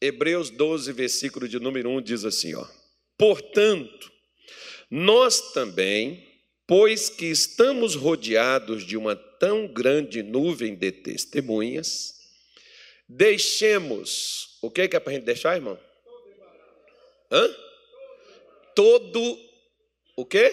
Hebreus 0.00 0.48
12, 0.48 0.92
versículo 0.92 1.46
de 1.46 1.60
número 1.60 1.90
1 1.90 2.00
diz 2.00 2.24
assim, 2.24 2.54
ó: 2.54 2.66
Portanto, 3.18 4.10
nós 4.90 5.52
também, 5.52 6.26
pois 6.66 7.10
que 7.10 7.26
estamos 7.26 7.94
rodeados 7.94 8.86
de 8.86 8.96
uma 8.96 9.14
tão 9.14 9.68
grande 9.68 10.22
nuvem 10.22 10.74
de 10.74 10.90
testemunhas, 10.90 12.14
deixemos. 13.06 14.58
O 14.62 14.70
que 14.70 14.82
é 14.82 14.88
para 14.88 15.10
a 15.10 15.14
gente 15.14 15.24
deixar, 15.24 15.56
irmão? 15.56 15.78
Hã? 17.30 17.54
Todo 18.74 19.38
o 20.16 20.24
quê? 20.24 20.52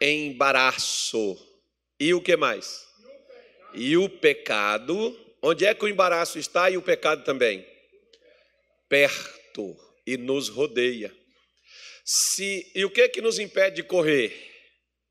Embaraço. 0.00 1.38
E 2.00 2.14
o 2.14 2.20
que 2.20 2.36
mais? 2.36 2.86
E 3.74 3.96
o 3.96 4.08
pecado. 4.08 5.18
Onde 5.42 5.66
é 5.66 5.74
que 5.74 5.84
o 5.84 5.88
embaraço 5.88 6.38
está 6.38 6.70
e 6.70 6.76
o 6.76 6.82
pecado 6.82 7.22
também? 7.22 7.75
Perto 8.88 9.76
e 10.06 10.16
nos 10.16 10.48
rodeia. 10.48 11.14
Se, 12.04 12.70
e 12.74 12.84
o 12.84 12.90
que 12.90 13.00
é 13.00 13.08
que 13.08 13.20
nos 13.20 13.38
impede 13.38 13.76
de 13.76 13.82
correr? 13.82 14.32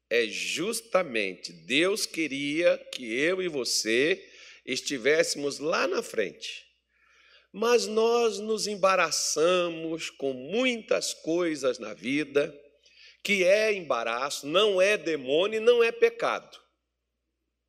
É 0.09 0.25
justamente 0.27 1.51
Deus 1.51 2.05
queria 2.05 2.77
que 2.93 3.13
eu 3.13 3.41
e 3.41 3.47
você 3.47 4.23
estivéssemos 4.65 5.59
lá 5.59 5.87
na 5.87 6.01
frente. 6.01 6.65
Mas 7.51 7.87
nós 7.87 8.39
nos 8.39 8.67
embaraçamos 8.67 10.09
com 10.09 10.33
muitas 10.33 11.13
coisas 11.13 11.79
na 11.79 11.93
vida, 11.93 12.53
que 13.23 13.43
é 13.43 13.73
embaraço, 13.73 14.45
não 14.45 14.81
é 14.81 14.97
demônio 14.97 15.61
não 15.61 15.83
é 15.83 15.91
pecado. 15.91 16.57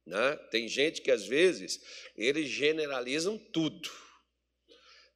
Né? 0.07 0.37
Tem 0.51 0.69
gente 0.69 1.01
que 1.01 1.11
às 1.11 1.27
vezes 1.27 1.81
eles 2.17 2.49
generalizam 2.49 3.37
tudo. 3.37 3.91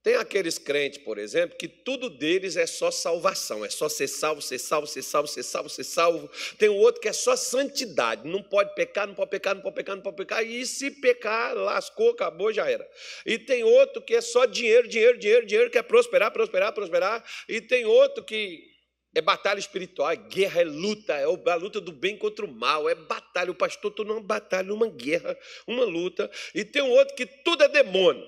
Tem 0.02 0.14
aqueles 0.14 0.56
crentes, 0.56 0.98
por 0.98 1.18
exemplo, 1.18 1.58
que 1.58 1.68
tudo 1.68 2.08
deles 2.08 2.56
é 2.56 2.66
só 2.66 2.90
salvação, 2.90 3.62
é 3.62 3.68
só 3.68 3.86
ser 3.86 4.08
salvo, 4.08 4.40
ser 4.40 4.58
salvo, 4.58 4.86
ser 4.86 5.02
salvo, 5.02 5.28
ser 5.28 5.42
salvo, 5.42 5.68
ser 5.68 5.84
salvo. 5.84 6.30
Tem 6.56 6.70
o 6.70 6.76
outro 6.76 7.02
que 7.02 7.08
é 7.08 7.12
só 7.12 7.36
santidade, 7.36 8.26
não 8.26 8.42
pode 8.42 8.74
pecar, 8.74 9.06
não 9.06 9.14
pode 9.14 9.30
pecar, 9.30 9.54
não 9.54 9.62
pode 9.62 9.74
pecar, 9.74 9.96
não 9.96 10.02
pode 10.02 10.16
pecar, 10.16 10.42
e 10.42 10.64
se 10.64 10.90
pecar, 10.90 11.54
lascou, 11.54 12.10
acabou, 12.10 12.50
já 12.50 12.70
era. 12.70 12.88
E 13.26 13.38
tem 13.38 13.62
outro 13.62 14.00
que 14.00 14.14
é 14.14 14.22
só 14.22 14.46
dinheiro, 14.46 14.88
dinheiro, 14.88 15.18
dinheiro, 15.18 15.44
dinheiro, 15.44 15.70
que 15.70 15.76
é 15.76 15.82
prosperar, 15.82 16.32
prosperar, 16.32 16.72
prosperar. 16.72 17.22
E 17.46 17.60
tem 17.60 17.84
outro 17.84 18.24
que 18.24 18.70
é 19.14 19.20
batalha 19.20 19.58
espiritual, 19.58 20.10
é 20.10 20.16
guerra, 20.16 20.62
é 20.62 20.64
luta, 20.64 21.12
é 21.12 21.24
a 21.24 21.54
luta 21.56 21.78
do 21.78 21.92
bem 21.92 22.16
contra 22.16 22.46
o 22.46 22.50
mal, 22.50 22.88
é 22.88 22.94
batalha. 22.94 23.50
O 23.50 23.54
pastor 23.54 23.90
está 23.90 24.02
numa 24.02 24.22
batalha, 24.22 24.68
numa 24.68 24.88
guerra, 24.88 25.36
uma 25.66 25.84
luta. 25.84 26.30
E 26.54 26.64
tem 26.64 26.80
um 26.80 26.90
outro 26.90 27.14
que 27.14 27.26
tudo 27.26 27.64
é 27.64 27.68
demônio. 27.68 28.24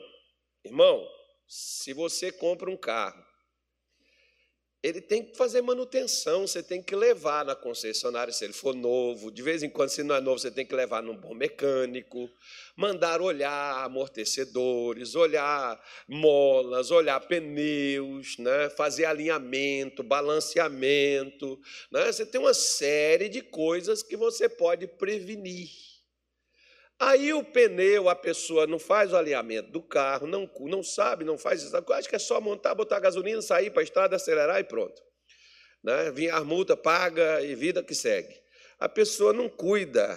Irmão, 0.64 1.08
se 1.55 1.92
você 1.92 2.33
compra 2.33 2.70
um 2.70 2.77
carro, 2.78 3.22
ele 4.83 5.03
tem 5.03 5.22
que 5.22 5.36
fazer 5.36 5.61
manutenção, 5.61 6.47
você 6.47 6.62
tem 6.62 6.83
que 6.83 6.97
levar 6.97 7.45
na 7.45 7.55
concessionária 7.55 8.33
se 8.33 8.42
ele 8.42 8.55
for 8.55 8.75
novo. 8.75 9.31
De 9.31 9.42
vez 9.42 9.62
em 9.62 9.69
quando, 9.69 9.91
se 9.91 10.03
não 10.03 10.14
é 10.14 10.20
novo, 10.20 10.39
você 10.39 10.50
tem 10.50 10.64
que 10.64 10.75
levar 10.75 11.03
num 11.03 11.14
bom 11.14 11.34
mecânico, 11.34 12.27
mandar 12.75 13.20
olhar 13.20 13.84
amortecedores, 13.84 15.14
olhar 15.14 15.78
molas, 16.08 16.91
olhar 16.91 17.20
pneus, 17.20 18.39
né? 18.39 18.70
fazer 18.70 19.05
alinhamento, 19.05 20.03
balanceamento. 20.03 21.61
Né? 21.91 22.11
Você 22.11 22.25
tem 22.25 22.41
uma 22.41 22.55
série 22.55 23.28
de 23.28 23.42
coisas 23.42 24.03
que 24.03 24.17
você 24.17 24.48
pode 24.48 24.86
prevenir. 24.86 25.91
Aí 27.05 27.33
o 27.33 27.42
pneu, 27.42 28.08
a 28.08 28.14
pessoa 28.14 28.64
não 28.64 28.78
faz 28.78 29.12
o 29.12 29.17
alinhamento 29.17 29.72
do 29.72 29.83
carro, 29.83 30.25
não, 30.25 30.48
não 30.61 30.84
sabe, 30.84 31.25
não 31.25 31.36
faz 31.36 31.61
isso. 31.61 31.77
Acho 31.77 32.08
que 32.08 32.14
é 32.14 32.19
só 32.19 32.41
montar, 32.41 32.77
botar 32.77 33.00
gasolina, 33.00 33.42
sair 33.42 33.70
para 33.70 33.81
a 33.81 33.83
estrada, 33.83 34.14
acelerar 34.14 34.61
e 34.61 34.64
pronto. 34.64 35.03
Né? 35.83 36.12
Vinha 36.12 36.36
a 36.36 36.45
multa, 36.45 36.77
paga 36.77 37.42
e 37.42 37.56
vida 37.56 37.83
que 37.83 37.92
segue. 37.92 38.41
A 38.78 38.89
pessoa 38.89 39.33
não 39.33 39.48
cuida 39.48 40.17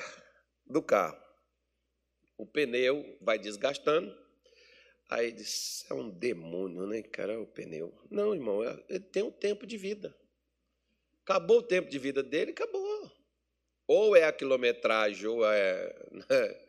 do 0.64 0.80
carro. 0.80 1.18
O 2.38 2.46
pneu 2.46 3.18
vai 3.20 3.40
desgastando. 3.40 4.16
Aí 5.10 5.32
diz, 5.32 5.90
é 5.90 5.94
um 5.96 6.08
demônio, 6.08 6.86
né, 6.86 7.02
cara, 7.02 7.42
o 7.42 7.48
pneu. 7.48 7.98
Não, 8.12 8.32
irmão, 8.32 8.64
é, 8.64 8.80
ele 8.90 9.00
tem 9.06 9.24
um 9.24 9.32
tempo 9.32 9.66
de 9.66 9.76
vida. 9.76 10.16
Acabou 11.24 11.58
o 11.58 11.64
tempo 11.64 11.90
de 11.90 11.98
vida 11.98 12.22
dele, 12.22 12.52
acabou. 12.52 13.12
Ou 13.88 14.16
é 14.16 14.26
a 14.26 14.32
quilometragem, 14.32 15.26
ou 15.26 15.44
é. 15.44 15.92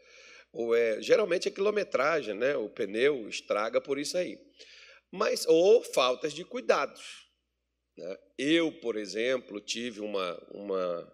Ou 0.56 0.75
é, 0.75 1.03
geralmente 1.03 1.49
é 1.49 1.50
quilometragem, 1.50 2.33
né? 2.33 2.56
O 2.56 2.71
pneu 2.71 3.28
estraga 3.28 3.78
por 3.78 3.99
isso 3.99 4.17
aí. 4.17 4.39
Mas 5.12 5.44
ou 5.47 5.83
faltas 5.83 6.33
de 6.33 6.47
cuidados. 6.47 7.27
Né? 7.94 8.17
Eu, 8.39 8.72
por 8.72 8.97
exemplo, 8.97 9.61
tive 9.61 10.00
uma, 10.00 10.34
uma, 10.50 11.12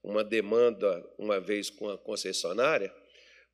uma 0.00 0.22
demanda 0.22 1.04
uma 1.18 1.40
vez 1.40 1.70
com 1.70 1.90
a 1.90 1.98
concessionária, 1.98 2.94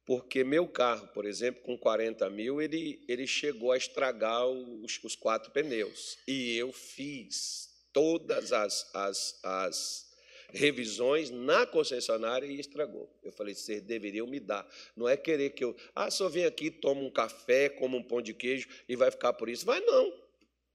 porque 0.05 0.45
meu 0.45 0.69
carro, 0.69 1.09
por 1.09 1.25
exemplo, 1.25 1.63
com 1.63 1.79
40 1.79 2.29
mil, 2.29 2.61
ele, 2.61 3.03
ele 3.09 3.27
chegou 3.27 3.73
a 3.73 3.79
estragar 3.79 4.47
os, 4.47 5.01
os 5.03 5.17
quatro 5.17 5.51
pneus. 5.53 6.19
E 6.29 6.55
eu 6.55 6.71
fiz 6.71 7.67
todas 7.95 8.53
as, 8.53 8.95
as, 8.95 9.41
as 9.43 10.10
revisões 10.53 11.31
na 11.31 11.67
concessionária 11.67 12.47
e 12.47 12.59
estragou. 12.59 13.11
Eu 13.23 13.33
falei, 13.33 13.55
vocês 13.55 13.83
deveriam 13.83 14.27
me 14.27 14.41
dar. 14.41 14.69
Não 14.97 15.09
é 15.09 15.17
querer 15.17 15.51
que 15.51 15.65
eu, 15.65 15.77
ah, 15.95 16.11
só 16.11 16.29
vem 16.29 16.45
aqui, 16.45 16.71
toma 16.71 17.01
um 17.01 17.11
café, 17.11 17.69
como 17.69 17.97
um 17.97 18.03
pão 18.03 18.21
de 18.21 18.35
queijo 18.35 18.69
e 18.89 18.97
vai 18.97 19.11
ficar 19.11 19.33
por 19.33 19.49
isso. 19.49 19.65
Vai 19.65 19.81
não. 19.81 20.13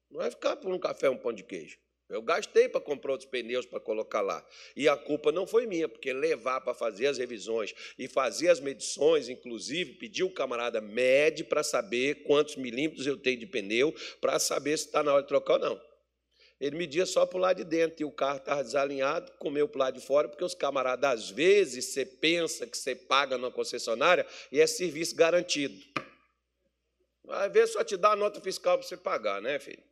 Não 0.09 0.19
vai 0.19 0.29
ficar 0.29 0.55
por 0.55 0.71
um 0.71 0.79
café, 0.79 1.09
um 1.09 1.17
pão 1.17 1.33
de 1.33 1.43
queijo. 1.43 1.77
Eu 2.07 2.21
gastei 2.21 2.69
para 2.69 2.79
comprar 2.79 3.13
outros 3.13 3.29
pneus 3.29 3.65
para 3.65 3.79
colocar 3.79 4.21
lá. 4.21 4.45
E 4.75 4.87
a 4.87 4.95
culpa 4.95 5.31
não 5.31 5.47
foi 5.47 5.65
minha, 5.65 5.89
porque 5.89 6.13
levar 6.13 6.61
para 6.61 6.73
fazer 6.75 7.07
as 7.07 7.17
revisões 7.17 7.73
e 7.97 8.07
fazer 8.07 8.49
as 8.49 8.59
medições, 8.59 9.27
inclusive, 9.27 9.93
pedir 9.93 10.23
o 10.23 10.29
camarada 10.29 10.79
mede 10.79 11.43
para 11.43 11.63
saber 11.63 12.23
quantos 12.23 12.57
milímetros 12.57 13.07
eu 13.07 13.17
tenho 13.17 13.39
de 13.39 13.47
pneu, 13.47 13.93
para 14.21 14.37
saber 14.37 14.77
se 14.77 14.85
está 14.85 15.01
na 15.01 15.13
hora 15.13 15.23
de 15.23 15.27
trocar 15.27 15.53
ou 15.53 15.59
não. 15.59 15.81
Ele 16.59 16.77
media 16.77 17.05
só 17.05 17.25
para 17.25 17.37
o 17.37 17.41
lado 17.41 17.57
de 17.57 17.63
dentro 17.65 18.01
e 18.01 18.05
o 18.05 18.11
carro 18.11 18.37
estava 18.37 18.63
desalinhado, 18.63 19.31
comeu 19.39 19.67
para 19.67 19.77
o 19.77 19.79
lado 19.79 19.99
de 19.99 20.05
fora, 20.05 20.29
porque 20.29 20.43
os 20.43 20.55
camaradas, 20.55 21.09
às 21.09 21.29
vezes, 21.29 21.85
você 21.85 22.05
pensa 22.05 22.65
que 22.65 22.77
você 22.77 22.95
paga 22.95 23.37
numa 23.37 23.51
concessionária 23.51 24.25
e 24.51 24.61
é 24.61 24.67
serviço 24.67 25.15
garantido. 25.15 25.77
Às 27.27 27.51
vezes 27.51 27.73
só 27.73 27.83
te 27.83 27.97
dá 27.97 28.11
a 28.11 28.15
nota 28.15 28.39
fiscal 28.39 28.77
para 28.77 28.87
você 28.87 28.95
pagar, 28.95 29.41
né, 29.41 29.59
filho? 29.59 29.83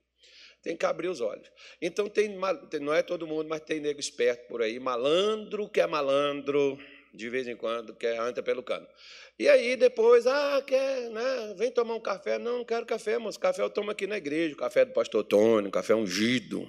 Tem 0.61 0.77
que 0.77 0.85
abrir 0.85 1.09
os 1.09 1.19
olhos. 1.19 1.51
Então, 1.81 2.07
tem, 2.07 2.39
não 2.79 2.93
é 2.93 3.01
todo 3.01 3.27
mundo, 3.27 3.49
mas 3.49 3.59
tem 3.61 3.81
nego 3.81 3.99
esperto 3.99 4.47
por 4.47 4.61
aí, 4.61 4.79
malandro 4.79 5.67
que 5.67 5.81
é 5.81 5.87
malandro, 5.87 6.79
de 7.13 7.29
vez 7.29 7.47
em 7.47 7.55
quando, 7.55 7.93
que 7.93 8.07
anda 8.07 8.41
pelo 8.41 8.63
cano. 8.63 8.87
E 9.37 9.47
aí 9.47 9.75
depois, 9.75 10.25
ah, 10.25 10.63
quer, 10.65 11.09
né? 11.11 11.53
Vem 11.57 11.71
tomar 11.71 11.95
um 11.95 11.99
café. 11.99 12.39
Não, 12.39 12.59
não 12.59 12.65
quero 12.65 12.85
café, 12.85 13.17
mas 13.19 13.37
café 13.37 13.61
eu 13.61 13.69
tomo 13.69 13.91
aqui 13.91 14.07
na 14.07 14.17
igreja, 14.17 14.55
café 14.55 14.83
do 14.83 14.93
pastor 14.93 15.23
Tônio, 15.23 15.69
café 15.69 15.93
ungido. 15.93 16.67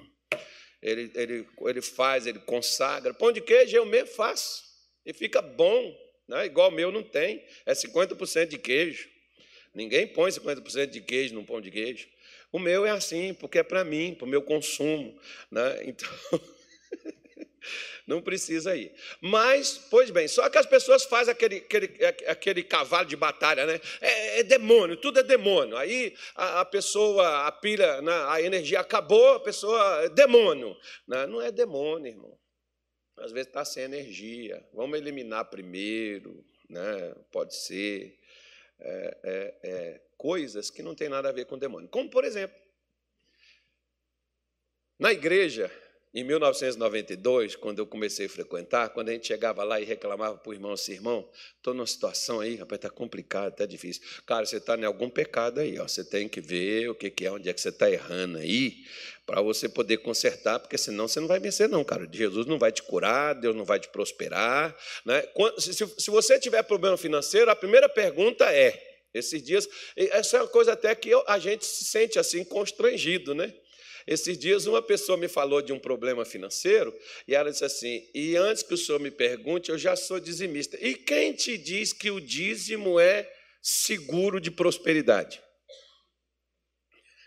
Ele, 0.81 1.11
ele, 1.15 1.47
ele 1.61 1.81
faz, 1.81 2.27
ele 2.27 2.39
consagra. 2.39 3.13
Pão 3.13 3.31
de 3.31 3.41
queijo 3.41 3.75
eu 3.75 3.85
mesmo 3.85 4.09
faço. 4.09 4.63
E 5.03 5.13
fica 5.13 5.41
bom. 5.41 5.95
Né? 6.27 6.45
Igual 6.45 6.69
meu 6.69 6.91
não 6.91 7.01
tem. 7.01 7.43
É 7.65 7.73
50% 7.73 8.47
de 8.47 8.59
queijo. 8.59 9.09
Ninguém 9.73 10.07
põe 10.07 10.29
50% 10.29 10.87
de 10.87 11.01
queijo 11.01 11.33
num 11.33 11.43
pão 11.43 11.59
de 11.59 11.71
queijo. 11.71 12.07
O 12.51 12.59
meu 12.59 12.85
é 12.85 12.91
assim, 12.91 13.33
porque 13.33 13.59
é 13.59 13.63
para 13.63 13.83
mim, 13.83 14.13
para 14.13 14.25
o 14.25 14.29
meu 14.29 14.41
consumo. 14.41 15.19
Né? 15.51 15.81
Então. 15.85 16.09
não 18.05 18.21
precisa 18.21 18.75
ir. 18.75 18.93
Mas, 19.21 19.77
pois 19.89 20.09
bem, 20.09 20.27
só 20.27 20.49
que 20.49 20.57
as 20.57 20.65
pessoas 20.65 21.03
fazem 21.05 21.31
aquele, 21.31 21.57
aquele, 21.57 22.05
aquele 22.27 22.63
cavalo 22.63 23.07
de 23.07 23.15
batalha, 23.15 23.65
né? 23.65 23.79
É, 23.99 24.39
é 24.39 24.43
demônio, 24.43 24.97
tudo 24.97 25.19
é 25.19 25.23
demônio. 25.23 25.75
Aí 25.77 26.15
a, 26.35 26.61
a 26.61 26.65
pessoa, 26.65 27.47
a 27.47 27.51
pilha, 27.51 28.01
né? 28.01 28.13
a 28.27 28.41
energia 28.41 28.79
acabou, 28.79 29.35
a 29.35 29.39
pessoa 29.39 30.03
é 30.03 30.09
demônio. 30.09 30.75
Não, 31.07 31.17
né? 31.17 31.27
não 31.27 31.41
é 31.41 31.51
demônio, 31.51 32.11
irmão. 32.11 32.37
Às 33.17 33.31
vezes 33.31 33.47
está 33.47 33.63
sem 33.63 33.83
energia. 33.83 34.63
Vamos 34.73 34.97
eliminar 34.99 35.49
primeiro, 35.49 36.45
né? 36.69 37.15
pode 37.31 37.55
ser. 37.55 38.19
É, 38.77 39.17
é, 39.23 39.59
é, 39.63 40.01
coisas 40.17 40.69
que 40.69 40.83
não 40.83 40.93
tem 40.93 41.07
nada 41.07 41.29
a 41.29 41.31
ver 41.31 41.45
com 41.45 41.57
demônio. 41.57 41.89
Como, 41.89 42.09
por 42.09 42.25
exemplo, 42.25 42.57
na 44.99 45.11
igreja, 45.11 45.71
em 46.15 46.23
1992, 46.23 47.57
quando 47.57 47.79
eu 47.79 47.85
comecei 47.85 48.27
a 48.27 48.29
frequentar, 48.29 48.87
quando 48.87 49.09
a 49.09 49.11
gente 49.11 49.27
chegava 49.27 49.65
lá 49.65 49.81
e 49.81 49.83
reclamava 49.83 50.37
para 50.37 50.49
o 50.49 50.53
irmão 50.53 50.71
assim, 50.71 50.93
irmão, 50.93 51.29
estou 51.57 51.73
numa 51.73 51.85
situação 51.85 52.39
aí, 52.39 52.55
rapaz, 52.55 52.77
está 52.77 52.89
complicado, 52.89 53.51
está 53.51 53.65
difícil. 53.65 54.01
Cara, 54.25 54.45
você 54.45 54.55
está 54.55 54.77
em 54.77 54.85
algum 54.85 55.09
pecado 55.09 55.59
aí, 55.59 55.77
ó. 55.77 55.85
você 55.85 56.05
tem 56.05 56.29
que 56.29 56.39
ver 56.39 56.89
o 56.89 56.95
que, 56.95 57.11
que 57.11 57.25
é, 57.25 57.31
onde 57.33 57.49
é 57.49 57.53
que 57.53 57.59
você 57.59 57.67
está 57.67 57.91
errando 57.91 58.37
aí, 58.37 58.77
para 59.25 59.41
você 59.41 59.67
poder 59.67 59.97
consertar, 59.97 60.57
porque 60.57 60.77
senão 60.77 61.05
você 61.05 61.19
não 61.19 61.27
vai 61.27 61.37
vencer, 61.37 61.67
não, 61.67 61.83
cara. 61.83 62.07
Jesus 62.09 62.45
não 62.45 62.57
vai 62.57 62.71
te 62.71 62.81
curar, 62.81 63.33
Deus 63.33 63.53
não 63.53 63.65
vai 63.65 63.77
te 63.77 63.89
prosperar. 63.89 64.73
Né? 65.05 65.21
Se 65.57 66.09
você 66.09 66.39
tiver 66.39 66.63
problema 66.63 66.95
financeiro, 66.95 67.51
a 67.51 67.55
primeira 67.57 67.89
pergunta 67.89 68.45
é: 68.53 68.81
Esses 69.13 69.43
dias, 69.43 69.67
essa 69.97 70.37
é 70.37 70.41
uma 70.43 70.47
coisa 70.47 70.71
até 70.71 70.95
que 70.95 71.11
a 71.27 71.39
gente 71.39 71.65
se 71.65 71.83
sente 71.83 72.17
assim 72.17 72.45
constrangido, 72.45 73.35
né? 73.35 73.53
Esses 74.07 74.37
dias 74.37 74.67
uma 74.67 74.81
pessoa 74.81 75.17
me 75.17 75.27
falou 75.27 75.61
de 75.61 75.73
um 75.73 75.79
problema 75.79 76.23
financeiro 76.25 76.95
e 77.27 77.33
ela 77.33 77.49
disse 77.51 77.65
assim: 77.65 78.07
e 78.13 78.35
antes 78.35 78.61
que 78.61 78.73
o 78.73 78.77
senhor 78.77 78.99
me 78.99 79.09
pergunte, 79.09 79.71
eu 79.71 79.77
já 79.77 79.95
sou 79.95 80.19
dizimista. 80.19 80.77
E 80.79 80.93
quem 80.95 81.33
te 81.33 81.57
diz 81.57 81.91
que 81.91 82.11
o 82.11 82.19
dízimo 82.19 82.99
é 82.99 83.31
seguro 83.61 84.39
de 84.39 84.51
prosperidade? 84.51 85.41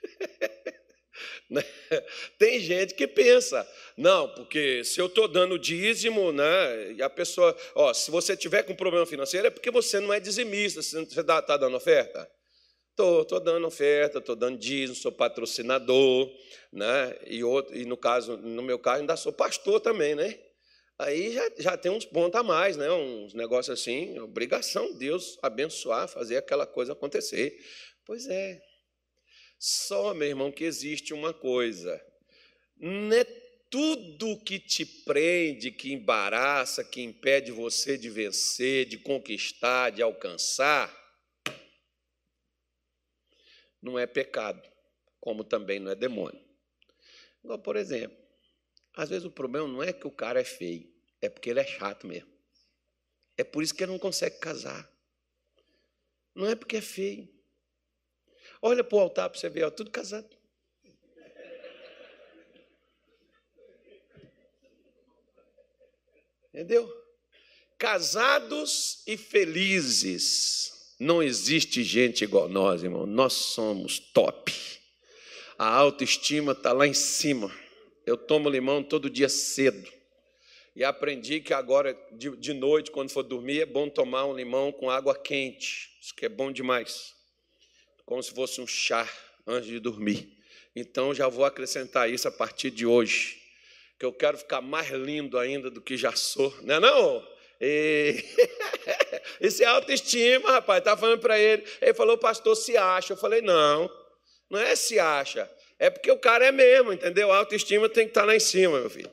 Né? 1.51 1.65
Tem 2.39 2.61
gente 2.61 2.93
que 2.93 3.07
pensa, 3.07 3.67
não, 3.97 4.29
porque 4.35 4.85
se 4.85 5.01
eu 5.01 5.07
estou 5.07 5.27
dando 5.27 5.59
dízimo, 5.59 6.31
né, 6.31 6.93
e 6.93 7.03
a 7.03 7.09
pessoa, 7.09 7.57
ó, 7.75 7.95
se 7.95 8.11
você 8.11 8.37
tiver 8.37 8.65
com 8.65 8.77
problema 8.77 9.07
financeiro, 9.07 9.47
é 9.47 9.51
porque 9.51 9.71
você 9.71 9.99
não 9.99 10.13
é 10.13 10.21
dizimista, 10.21 10.83
você 10.83 11.01
está 11.01 11.41
tá 11.41 11.57
dando 11.57 11.77
oferta? 11.77 12.31
Estou, 12.99 13.23
estou 13.23 13.39
dando 13.39 13.65
oferta, 13.65 14.19
estou 14.19 14.35
dando 14.35 14.59
dízimo, 14.59 14.97
sou 14.97 15.13
patrocinador, 15.13 16.29
né? 16.73 17.17
E, 17.29 17.45
outro, 17.45 17.79
e 17.79 17.85
no 17.85 17.97
caso, 17.97 18.37
no 18.39 18.61
meu 18.61 18.77
caso, 18.77 19.03
ainda 19.03 19.17
sou 19.17 19.33
pastor 19.33 19.79
também, 19.79 20.17
né? 20.17 20.37
Aí 20.99 21.33
já, 21.33 21.51
já 21.59 21.77
tem 21.77 21.93
uns 21.93 22.05
pontos 22.05 22.41
a 22.41 22.43
mais, 22.43 22.77
né? 22.77 22.91
Uns 22.91 23.35
negócios 23.35 23.81
assim, 23.81 24.19
obrigação 24.19 24.93
Deus 24.95 25.39
abençoar, 25.41 26.09
fazer 26.09 26.39
aquela 26.39 26.67
coisa 26.67 26.93
acontecer. 26.93 27.57
Pois 28.05 28.27
é. 28.27 28.61
Só, 29.61 30.13
meu 30.13 30.27
irmão, 30.27 30.51
que 30.51 30.65
existe 30.65 31.15
uma 31.15 31.33
coisa. 31.33 32.05
Não 32.77 33.17
é 33.17 33.23
tudo 33.71 34.43
que 34.43 34.59
te 34.59 34.85
prende, 34.85 35.71
que 35.71 35.93
embaraça, 35.93 36.83
que 36.83 37.01
impede 37.01 37.53
você 37.53 37.97
de 37.97 38.11
vencer, 38.11 38.87
de 38.87 38.99
conquistar, 38.99 39.91
de 39.91 40.03
alcançar, 40.03 40.93
não 43.89 43.99
é 43.99 44.07
pecado, 44.07 44.63
como 45.21 45.43
também 45.43 45.79
não 45.79 45.91
é 45.91 45.95
demônio. 45.95 46.43
Igual, 47.43 47.59
por 47.59 47.77
exemplo, 47.77 48.17
às 48.95 49.09
vezes 49.09 49.25
o 49.25 49.31
problema 49.31 49.67
não 49.67 49.83
é 49.83 49.93
que 49.93 50.07
o 50.07 50.11
cara 50.11 50.41
é 50.41 50.45
feio, 50.45 50.93
é 51.21 51.29
porque 51.29 51.51
ele 51.51 51.61
é 51.61 51.67
chato 51.67 52.07
mesmo. 52.07 52.31
É 53.37 53.45
por 53.45 53.63
isso 53.63 53.75
que 53.75 53.83
ele 53.83 53.93
não 53.93 53.99
consegue 53.99 54.39
casar. 54.39 54.91
Não 56.35 56.47
é 56.47 56.55
porque 56.55 56.77
é 56.77 56.81
feio. 56.81 57.29
Olha 58.61 58.83
para 58.83 58.97
o 58.97 59.01
altar 59.01 59.31
para 59.31 59.39
você 59.39 59.49
ver, 59.49 59.65
ó, 59.65 59.71
tudo 59.71 59.91
casado. 59.91 60.37
Entendeu? 66.53 66.91
Casados 67.79 69.05
e 69.07 69.17
felizes 69.17 70.78
não 70.99 71.23
existe 71.23 71.85
gente 71.85 72.25
igual 72.25 72.49
nós, 72.49 72.83
irmão. 72.83 73.07
Nós 73.07 73.33
somos 73.33 73.99
top. 73.99 74.53
A 75.57 75.69
autoestima 75.69 76.53
está 76.53 76.73
lá 76.73 76.87
em 76.87 76.95
cima. 76.95 77.55
Eu 78.05 78.17
tomo 78.17 78.51
limão 78.51 78.83
todo 78.83 79.09
dia 79.09 79.29
cedo. 79.29 79.89
E 80.75 80.83
aprendi 80.85 81.41
que 81.41 81.53
agora, 81.53 81.97
de, 82.13 82.37
de 82.37 82.53
noite, 82.53 82.91
quando 82.91 83.11
for 83.11 83.23
dormir, 83.23 83.61
é 83.61 83.67
bom 83.67 83.89
tomar 83.89 84.27
um 84.27 84.35
limão 84.35 84.73
com 84.73 84.91
água 84.91 85.15
quente. 85.15 85.91
Isso 86.01 86.15
que 86.15 86.27
é 86.27 86.29
bom 86.29 86.51
demais. 86.51 87.15
Como 88.05 88.23
se 88.23 88.33
fosse 88.33 88.61
um 88.61 88.67
chá 88.67 89.09
antes 89.47 89.69
de 89.69 89.79
dormir. 89.79 90.37
Então 90.75 91.15
já 91.15 91.29
vou 91.29 91.45
acrescentar 91.45 92.11
isso 92.11 92.27
a 92.29 92.31
partir 92.33 92.71
de 92.71 92.87
hoje. 92.87 93.41
Que 93.99 94.05
eu 94.05 94.13
quero 94.13 94.39
ficar 94.39 94.61
mais 94.61 94.89
lindo 94.91 95.39
ainda 95.39 95.71
do 95.71 95.81
que 95.81 95.97
já 95.97 96.13
sou. 96.13 96.57
Não 96.63 96.77
é 96.77 96.81
não? 96.81 97.29
E... 97.61 98.25
Isso 99.41 99.63
é 99.63 99.67
autoestima, 99.67 100.53
rapaz. 100.53 100.79
Estava 100.79 101.01
falando 101.01 101.21
para 101.21 101.39
ele. 101.39 101.65
Ele 101.81 101.95
falou, 101.95 102.17
pastor, 102.19 102.57
se 102.57 102.77
acha. 102.77 103.13
Eu 103.13 103.17
falei, 103.17 103.41
não, 103.41 103.91
não 104.51 104.59
é 104.59 104.75
se 104.77 104.99
acha. 104.99 105.51
É 105.79 105.91
porque 105.91 106.11
o 106.11 106.19
cara 106.19 106.47
é 106.47 106.53
mesmo, 106.53 106.93
entendeu? 106.93 107.31
A 107.31 107.39
autoestima 107.39 107.89
tem 107.89 108.05
que 108.05 108.11
estar 108.11 108.23
tá 108.23 108.27
lá 108.27 108.35
em 108.35 108.41
cima, 108.41 108.81
meu 108.81 108.91
filho. 108.91 109.11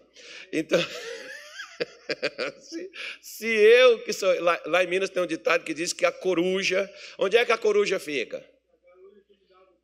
Então, 0.51 0.79
se, 2.59 2.91
se, 3.21 3.47
eu, 3.47 3.99
que 3.99 4.11
sou. 4.13 4.41
Lá, 4.41 4.59
lá, 4.65 4.83
em 4.83 4.87
Minas 4.87 5.09
tem 5.09 5.21
um 5.21 5.27
ditado 5.27 5.63
que 5.63 5.73
diz 5.73 5.93
que 5.93 6.05
a 6.05 6.11
coruja. 6.11 6.91
Onde 7.17 7.37
é 7.37 7.45
que 7.45 7.51
a 7.51 7.57
coruja 7.57 7.99
fica? 7.99 8.43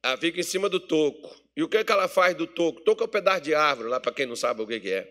Ela 0.03 0.17
fica 0.17 0.39
em 0.39 0.43
cima 0.43 0.67
do 0.67 0.79
toco. 0.79 1.39
E 1.55 1.61
o 1.61 1.69
que, 1.69 1.77
é 1.77 1.83
que 1.83 1.91
ela 1.91 2.07
faz 2.07 2.35
do 2.35 2.47
toco? 2.47 2.81
Toco 2.81 3.03
é 3.03 3.05
um 3.05 3.09
pedaço 3.09 3.41
de 3.41 3.53
árvore, 3.53 3.89
lá 3.89 3.99
para 3.99 4.11
quem 4.11 4.25
não 4.25 4.35
sabe 4.35 4.61
o 4.61 4.67
que, 4.67 4.79
que 4.79 4.91
é. 4.91 5.07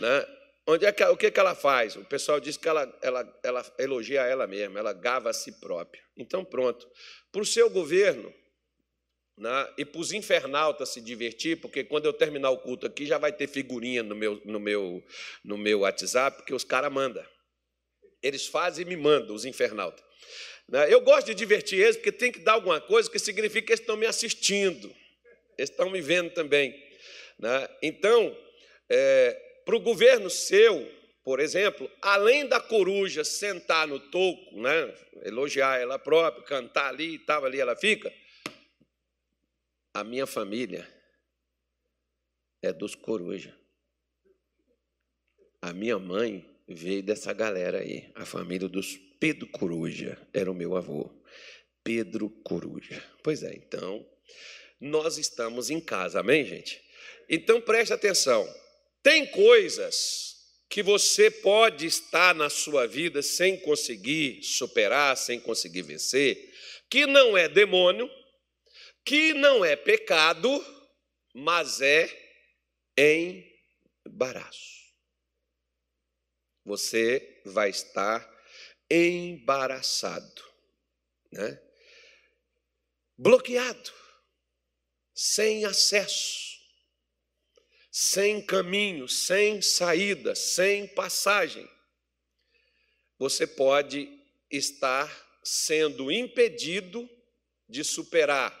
Né? 0.00 0.26
Onde 0.70 0.84
é 0.84 0.92
que, 0.92 1.02
o 1.02 1.16
que, 1.16 1.30
que 1.30 1.40
ela 1.40 1.54
faz? 1.54 1.96
O 1.96 2.04
pessoal 2.04 2.38
diz 2.38 2.58
que 2.58 2.68
ela, 2.68 2.98
ela, 3.00 3.40
ela 3.42 3.74
elogia 3.78 4.20
ela 4.20 4.46
mesma, 4.46 4.78
ela 4.78 4.92
gava 4.92 5.30
a 5.30 5.32
si 5.32 5.50
própria. 5.52 6.02
Então, 6.14 6.44
pronto. 6.44 6.86
Para 7.32 7.40
o 7.40 7.46
seu 7.46 7.70
governo 7.70 8.30
né, 9.38 9.72
e 9.78 9.84
para 9.86 9.98
os 9.98 10.12
infernautas 10.12 10.90
se 10.90 11.00
divertir, 11.00 11.58
porque 11.58 11.84
quando 11.84 12.04
eu 12.04 12.12
terminar 12.12 12.50
o 12.50 12.58
culto 12.58 12.86
aqui 12.86 13.06
já 13.06 13.16
vai 13.16 13.32
ter 13.32 13.48
figurinha 13.48 14.02
no 14.02 14.14
meu, 14.14 14.42
no 14.44 14.60
meu, 14.60 15.02
no 15.42 15.56
meu 15.56 15.80
WhatsApp, 15.80 16.36
porque 16.36 16.52
os 16.52 16.64
caras 16.64 16.92
mandam. 16.92 17.24
Eles 18.22 18.46
fazem 18.46 18.84
e 18.84 18.88
me 18.90 18.96
mandam, 18.96 19.34
os 19.34 19.46
infernautas. 19.46 20.04
Né, 20.68 20.92
eu 20.92 21.00
gosto 21.00 21.28
de 21.28 21.34
divertir 21.34 21.80
eles, 21.80 21.96
porque 21.96 22.12
tem 22.12 22.30
que 22.30 22.40
dar 22.40 22.52
alguma 22.52 22.78
coisa 22.78 23.10
que 23.10 23.18
significa 23.18 23.68
que 23.68 23.72
eles 23.72 23.80
estão 23.80 23.96
me 23.96 24.04
assistindo, 24.04 24.94
eles 25.56 25.70
estão 25.70 25.88
me 25.88 26.02
vendo 26.02 26.28
também. 26.34 26.78
Né. 27.38 27.68
Então, 27.82 28.36
é, 28.90 29.47
para 29.68 29.76
o 29.76 29.80
governo 29.80 30.30
seu, 30.30 30.90
por 31.22 31.38
exemplo, 31.40 31.90
além 32.00 32.48
da 32.48 32.58
coruja 32.58 33.22
sentar 33.22 33.86
no 33.86 34.00
toco, 34.00 34.58
né, 34.58 34.94
elogiar 35.26 35.78
ela 35.78 35.98
própria, 35.98 36.42
cantar 36.42 36.88
ali 36.88 37.16
e 37.16 37.18
tal, 37.18 37.44
ali 37.44 37.60
ela 37.60 37.76
fica, 37.76 38.10
a 39.92 40.02
minha 40.02 40.26
família 40.26 40.88
é 42.62 42.72
dos 42.72 42.94
coruja. 42.94 43.54
A 45.60 45.74
minha 45.74 45.98
mãe 45.98 46.48
veio 46.66 47.02
dessa 47.02 47.34
galera 47.34 47.80
aí, 47.80 48.10
a 48.14 48.24
família 48.24 48.70
dos 48.70 48.96
Pedro 49.20 49.48
Coruja, 49.48 50.16
era 50.32 50.50
o 50.50 50.54
meu 50.54 50.76
avô. 50.76 51.10
Pedro 51.84 52.30
Coruja. 52.30 53.04
Pois 53.22 53.42
é, 53.42 53.54
então, 53.54 54.08
nós 54.80 55.18
estamos 55.18 55.68
em 55.68 55.78
casa, 55.78 56.20
amém, 56.20 56.42
gente? 56.46 56.82
Então 57.28 57.60
preste 57.60 57.92
atenção. 57.92 58.48
Tem 59.08 59.26
coisas 59.26 60.36
que 60.68 60.82
você 60.82 61.30
pode 61.30 61.86
estar 61.86 62.34
na 62.34 62.50
sua 62.50 62.86
vida 62.86 63.22
sem 63.22 63.58
conseguir 63.58 64.42
superar, 64.42 65.16
sem 65.16 65.40
conseguir 65.40 65.80
vencer, 65.80 66.54
que 66.90 67.06
não 67.06 67.34
é 67.34 67.48
demônio, 67.48 68.06
que 69.06 69.32
não 69.32 69.64
é 69.64 69.74
pecado, 69.76 70.62
mas 71.32 71.80
é 71.80 72.06
embaraço. 74.06 74.92
Você 76.66 77.40
vai 77.46 77.70
estar 77.70 78.30
embaraçado, 78.90 80.44
né? 81.32 81.58
bloqueado, 83.16 83.90
sem 85.14 85.64
acesso 85.64 86.57
sem 88.00 88.40
caminho, 88.40 89.08
sem 89.08 89.60
saída, 89.60 90.32
sem 90.36 90.86
passagem. 90.86 91.68
Você 93.18 93.44
pode 93.44 94.08
estar 94.48 95.10
sendo 95.42 96.08
impedido 96.12 97.10
de 97.68 97.82
superar 97.82 98.56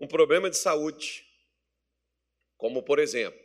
um 0.00 0.08
problema 0.08 0.50
de 0.50 0.56
saúde, 0.56 1.24
como 2.56 2.82
por 2.82 2.98
exemplo, 2.98 3.40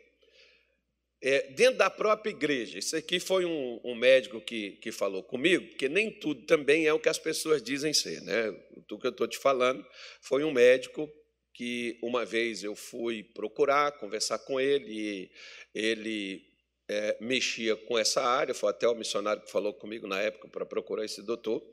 é, 1.22 1.52
dentro 1.52 1.78
da 1.78 1.92
própria 1.92 2.32
igreja. 2.32 2.80
Isso 2.80 2.96
aqui 2.96 3.20
foi 3.20 3.46
um, 3.46 3.80
um, 3.84 3.94
médico 3.94 4.42
que, 4.42 4.78
que 4.78 4.92
falou 4.92 5.22
comigo, 5.22 5.68
porque 5.68 5.88
nem 5.88 6.10
tudo 6.10 6.44
também 6.48 6.88
é 6.88 6.94
o 6.94 7.00
que 7.00 7.10
as 7.10 7.20
pessoas 7.20 7.62
dizem 7.62 7.94
ser. 7.94 8.20
Né? 8.24 8.50
O 8.90 8.98
que 8.98 9.06
eu 9.06 9.12
estou 9.12 9.28
te 9.28 9.38
falando 9.38 9.88
foi 10.22 10.44
um 10.44 10.52
médico 10.52 11.08
que 11.58 11.98
uma 12.04 12.24
vez 12.24 12.64
eu 12.64 12.76
fui 12.76 13.24
procurar, 13.24 13.92
conversar 13.94 14.38
com 14.38 14.60
ele, 14.60 15.32
ele 15.74 16.46
é, 16.88 17.18
mexia 17.20 17.76
com 17.76 17.98
essa 17.98 18.22
área, 18.22 18.54
foi 18.54 18.70
até 18.70 18.88
o 18.88 18.94
missionário 18.94 19.42
que 19.42 19.52
falou 19.52 19.74
comigo 19.74 20.06
na 20.06 20.22
época 20.22 20.48
para 20.50 20.68
procurar 20.68 21.04
esse 21.04 21.24
doutor. 21.24 21.68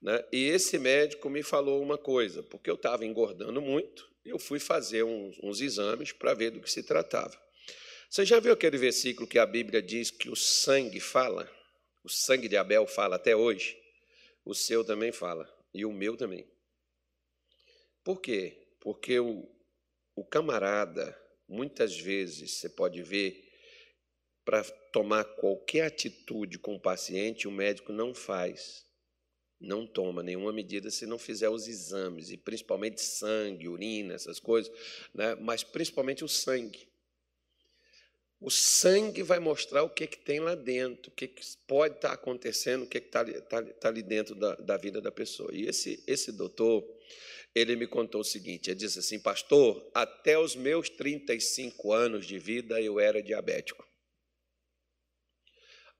Né? 0.00 0.24
E 0.32 0.46
esse 0.46 0.78
médico 0.78 1.28
me 1.28 1.42
falou 1.42 1.82
uma 1.82 1.98
coisa, 1.98 2.42
porque 2.42 2.70
eu 2.70 2.76
estava 2.76 3.04
engordando 3.04 3.60
muito, 3.60 4.10
eu 4.24 4.38
fui 4.38 4.58
fazer 4.58 5.02
uns, 5.02 5.38
uns 5.42 5.60
exames 5.60 6.10
para 6.10 6.32
ver 6.32 6.52
do 6.52 6.62
que 6.62 6.70
se 6.70 6.82
tratava. 6.82 7.38
Você 8.08 8.24
já 8.24 8.40
viu 8.40 8.54
aquele 8.54 8.78
versículo 8.78 9.28
que 9.28 9.38
a 9.38 9.44
Bíblia 9.44 9.82
diz 9.82 10.10
que 10.10 10.30
o 10.30 10.36
sangue 10.36 11.00
fala? 11.00 11.46
O 12.02 12.08
sangue 12.08 12.48
de 12.48 12.56
Abel 12.56 12.86
fala 12.86 13.16
até 13.16 13.36
hoje. 13.36 13.76
O 14.42 14.54
seu 14.54 14.82
também 14.82 15.12
fala, 15.12 15.46
e 15.74 15.84
o 15.84 15.92
meu 15.92 16.16
também. 16.16 16.48
Por 18.02 18.22
quê? 18.22 18.67
Porque 18.80 19.18
o, 19.18 19.48
o 20.14 20.24
camarada, 20.24 21.16
muitas 21.48 21.98
vezes, 21.98 22.52
você 22.52 22.68
pode 22.68 23.02
ver, 23.02 23.44
para 24.44 24.64
tomar 24.92 25.24
qualquer 25.24 25.82
atitude 25.82 26.58
com 26.58 26.74
o 26.74 26.80
paciente, 26.80 27.46
o 27.46 27.52
médico 27.52 27.92
não 27.92 28.14
faz. 28.14 28.86
Não 29.60 29.86
toma 29.86 30.22
nenhuma 30.22 30.52
medida 30.52 30.90
se 30.90 31.04
não 31.04 31.18
fizer 31.18 31.48
os 31.48 31.66
exames, 31.66 32.30
e 32.30 32.36
principalmente 32.36 33.00
sangue, 33.00 33.68
urina, 33.68 34.14
essas 34.14 34.38
coisas, 34.38 34.72
né? 35.12 35.34
mas 35.34 35.64
principalmente 35.64 36.24
o 36.24 36.28
sangue. 36.28 36.88
O 38.40 38.50
sangue 38.50 39.22
vai 39.24 39.40
mostrar 39.40 39.82
o 39.82 39.90
que, 39.90 40.06
que 40.06 40.18
tem 40.18 40.38
lá 40.38 40.54
dentro, 40.54 41.10
o 41.10 41.14
que, 41.14 41.26
que 41.26 41.42
pode 41.66 41.96
estar 41.96 42.12
acontecendo, 42.12 42.84
o 42.84 42.86
que 42.86 42.98
está 42.98 43.24
tá, 43.24 43.62
tá 43.62 43.88
ali 43.88 44.02
dentro 44.02 44.36
da, 44.36 44.54
da 44.54 44.76
vida 44.76 45.00
da 45.00 45.10
pessoa. 45.10 45.50
E 45.52 45.66
esse, 45.66 46.02
esse 46.06 46.30
doutor, 46.30 46.84
ele 47.54 47.76
me 47.76 47.86
contou 47.86 48.20
o 48.20 48.24
seguinte: 48.24 48.70
ele 48.70 48.78
disse 48.78 48.98
assim, 48.98 49.18
pastor, 49.18 49.90
até 49.94 50.38
os 50.38 50.54
meus 50.54 50.88
35 50.88 51.92
anos 51.92 52.26
de 52.26 52.38
vida 52.38 52.80
eu 52.80 53.00
era 53.00 53.22
diabético. 53.22 53.86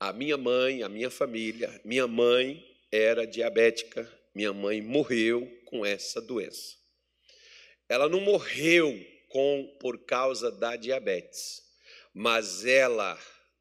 A 0.00 0.12
minha 0.12 0.36
mãe, 0.36 0.82
a 0.82 0.88
minha 0.88 1.10
família, 1.10 1.80
minha 1.84 2.06
mãe 2.06 2.64
era 2.90 3.26
diabética, 3.26 4.08
minha 4.34 4.52
mãe 4.52 4.80
morreu 4.80 5.46
com 5.64 5.84
essa 5.84 6.20
doença. 6.20 6.76
Ela 7.88 8.08
não 8.08 8.20
morreu 8.20 8.94
com 9.28 9.76
por 9.80 10.04
causa 10.04 10.50
da 10.50 10.76
diabetes, 10.76 11.62
mas 12.14 12.64
ela 12.64 13.18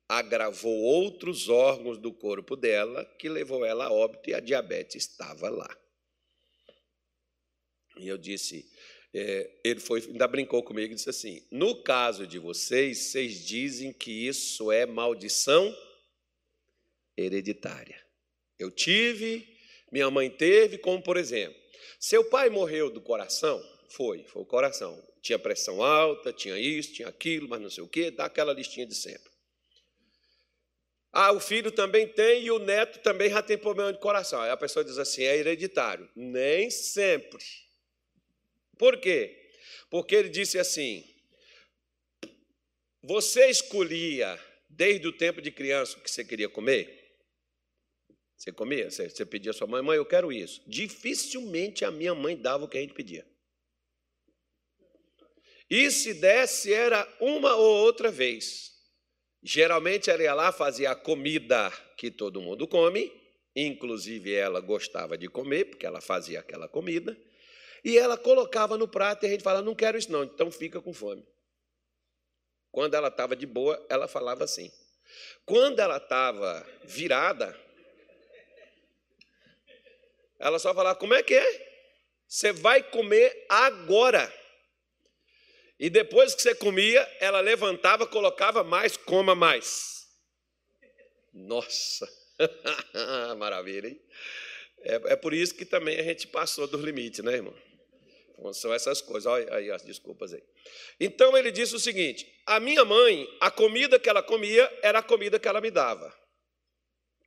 agravou 0.07 0.73
outros 0.73 1.49
órgãos 1.49 1.97
do 1.97 2.13
corpo 2.13 2.55
dela 2.55 3.03
que 3.17 3.27
levou 3.27 3.65
ela 3.65 3.87
a 3.87 3.91
óbito 3.91 4.29
e 4.29 4.33
a 4.33 4.39
diabetes 4.39 5.03
estava 5.03 5.49
lá. 5.49 5.77
E 7.99 8.07
eu 8.07 8.17
disse, 8.17 8.65
é, 9.13 9.49
ele 9.63 9.79
foi, 9.79 10.01
ainda 10.01 10.27
brincou 10.27 10.61
comigo 10.61 10.91
e 10.91 10.95
disse 10.95 11.09
assim: 11.09 11.45
no 11.51 11.81
caso 11.81 12.27
de 12.27 12.37
vocês, 12.37 12.97
vocês 12.97 13.45
dizem 13.45 13.93
que 13.93 14.11
isso 14.11 14.71
é 14.71 14.85
maldição 14.85 15.75
hereditária. 17.15 17.99
Eu 18.59 18.69
tive, 18.69 19.47
minha 19.91 20.09
mãe 20.11 20.29
teve, 20.29 20.77
como 20.77 21.01
por 21.01 21.17
exemplo, 21.17 21.59
seu 21.99 22.23
pai 22.25 22.49
morreu 22.49 22.89
do 22.89 23.01
coração? 23.01 23.63
Foi, 23.89 24.23
foi 24.25 24.41
o 24.41 24.45
coração. 24.45 25.01
Tinha 25.21 25.39
pressão 25.39 25.83
alta, 25.83 26.31
tinha 26.31 26.57
isso, 26.59 26.93
tinha 26.93 27.07
aquilo, 27.07 27.47
mas 27.49 27.61
não 27.61 27.69
sei 27.69 27.83
o 27.83 27.87
quê, 27.87 28.11
dá 28.11 28.25
aquela 28.25 28.53
listinha 28.53 28.85
de 28.85 28.95
sempre. 28.95 29.31
Ah, 31.11 31.31
o 31.31 31.39
filho 31.39 31.71
também 31.71 32.07
tem 32.07 32.43
e 32.43 32.51
o 32.51 32.59
neto 32.59 32.99
também 32.99 33.29
já 33.29 33.41
tem 33.41 33.57
problema 33.57 33.91
de 33.91 33.99
coração. 33.99 34.41
Aí 34.41 34.51
a 34.51 34.57
pessoa 34.57 34.85
diz 34.85 34.99
assim: 34.99 35.23
é 35.23 35.37
hereditário. 35.37 36.07
Nem 36.15 36.69
sempre. 36.69 37.43
Por 38.77 38.99
quê? 38.99 39.49
Porque 39.89 40.15
ele 40.15 40.29
disse 40.29 40.59
assim: 40.59 41.03
você 43.01 43.49
escolhia 43.49 44.39
desde 44.69 45.07
o 45.07 45.13
tempo 45.13 45.41
de 45.41 45.51
criança 45.51 45.97
o 45.97 46.01
que 46.01 46.11
você 46.11 46.25
queria 46.25 46.49
comer? 46.49 46.97
Você 48.37 48.51
comia? 48.51 48.89
Você, 48.91 49.25
pedia 49.25 49.51
à 49.51 49.53
sua 49.53 49.65
mãe, 49.65 49.81
mãe, 49.81 49.97
eu 49.97 50.05
quero 50.05 50.31
isso. 50.31 50.61
Dificilmente 50.67 51.83
a 51.83 51.89
minha 51.89 52.13
mãe 52.13 52.35
dava 52.35 52.65
o 52.65 52.67
que 52.67 52.77
a 52.77 52.81
gente 52.81 52.93
pedia. 52.93 53.25
E 55.69 55.89
se 55.89 56.13
desse, 56.13 56.71
era 56.71 57.07
uma 57.19 57.55
ou 57.55 57.83
outra 57.85 58.11
vez. 58.11 58.73
Geralmente 59.41 60.09
ela 60.09 60.21
ia 60.21 60.33
lá, 60.33 60.51
fazia 60.51 60.91
a 60.91 60.95
comida 60.95 61.71
que 61.97 62.11
todo 62.11 62.41
mundo 62.41 62.67
come, 62.67 63.11
inclusive 63.55 64.33
ela 64.33 64.61
gostava 64.61 65.17
de 65.17 65.27
comer, 65.27 65.65
porque 65.65 65.85
ela 65.85 66.01
fazia 66.01 66.39
aquela 66.39 66.67
comida, 66.67 67.17
e 67.87 67.97
ela 67.97 68.17
colocava 68.17 68.77
no 68.77 68.85
prato 68.85 69.23
e 69.23 69.27
a 69.27 69.29
gente 69.29 69.43
falava: 69.45 69.63
não 69.63 69.73
quero 69.73 69.97
isso 69.97 70.11
não, 70.11 70.25
então 70.25 70.51
fica 70.51 70.81
com 70.81 70.93
fome. 70.93 71.25
Quando 72.69 72.95
ela 72.95 73.07
estava 73.07 73.33
de 73.33 73.45
boa, 73.45 73.81
ela 73.87 74.09
falava 74.09 74.43
assim. 74.43 74.69
Quando 75.45 75.79
ela 75.79 75.95
estava 75.95 76.67
virada, 76.83 77.57
ela 80.37 80.59
só 80.59 80.73
falava: 80.73 80.99
como 80.99 81.13
é 81.13 81.23
que 81.23 81.33
é? 81.33 81.67
Você 82.27 82.51
vai 82.51 82.83
comer 82.83 83.45
agora. 83.47 84.33
E 85.79 85.89
depois 85.89 86.35
que 86.35 86.41
você 86.41 86.53
comia, 86.53 86.99
ela 87.21 87.39
levantava, 87.39 88.05
colocava 88.05 88.65
mais, 88.65 88.97
coma 88.97 89.33
mais. 89.33 90.09
Nossa, 91.33 92.05
maravilha, 93.37 93.87
hein? 93.87 94.01
É, 94.79 94.95
é, 95.13 95.15
por 95.15 95.33
isso 95.33 95.55
que 95.55 95.63
também 95.63 95.97
a 95.97 96.03
gente 96.03 96.27
passou 96.27 96.67
dos 96.67 96.83
limites, 96.83 97.23
né, 97.23 97.35
irmão? 97.35 97.66
Então, 98.37 98.53
são 98.53 98.73
essas 98.73 99.01
coisas. 99.01 99.25
Olha 99.25 99.53
aí 99.53 99.71
as 99.71 99.83
desculpas 99.83 100.33
aí. 100.33 100.43
Então 100.99 101.35
ele 101.35 101.51
disse 101.51 101.75
o 101.75 101.79
seguinte: 101.79 102.31
a 102.45 102.59
minha 102.59 102.85
mãe, 102.85 103.27
a 103.41 103.49
comida 103.49 103.99
que 103.99 104.09
ela 104.09 104.21
comia 104.21 104.71
era 104.81 104.99
a 104.99 105.03
comida 105.03 105.39
que 105.39 105.47
ela 105.47 105.61
me 105.61 105.71
dava 105.71 106.15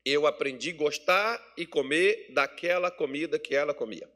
eu 0.04 0.26
aprendi 0.26 0.70
a 0.70 0.74
gostar 0.74 1.54
e 1.56 1.66
comer 1.66 2.32
daquela 2.32 2.90
comida 2.90 3.38
que 3.38 3.54
ela 3.54 3.74
comia. 3.74 4.10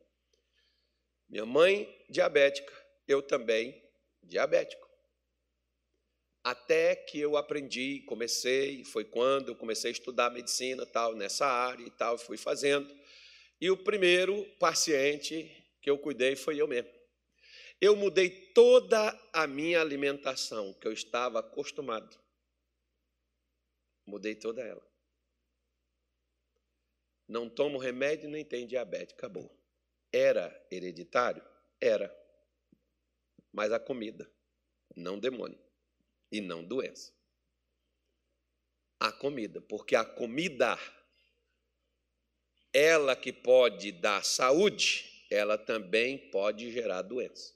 Minha 1.28 1.44
mãe, 1.44 1.88
diabética, 2.08 2.72
eu 3.06 3.22
também, 3.22 3.82
diabético. 4.22 4.84
Até 6.42 6.94
que 6.94 7.18
eu 7.18 7.36
aprendi, 7.36 8.00
comecei, 8.06 8.84
foi 8.84 9.04
quando 9.04 9.48
eu 9.48 9.56
comecei 9.56 9.90
a 9.90 9.92
estudar 9.92 10.30
medicina, 10.30 10.84
tal, 10.84 11.14
nessa 11.14 11.46
área 11.46 11.84
e 11.84 11.90
tal, 11.90 12.18
fui 12.18 12.36
fazendo. 12.36 12.94
E 13.60 13.70
o 13.70 13.76
primeiro 13.76 14.44
paciente 14.58 15.63
que 15.84 15.90
eu 15.90 15.98
cuidei 15.98 16.34
foi 16.34 16.58
eu 16.58 16.66
mesmo. 16.66 16.90
Eu 17.78 17.94
mudei 17.94 18.30
toda 18.54 19.10
a 19.34 19.46
minha 19.46 19.82
alimentação 19.82 20.72
que 20.72 20.88
eu 20.88 20.92
estava 20.94 21.40
acostumado. 21.40 22.18
Mudei 24.06 24.34
toda 24.34 24.62
ela. 24.62 24.82
Não 27.28 27.50
tomo 27.50 27.76
remédio 27.76 28.30
nem 28.30 28.42
tem 28.42 28.66
diabetes. 28.66 29.14
Acabou. 29.14 29.54
Era 30.10 30.66
hereditário? 30.70 31.46
Era. 31.78 32.10
Mas 33.52 33.70
a 33.70 33.78
comida, 33.78 34.32
não 34.96 35.18
demônio 35.18 35.62
e 36.32 36.40
não 36.40 36.64
doença. 36.64 37.12
A 38.98 39.12
comida, 39.12 39.60
porque 39.60 39.94
a 39.94 40.04
comida, 40.04 40.78
ela 42.72 43.14
que 43.14 43.34
pode 43.34 43.92
dar 43.92 44.24
saúde, 44.24 45.13
ela 45.34 45.58
também 45.58 46.30
pode 46.30 46.70
gerar 46.70 47.02
doença. 47.02 47.54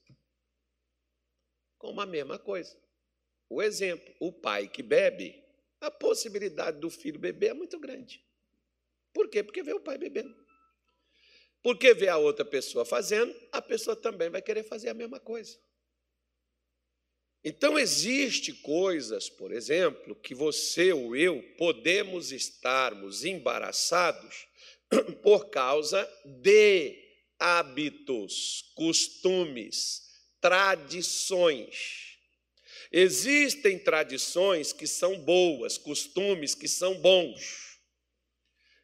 Como 1.78 2.00
a 2.00 2.06
mesma 2.06 2.38
coisa. 2.38 2.76
O 3.48 3.62
exemplo, 3.62 4.14
o 4.20 4.32
pai 4.32 4.68
que 4.68 4.82
bebe, 4.82 5.42
a 5.80 5.90
possibilidade 5.90 6.78
do 6.80 6.90
filho 6.90 7.18
beber 7.18 7.50
é 7.50 7.54
muito 7.54 7.78
grande. 7.78 8.22
Por 9.12 9.28
quê? 9.28 9.42
Porque 9.42 9.62
vê 9.62 9.72
o 9.72 9.80
pai 9.80 9.96
bebendo. 9.96 10.36
Porque 11.62 11.94
vê 11.94 12.08
a 12.08 12.18
outra 12.18 12.44
pessoa 12.44 12.84
fazendo, 12.84 13.34
a 13.52 13.60
pessoa 13.62 13.96
também 13.96 14.28
vai 14.28 14.42
querer 14.42 14.64
fazer 14.64 14.88
a 14.90 14.94
mesma 14.94 15.18
coisa. 15.18 15.58
Então, 17.44 17.78
existe 17.78 18.52
coisas, 18.52 19.30
por 19.30 19.52
exemplo, 19.52 20.14
que 20.16 20.34
você 20.34 20.92
ou 20.92 21.16
eu 21.16 21.42
podemos 21.56 22.32
estarmos 22.32 23.24
embaraçados 23.24 24.46
por 25.22 25.48
causa 25.48 26.04
de 26.24 27.07
hábitos, 27.38 28.72
costumes, 28.74 30.02
tradições. 30.40 32.08
Existem 32.90 33.78
tradições 33.78 34.72
que 34.72 34.86
são 34.86 35.18
boas, 35.20 35.76
costumes 35.76 36.54
que 36.54 36.68
são 36.68 36.94
bons. 37.00 37.78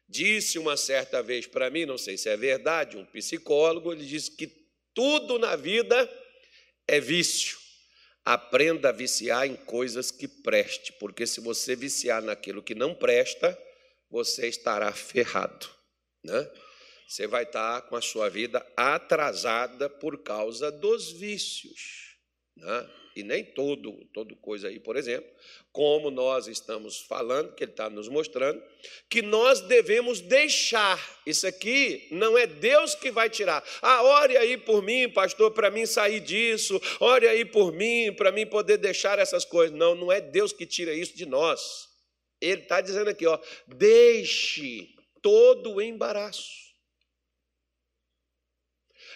Disse 0.07 0.59
uma 0.59 0.77
certa 0.77 1.23
vez 1.23 1.47
para 1.47 1.69
mim, 1.69 1.85
não 1.85 1.97
sei 1.97 2.17
se 2.17 2.29
é 2.29 2.37
verdade, 2.37 2.97
um 2.97 3.05
psicólogo, 3.05 3.91
ele 3.91 4.05
disse 4.05 4.31
que 4.31 4.47
tudo 4.93 5.39
na 5.39 5.55
vida 5.55 6.09
é 6.87 6.99
vício. 6.99 7.57
Aprenda 8.23 8.89
a 8.89 8.91
viciar 8.91 9.47
em 9.47 9.55
coisas 9.55 10.11
que 10.11 10.27
preste, 10.27 10.93
porque 10.93 11.27
se 11.27 11.39
você 11.39 11.75
viciar 11.75 12.21
naquilo 12.21 12.63
que 12.63 12.73
não 12.73 12.93
presta, 12.93 13.57
você 14.09 14.47
estará 14.47 14.91
ferrado, 14.93 15.69
né? 16.23 16.51
Você 17.07 17.27
vai 17.27 17.43
estar 17.43 17.83
com 17.83 17.95
a 17.95 18.01
sua 18.01 18.29
vida 18.29 18.65
atrasada 18.75 19.89
por 19.89 20.23
causa 20.23 20.71
dos 20.71 21.11
vícios, 21.11 22.17
né? 22.55 22.89
e 23.15 23.23
nem 23.23 23.45
todo, 23.45 23.93
todo 24.13 24.35
coisa 24.35 24.67
aí, 24.67 24.77
por 24.77 24.97
exemplo, 24.97 25.29
como 25.71 26.11
nós 26.11 26.47
estamos 26.47 26.99
falando, 26.99 27.55
que 27.55 27.63
ele 27.63 27.71
está 27.71 27.89
nos 27.89 28.09
mostrando, 28.09 28.61
que 29.09 29.21
nós 29.21 29.61
devemos 29.61 30.19
deixar. 30.19 30.99
Isso 31.25 31.47
aqui 31.47 32.09
não 32.11 32.37
é 32.37 32.45
Deus 32.45 32.93
que 32.93 33.11
vai 33.11 33.29
tirar. 33.29 33.63
Ah, 33.81 34.03
ore 34.03 34.35
aí 34.35 34.57
por 34.57 34.83
mim, 34.83 35.09
pastor, 35.09 35.51
para 35.51 35.71
mim 35.71 35.85
sair 35.85 36.19
disso, 36.19 36.79
ore 36.99 37.25
aí 37.25 37.45
por 37.45 37.71
mim, 37.71 38.13
para 38.13 38.33
mim 38.33 38.45
poder 38.45 38.77
deixar 38.77 39.17
essas 39.17 39.45
coisas. 39.45 39.77
Não, 39.77 39.95
não 39.95 40.11
é 40.11 40.19
Deus 40.19 40.51
que 40.51 40.65
tira 40.65 40.93
isso 40.93 41.15
de 41.15 41.25
nós. 41.25 41.87
Ele 42.41 42.63
está 42.63 42.81
dizendo 42.81 43.09
aqui, 43.09 43.25
ó, 43.25 43.39
deixe 43.65 44.89
todo 45.21 45.75
o 45.75 45.81
embaraço. 45.81 46.64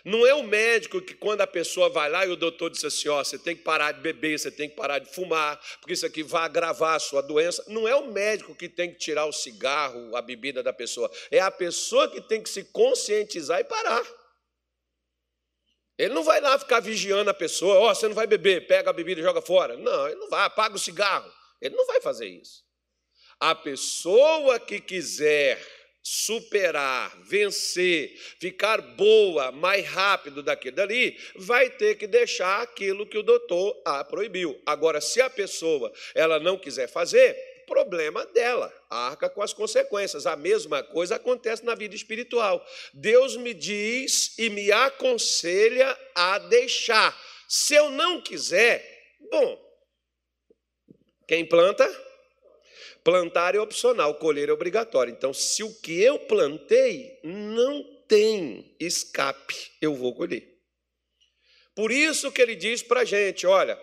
Não 0.03 0.25
é 0.25 0.33
o 0.33 0.43
médico 0.43 1.01
que, 1.01 1.13
quando 1.13 1.41
a 1.41 1.47
pessoa 1.47 1.89
vai 1.89 2.09
lá 2.09 2.25
e 2.25 2.29
o 2.29 2.35
doutor 2.35 2.69
diz 2.69 2.83
assim: 2.83 3.09
ó, 3.09 3.23
você 3.23 3.37
tem 3.37 3.55
que 3.55 3.63
parar 3.63 3.91
de 3.91 4.01
beber, 4.01 4.39
você 4.39 4.51
tem 4.51 4.69
que 4.69 4.75
parar 4.75 4.99
de 4.99 5.13
fumar, 5.13 5.59
porque 5.79 5.93
isso 5.93 6.05
aqui 6.05 6.23
vai 6.23 6.43
agravar 6.43 6.95
a 6.95 6.99
sua 6.99 7.21
doença. 7.21 7.63
Não 7.67 7.87
é 7.87 7.95
o 7.95 8.11
médico 8.11 8.55
que 8.55 8.69
tem 8.69 8.91
que 8.91 8.97
tirar 8.97 9.25
o 9.25 9.33
cigarro, 9.33 10.15
a 10.15 10.21
bebida 10.21 10.63
da 10.63 10.73
pessoa. 10.73 11.11
É 11.29 11.39
a 11.39 11.51
pessoa 11.51 12.09
que 12.09 12.21
tem 12.21 12.41
que 12.41 12.49
se 12.49 12.63
conscientizar 12.65 13.59
e 13.59 13.63
parar. 13.63 14.05
Ele 15.97 16.13
não 16.13 16.23
vai 16.23 16.39
lá 16.39 16.57
ficar 16.57 16.79
vigiando 16.79 17.29
a 17.29 17.33
pessoa: 17.33 17.75
ó, 17.75 17.93
você 17.93 18.07
não 18.07 18.15
vai 18.15 18.25
beber, 18.25 18.67
pega 18.67 18.89
a 18.89 18.93
bebida 18.93 19.19
e 19.19 19.23
joga 19.23 19.41
fora. 19.41 19.75
Não, 19.75 20.07
ele 20.07 20.15
não 20.15 20.29
vai, 20.29 20.45
apaga 20.45 20.75
o 20.75 20.79
cigarro. 20.79 21.29
Ele 21.61 21.75
não 21.75 21.85
vai 21.85 21.99
fazer 21.99 22.27
isso. 22.27 22.63
A 23.39 23.53
pessoa 23.53 24.59
que 24.59 24.79
quiser 24.79 25.61
superar, 26.01 27.15
vencer, 27.23 28.15
ficar 28.39 28.81
boa 28.81 29.51
mais 29.51 29.85
rápido 29.85 30.41
daquilo 30.41 30.75
dali, 30.75 31.17
vai 31.35 31.69
ter 31.69 31.95
que 31.95 32.07
deixar 32.07 32.61
aquilo 32.61 33.05
que 33.05 33.17
o 33.17 33.23
doutor 33.23 33.81
a 33.85 34.03
proibiu. 34.03 34.59
Agora, 34.65 35.01
se 35.01 35.21
a 35.21 35.29
pessoa 35.29 35.91
ela 36.15 36.39
não 36.39 36.57
quiser 36.57 36.87
fazer, 36.87 37.35
problema 37.69 38.25
dela, 38.25 38.73
arca 38.89 39.29
com 39.29 39.43
as 39.43 39.53
consequências. 39.53 40.25
A 40.25 40.35
mesma 40.35 40.81
coisa 40.81 41.15
acontece 41.15 41.63
na 41.63 41.75
vida 41.75 41.95
espiritual. 41.95 42.65
Deus 42.93 43.37
me 43.37 43.53
diz 43.53 44.37
e 44.39 44.49
me 44.49 44.71
aconselha 44.71 45.95
a 46.15 46.39
deixar. 46.39 47.15
Se 47.47 47.75
eu 47.75 47.91
não 47.91 48.21
quiser, 48.21 48.83
bom, 49.29 49.69
quem 51.27 51.45
planta 51.45 51.87
Plantar 53.09 53.55
é 53.55 53.59
opcional, 53.59 54.13
colher 54.19 54.49
é 54.49 54.53
obrigatório. 54.53 55.11
Então, 55.11 55.33
se 55.33 55.63
o 55.63 55.73
que 55.81 55.99
eu 55.99 56.19
plantei 56.19 57.19
não 57.23 57.83
tem 58.07 58.75
escape, 58.79 59.55
eu 59.81 59.95
vou 59.95 60.13
colher. 60.13 60.47
Por 61.73 61.91
isso 61.91 62.31
que 62.31 62.39
ele 62.39 62.55
diz 62.55 62.83
para 62.83 62.99
a 62.99 63.05
gente: 63.05 63.47
olha, 63.47 63.81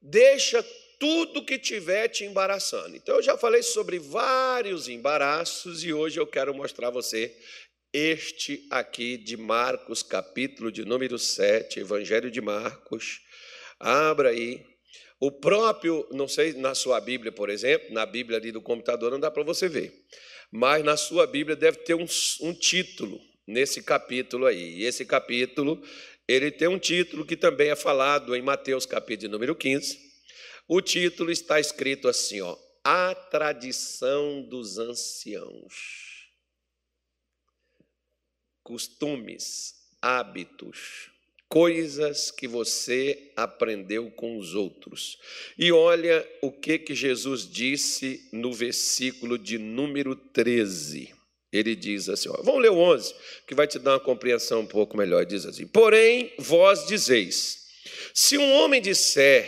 deixa 0.00 0.64
tudo 1.00 1.44
que 1.44 1.58
tiver 1.58 2.06
te 2.06 2.24
embaraçando. 2.24 2.94
Então, 2.94 3.16
eu 3.16 3.22
já 3.22 3.36
falei 3.36 3.64
sobre 3.64 3.98
vários 3.98 4.86
embaraços 4.88 5.82
e 5.82 5.92
hoje 5.92 6.20
eu 6.20 6.26
quero 6.28 6.54
mostrar 6.54 6.86
a 6.86 6.92
você 6.92 7.36
este 7.92 8.64
aqui 8.70 9.16
de 9.16 9.36
Marcos, 9.36 10.04
capítulo 10.04 10.70
de 10.70 10.84
número 10.84 11.18
7, 11.18 11.80
Evangelho 11.80 12.30
de 12.30 12.40
Marcos. 12.40 13.22
Abra 13.80 14.28
aí. 14.28 14.64
O 15.20 15.32
próprio, 15.32 16.06
não 16.12 16.28
sei, 16.28 16.52
na 16.52 16.74
sua 16.74 17.00
Bíblia, 17.00 17.32
por 17.32 17.50
exemplo, 17.50 17.92
na 17.92 18.06
Bíblia 18.06 18.38
ali 18.38 18.52
do 18.52 18.62
computador 18.62 19.10
não 19.10 19.18
dá 19.18 19.30
para 19.30 19.42
você 19.42 19.68
ver, 19.68 20.04
mas 20.50 20.84
na 20.84 20.96
sua 20.96 21.26
Bíblia 21.26 21.56
deve 21.56 21.78
ter 21.78 21.94
um, 21.94 22.06
um 22.42 22.54
título 22.54 23.20
nesse 23.44 23.82
capítulo 23.82 24.46
aí. 24.46 24.76
E 24.76 24.84
esse 24.84 25.04
capítulo, 25.04 25.82
ele 26.28 26.52
tem 26.52 26.68
um 26.68 26.78
título 26.78 27.26
que 27.26 27.36
também 27.36 27.70
é 27.70 27.76
falado 27.76 28.36
em 28.36 28.42
Mateus, 28.42 28.86
capítulo 28.86 29.32
número 29.32 29.56
15. 29.56 29.98
O 30.68 30.80
título 30.80 31.32
está 31.32 31.58
escrito 31.58 32.06
assim, 32.08 32.40
ó: 32.40 32.56
A 32.84 33.14
tradição 33.14 34.42
dos 34.42 34.78
anciãos. 34.78 36.28
Costumes, 38.62 39.74
hábitos, 40.00 41.10
coisas 41.48 42.30
que 42.30 42.46
você 42.46 43.32
aprendeu 43.34 44.10
com 44.10 44.36
os 44.36 44.54
outros. 44.54 45.18
E 45.58 45.72
olha 45.72 46.26
o 46.42 46.52
que 46.52 46.78
que 46.78 46.94
Jesus 46.94 47.48
disse 47.48 48.28
no 48.32 48.52
versículo 48.52 49.38
de 49.38 49.56
número 49.56 50.14
13. 50.14 51.14
Ele 51.50 51.74
diz 51.74 52.10
assim, 52.10 52.28
ó, 52.28 52.42
vamos 52.42 52.60
ler 52.60 52.70
o 52.70 52.76
11, 52.76 53.14
que 53.46 53.54
vai 53.54 53.66
te 53.66 53.78
dar 53.78 53.92
uma 53.92 54.00
compreensão 54.00 54.60
um 54.60 54.66
pouco 54.66 54.98
melhor. 54.98 55.24
Diz 55.24 55.46
assim: 55.46 55.66
Porém, 55.66 56.34
vós 56.38 56.86
dizeis: 56.86 57.66
se 58.12 58.36
um 58.36 58.52
homem 58.56 58.82
disser 58.82 59.46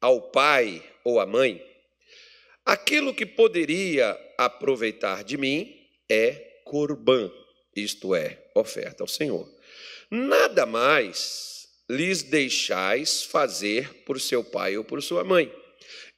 ao 0.00 0.22
pai 0.30 0.80
ou 1.02 1.18
à 1.18 1.26
mãe, 1.26 1.60
aquilo 2.64 3.12
que 3.12 3.26
poderia 3.26 4.16
aproveitar 4.38 5.24
de 5.24 5.36
mim 5.36 5.76
é 6.08 6.60
corbã, 6.64 7.28
isto 7.74 8.14
é, 8.14 8.40
oferta 8.54 9.02
ao 9.02 9.08
Senhor 9.08 9.51
nada 10.12 10.66
mais 10.66 11.66
lhes 11.88 12.22
deixais 12.22 13.22
fazer 13.22 14.04
por 14.04 14.20
seu 14.20 14.44
pai 14.44 14.76
ou 14.76 14.84
por 14.84 15.02
sua 15.02 15.24
mãe, 15.24 15.50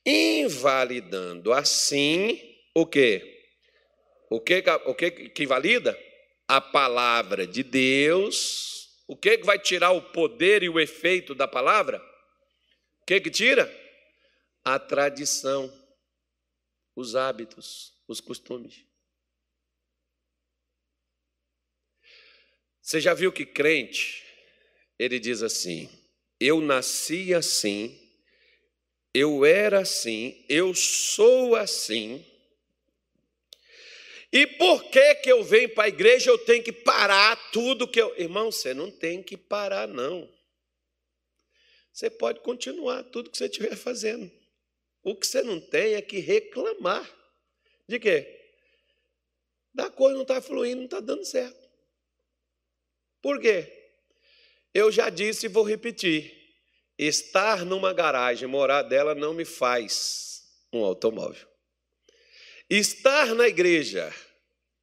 invalidando 0.04 1.52
assim 1.52 2.40
o 2.74 2.84
que? 2.84 3.22
O 4.28 4.40
que, 4.40 4.64
o 4.86 4.94
que 4.94 5.10
que 5.10 5.46
valida? 5.46 5.96
A 6.48 6.60
palavra 6.60 7.46
de 7.46 7.62
Deus. 7.62 8.88
O 9.06 9.16
que, 9.16 9.38
que 9.38 9.44
vai 9.44 9.58
tirar 9.58 9.92
o 9.92 10.02
poder 10.02 10.62
e 10.62 10.68
o 10.68 10.80
efeito 10.80 11.34
da 11.34 11.46
palavra? 11.46 11.98
O 13.02 13.06
que, 13.06 13.20
que 13.20 13.30
tira? 13.30 13.72
A 14.64 14.78
tradição, 14.78 15.72
os 16.96 17.14
hábitos, 17.14 17.92
os 18.08 18.20
costumes. 18.20 18.84
Você 22.84 23.00
já 23.00 23.14
viu 23.14 23.32
que 23.32 23.46
crente, 23.46 24.22
ele 24.98 25.18
diz 25.18 25.42
assim: 25.42 25.88
eu 26.38 26.60
nasci 26.60 27.32
assim, 27.32 27.98
eu 29.14 29.42
era 29.42 29.80
assim, 29.80 30.44
eu 30.50 30.74
sou 30.74 31.56
assim. 31.56 32.22
E 34.30 34.46
por 34.46 34.84
que 34.90 35.14
que 35.16 35.32
eu 35.32 35.42
venho 35.42 35.70
para 35.70 35.84
a 35.84 35.88
igreja 35.88 36.30
eu 36.30 36.36
tenho 36.36 36.62
que 36.62 36.72
parar 36.72 37.50
tudo 37.52 37.88
que 37.88 38.02
eu. 38.02 38.14
Irmão, 38.20 38.52
você 38.52 38.74
não 38.74 38.90
tem 38.90 39.22
que 39.22 39.36
parar, 39.38 39.88
não. 39.88 40.30
Você 41.90 42.10
pode 42.10 42.40
continuar 42.40 43.02
tudo 43.04 43.30
que 43.30 43.38
você 43.38 43.46
estiver 43.46 43.76
fazendo. 43.76 44.30
O 45.02 45.16
que 45.16 45.26
você 45.26 45.40
não 45.42 45.58
tem 45.58 45.94
é 45.94 46.02
que 46.02 46.18
reclamar. 46.18 47.08
De 47.88 47.98
quê? 47.98 48.26
Da 49.72 49.88
coisa 49.88 50.14
não 50.14 50.22
está 50.22 50.42
fluindo, 50.42 50.78
não 50.78 50.84
está 50.84 51.00
dando 51.00 51.24
certo. 51.24 51.63
Por 53.24 53.40
quê? 53.40 53.72
Eu 54.74 54.92
já 54.92 55.08
disse 55.08 55.46
e 55.46 55.48
vou 55.48 55.64
repetir: 55.64 56.30
estar 56.98 57.64
numa 57.64 57.90
garagem, 57.90 58.46
morar 58.46 58.82
dela, 58.82 59.14
não 59.14 59.32
me 59.32 59.46
faz 59.46 60.42
um 60.70 60.84
automóvel. 60.84 61.48
Estar 62.68 63.34
na 63.34 63.48
igreja, 63.48 64.14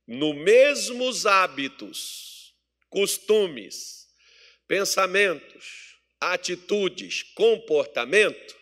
no 0.08 0.34
mesmos 0.34 1.28
hábitos, 1.28 2.56
costumes, 2.90 4.08
pensamentos, 4.68 6.00
atitudes, 6.20 7.22
comportamento, 7.22 8.58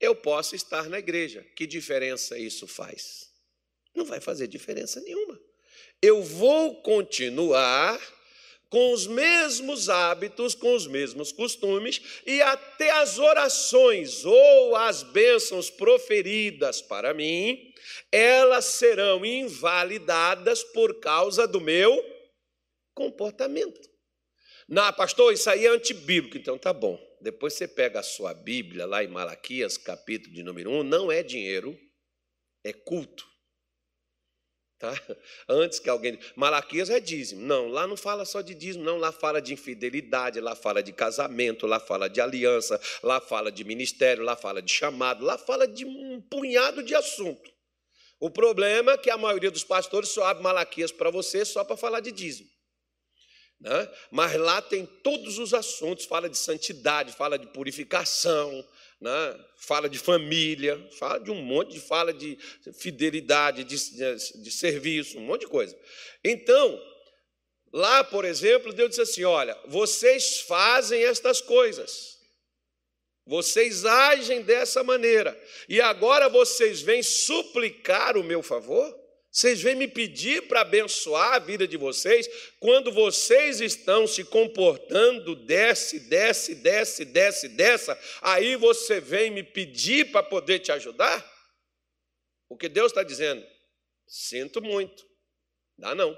eu 0.00 0.16
posso 0.16 0.56
estar 0.56 0.88
na 0.88 0.98
igreja. 0.98 1.46
Que 1.54 1.64
diferença 1.64 2.36
isso 2.36 2.66
faz? 2.66 3.30
Não 3.94 4.04
vai 4.04 4.20
fazer 4.20 4.48
diferença 4.48 5.00
nenhuma. 5.00 5.40
Eu 6.02 6.24
vou 6.24 6.82
continuar 6.82 8.15
com 8.68 8.92
os 8.92 9.06
mesmos 9.06 9.88
hábitos, 9.88 10.54
com 10.54 10.74
os 10.74 10.86
mesmos 10.86 11.32
costumes, 11.32 12.00
e 12.26 12.40
até 12.42 12.90
as 12.90 13.18
orações 13.18 14.24
ou 14.24 14.74
as 14.76 15.02
bênçãos 15.02 15.70
proferidas 15.70 16.82
para 16.82 17.14
mim, 17.14 17.72
elas 18.10 18.64
serão 18.64 19.24
invalidadas 19.24 20.62
por 20.64 20.98
causa 21.00 21.46
do 21.46 21.60
meu 21.60 22.04
comportamento. 22.94 23.80
Não, 24.68 24.92
pastor, 24.92 25.32
isso 25.32 25.48
aí 25.48 25.64
é 25.64 25.68
antibíblico, 25.68 26.36
então 26.36 26.58
tá 26.58 26.72
bom. 26.72 26.98
Depois 27.20 27.54
você 27.54 27.68
pega 27.68 28.00
a 28.00 28.02
sua 28.02 28.34
Bíblia 28.34 28.84
lá 28.84 29.02
em 29.02 29.08
Malaquias, 29.08 29.78
capítulo 29.78 30.34
de 30.34 30.42
número 30.42 30.70
1, 30.70 30.82
não 30.82 31.10
é 31.10 31.22
dinheiro, 31.22 31.78
é 32.64 32.72
culto. 32.72 33.24
Tá? 34.78 34.92
Antes 35.48 35.78
que 35.78 35.88
alguém. 35.88 36.18
Malaquias 36.34 36.90
é 36.90 37.00
dízimo. 37.00 37.40
Não, 37.42 37.68
lá 37.68 37.86
não 37.86 37.96
fala 37.96 38.24
só 38.24 38.40
de 38.40 38.54
dízimo, 38.54 38.84
não. 38.84 38.98
Lá 38.98 39.10
fala 39.10 39.40
de 39.40 39.54
infidelidade, 39.54 40.40
lá 40.40 40.54
fala 40.54 40.82
de 40.82 40.92
casamento, 40.92 41.66
lá 41.66 41.80
fala 41.80 42.08
de 42.08 42.20
aliança, 42.20 42.80
lá 43.02 43.20
fala 43.20 43.50
de 43.50 43.64
ministério, 43.64 44.22
lá 44.22 44.36
fala 44.36 44.60
de 44.60 44.70
chamado, 44.70 45.24
lá 45.24 45.38
fala 45.38 45.66
de 45.66 45.84
um 45.84 46.20
punhado 46.20 46.82
de 46.82 46.94
assunto. 46.94 47.50
O 48.18 48.30
problema 48.30 48.92
é 48.92 48.98
que 48.98 49.10
a 49.10 49.18
maioria 49.18 49.50
dos 49.50 49.64
pastores 49.64 50.08
só 50.10 50.24
abre 50.24 50.42
Malaquias 50.42 50.92
para 50.92 51.10
você 51.10 51.44
só 51.44 51.64
para 51.64 51.76
falar 51.76 52.00
de 52.00 52.12
dízimo. 52.12 52.48
Né? 53.60 53.90
Mas 54.10 54.34
lá 54.34 54.60
tem 54.60 54.84
todos 55.02 55.38
os 55.38 55.54
assuntos, 55.54 56.04
fala 56.04 56.28
de 56.28 56.36
santidade, 56.36 57.12
fala 57.12 57.38
de 57.38 57.46
purificação, 57.46 58.66
né? 59.00 59.44
fala 59.56 59.88
de 59.88 59.98
família, 59.98 60.78
fala 60.98 61.18
de 61.18 61.30
um 61.30 61.42
monte 61.42 61.74
de 61.74 61.80
fala 61.80 62.12
de 62.12 62.38
fidelidade, 62.78 63.64
de, 63.64 63.76
de, 64.42 64.50
serviço, 64.50 65.18
um 65.18 65.22
monte 65.22 65.42
de 65.42 65.48
coisa. 65.48 65.76
Então, 66.24 66.80
lá, 67.72 68.04
por 68.04 68.24
exemplo, 68.24 68.72
Deus 68.72 68.90
disse 68.90 69.02
assim: 69.02 69.24
olha, 69.24 69.58
vocês 69.66 70.40
fazem 70.40 71.04
estas 71.04 71.40
coisas. 71.40 72.16
Vocês 73.28 73.84
agem 73.84 74.42
dessa 74.42 74.84
maneira, 74.84 75.36
e 75.68 75.80
agora 75.80 76.28
vocês 76.28 76.80
vêm 76.80 77.02
suplicar 77.02 78.16
o 78.16 78.22
meu 78.22 78.40
favor? 78.40 79.05
Vocês 79.36 79.60
vêm 79.60 79.74
me 79.74 79.86
pedir 79.86 80.48
para 80.48 80.62
abençoar 80.62 81.34
a 81.34 81.38
vida 81.38 81.68
de 81.68 81.76
vocês 81.76 82.26
quando 82.58 82.90
vocês 82.90 83.60
estão 83.60 84.06
se 84.06 84.24
comportando 84.24 85.36
desce, 85.36 86.00
desce, 86.00 86.54
desce, 86.54 87.04
desce, 87.04 87.48
dessa. 87.50 88.00
Aí 88.22 88.56
você 88.56 88.98
vem 88.98 89.30
me 89.30 89.42
pedir 89.42 90.10
para 90.10 90.22
poder 90.22 90.60
te 90.60 90.72
ajudar? 90.72 91.22
O 92.48 92.56
que 92.56 92.66
Deus 92.66 92.90
está 92.90 93.02
dizendo? 93.02 93.46
Sinto 94.06 94.62
muito, 94.62 95.06
dá 95.76 95.94
não. 95.94 96.16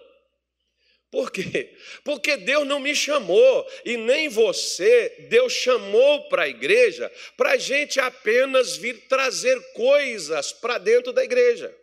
Por 1.11 1.33
quê? 1.33 1.77
Porque 2.05 2.37
Deus 2.37 2.65
não 2.69 2.79
me 2.79 2.95
chamou 2.95 3.69
e 3.85 3.97
nem 3.97 4.29
você, 4.29 5.27
Deus 5.29 5.53
chamou 5.53 6.29
para 6.29 6.43
a 6.43 6.49
igreja 6.49 7.13
para 7.37 7.55
a 7.55 7.57
gente 7.57 7.99
apenas 7.99 8.77
vir 8.77 9.09
trazer 9.09 9.61
coisas 9.73 10.53
para 10.53 10.79
dentro 10.79 11.13
da 11.13 11.25
igreja. 11.25 11.77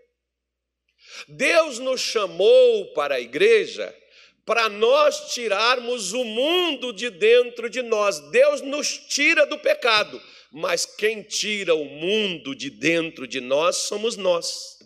Deus 1.28 1.80
nos 1.80 2.02
chamou 2.02 2.94
para 2.94 3.16
a 3.16 3.22
igreja 3.22 3.94
para 4.46 4.70
nós 4.70 5.34
tirarmos 5.34 6.14
o 6.14 6.24
mundo 6.24 6.94
de 6.94 7.10
dentro 7.10 7.70
de 7.70 7.82
nós. 7.82 8.20
Deus 8.30 8.62
nos 8.62 8.98
tira 8.98 9.46
do 9.46 9.58
pecado, 9.58 10.22
mas 10.52 10.86
quem 10.86 11.24
tira 11.24 11.74
o 11.74 11.84
mundo 11.84 12.56
de 12.56 12.70
dentro 12.70 13.28
de 13.28 13.42
nós 13.42 13.78
somos 13.78 14.16
nós. 14.16 14.78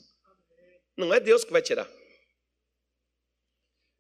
Não 0.98 1.13
é 1.13 1.20
Deus 1.20 1.44
que 1.44 1.52
vai 1.52 1.62
tirar. 1.62 1.89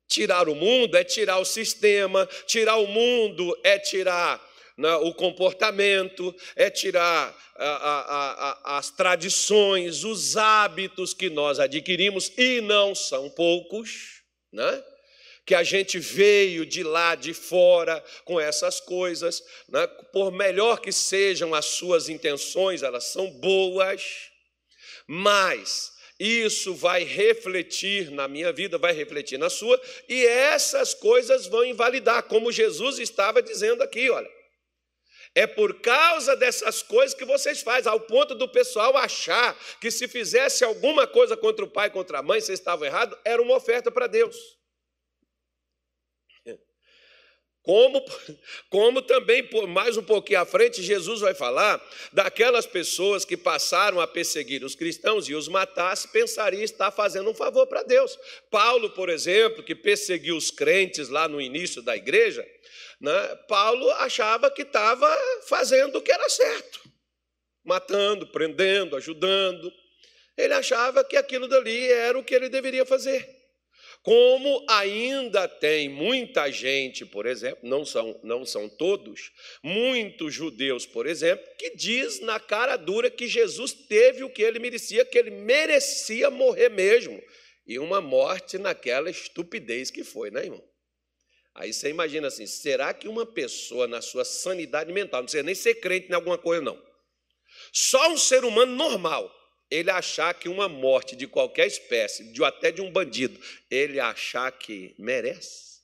Tirar 0.07 0.49
o 0.49 0.55
mundo 0.55 0.97
é 0.97 1.03
tirar 1.03 1.37
o 1.37 1.45
sistema, 1.45 2.25
tirar 2.47 2.77
o 2.77 2.87
mundo 2.87 3.57
é 3.63 3.77
tirar 3.77 4.48
o 4.87 5.13
comportamento, 5.13 6.35
é 6.55 6.69
tirar 6.69 7.35
a, 7.55 7.67
a, 7.67 8.73
a, 8.73 8.77
as 8.77 8.89
tradições, 8.89 10.03
os 10.03 10.37
hábitos 10.37 11.13
que 11.13 11.29
nós 11.29 11.59
adquirimos, 11.59 12.31
e 12.37 12.61
não 12.61 12.95
são 12.95 13.29
poucos, 13.29 14.21
né? 14.51 14.83
que 15.45 15.55
a 15.55 15.63
gente 15.63 15.97
veio 15.97 16.63
de 16.63 16.83
lá 16.83 17.15
de 17.15 17.33
fora 17.33 18.03
com 18.23 18.39
essas 18.39 18.79
coisas, 18.79 19.43
né? 19.67 19.87
por 20.13 20.31
melhor 20.31 20.79
que 20.79 20.91
sejam 20.91 21.55
as 21.55 21.65
suas 21.65 22.07
intenções, 22.07 22.83
elas 22.83 23.05
são 23.05 23.31
boas, 23.31 24.29
mas 25.07 25.91
isso 26.19 26.75
vai 26.75 27.03
refletir 27.03 28.11
na 28.11 28.27
minha 28.27 28.53
vida, 28.53 28.77
vai 28.77 28.93
refletir 28.93 29.39
na 29.39 29.49
sua, 29.49 29.81
e 30.07 30.25
essas 30.25 30.93
coisas 30.93 31.47
vão 31.47 31.65
invalidar, 31.65 32.23
como 32.23 32.51
Jesus 32.51 32.99
estava 32.99 33.41
dizendo 33.41 33.81
aqui, 33.81 34.09
olha. 34.09 34.38
É 35.35 35.45
por 35.45 35.79
causa 35.81 36.35
dessas 36.35 36.81
coisas 36.81 37.15
que 37.15 37.25
vocês 37.25 37.61
fazem, 37.61 37.91
ao 37.91 37.99
ponto 37.99 38.35
do 38.35 38.47
pessoal 38.47 38.97
achar 38.97 39.57
que 39.79 39.91
se 39.91 40.07
fizesse 40.07 40.63
alguma 40.63 41.05
coisa 41.05 41.37
contra 41.37 41.63
o 41.63 41.69
pai, 41.69 41.89
contra 41.89 42.19
a 42.19 42.23
mãe, 42.23 42.41
vocês 42.41 42.59
estavam 42.59 42.85
errados, 42.85 43.17
era 43.23 43.41
uma 43.41 43.55
oferta 43.55 43.91
para 43.91 44.07
Deus. 44.07 44.35
Como, 47.61 48.03
como 48.69 49.01
também, 49.01 49.47
mais 49.67 49.95
um 49.95 50.01
pouquinho 50.01 50.39
à 50.39 50.45
frente, 50.45 50.81
Jesus 50.81 51.19
vai 51.19 51.35
falar 51.35 51.79
daquelas 52.11 52.65
pessoas 52.65 53.25
que 53.25 53.37
passaram 53.37 53.99
a 53.99 54.07
perseguir 54.07 54.63
os 54.63 54.73
cristãos 54.73 55.29
e 55.29 55.35
os 55.35 55.47
matasse, 55.47 56.07
pensaria 56.07 56.63
estar 56.63 56.89
fazendo 56.89 57.29
um 57.29 57.33
favor 57.35 57.67
para 57.67 57.83
Deus. 57.83 58.17
Paulo, 58.49 58.89
por 58.91 59.09
exemplo, 59.09 59.61
que 59.61 59.75
perseguiu 59.75 60.35
os 60.35 60.49
crentes 60.49 61.09
lá 61.09 61.27
no 61.27 61.39
início 61.39 61.81
da 61.81 61.95
igreja, 61.95 62.43
né, 62.99 63.35
Paulo 63.47 63.89
achava 63.91 64.51
que 64.51 64.63
estava 64.63 65.07
fazendo 65.47 65.97
o 65.97 66.01
que 66.01 66.11
era 66.11 66.27
certo, 66.29 66.81
matando, 67.63 68.27
prendendo, 68.27 68.95
ajudando. 68.95 69.71
Ele 70.37 70.53
achava 70.53 71.03
que 71.03 71.17
aquilo 71.17 71.47
dali 71.47 71.91
era 71.91 72.17
o 72.17 72.23
que 72.23 72.33
ele 72.35 72.49
deveria 72.49 72.85
fazer. 72.85 73.39
Como 74.01 74.65
ainda 74.69 75.47
tem 75.47 75.89
muita 75.89 76.49
gente, 76.49 77.05
por 77.05 77.25
exemplo, 77.25 77.67
não 77.67 77.83
são, 77.85 78.17
não 78.23 78.45
são 78.45 78.69
todos, 78.69 79.31
muitos 79.61 80.33
judeus, 80.33 80.85
por 80.85 81.05
exemplo, 81.05 81.45
que 81.57 81.75
diz 81.75 82.21
na 82.21 82.39
cara 82.39 82.77
dura 82.77 83.09
que 83.09 83.27
Jesus 83.27 83.73
teve 83.73 84.23
o 84.23 84.29
que 84.29 84.41
ele 84.41 84.57
merecia, 84.57 85.03
que 85.03 85.17
ele 85.17 85.31
merecia 85.31 86.29
morrer 86.29 86.69
mesmo. 86.69 87.21
E 87.67 87.77
uma 87.77 87.99
morte 87.99 88.57
naquela 88.57 89.09
estupidez 89.09 89.91
que 89.91 90.03
foi, 90.03 90.31
né, 90.31 90.45
irmão? 90.45 90.63
Aí 91.59 91.73
você 91.73 91.89
imagina 91.89 92.27
assim: 92.29 92.47
será 92.47 92.93
que 92.93 93.07
uma 93.07 93.25
pessoa, 93.25 93.85
na 93.85 94.01
sua 94.01 94.23
sanidade 94.23 94.93
mental, 94.93 95.19
não 95.19 95.25
precisa 95.25 95.43
nem 95.43 95.53
ser 95.53 95.75
crente 95.75 96.09
em 96.09 96.13
alguma 96.13 96.37
coisa, 96.37 96.63
não. 96.63 96.81
Só 97.73 98.13
um 98.13 98.17
ser 98.17 98.45
humano 98.45 98.73
normal, 98.73 99.29
ele 99.69 99.91
achar 99.91 100.33
que 100.33 100.47
uma 100.47 100.69
morte 100.69 101.17
de 101.17 101.27
qualquer 101.27 101.67
espécie, 101.67 102.31
de 102.31 102.41
até 102.45 102.71
de 102.71 102.81
um 102.81 102.89
bandido, 102.89 103.37
ele 103.69 103.99
achar 103.99 104.49
que 104.53 104.95
merece, 104.97 105.81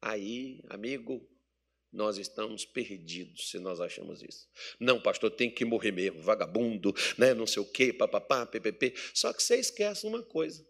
aí, 0.00 0.60
amigo, 0.68 1.24
nós 1.92 2.18
estamos 2.18 2.64
perdidos 2.64 3.48
se 3.48 3.60
nós 3.60 3.80
achamos 3.80 4.22
isso. 4.22 4.48
Não, 4.80 5.00
pastor, 5.00 5.30
tem 5.30 5.48
que 5.48 5.64
morrer 5.64 5.92
mesmo, 5.92 6.20
vagabundo, 6.20 6.92
né, 7.16 7.32
não 7.32 7.46
sei 7.46 7.62
o 7.62 7.70
quê, 7.70 7.92
papapá, 7.92 8.44
ppp. 8.44 8.92
Só 9.14 9.32
que 9.32 9.40
você 9.40 9.56
esquece 9.56 10.04
uma 10.04 10.22
coisa, 10.22 10.66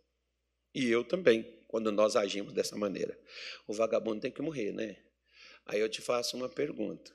e 0.74 0.90
eu 0.90 1.02
também 1.04 1.61
quando 1.72 1.90
nós 1.90 2.16
agimos 2.16 2.52
dessa 2.52 2.76
maneira. 2.76 3.18
O 3.66 3.72
vagabundo 3.72 4.20
tem 4.20 4.30
que 4.30 4.42
morrer, 4.42 4.72
né? 4.72 5.02
Aí 5.64 5.80
eu 5.80 5.88
te 5.88 6.02
faço 6.02 6.36
uma 6.36 6.46
pergunta: 6.46 7.10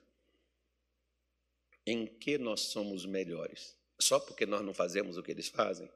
em 1.85 2.07
que 2.07 2.39
nós 2.39 2.61
somos 2.61 3.05
melhores? 3.05 3.77
Só 3.99 4.19
porque 4.19 4.47
nós 4.47 4.65
não 4.65 4.73
fazemos 4.73 5.15
o 5.15 5.21
que 5.21 5.29
eles 5.29 5.47
fazem? 5.47 5.87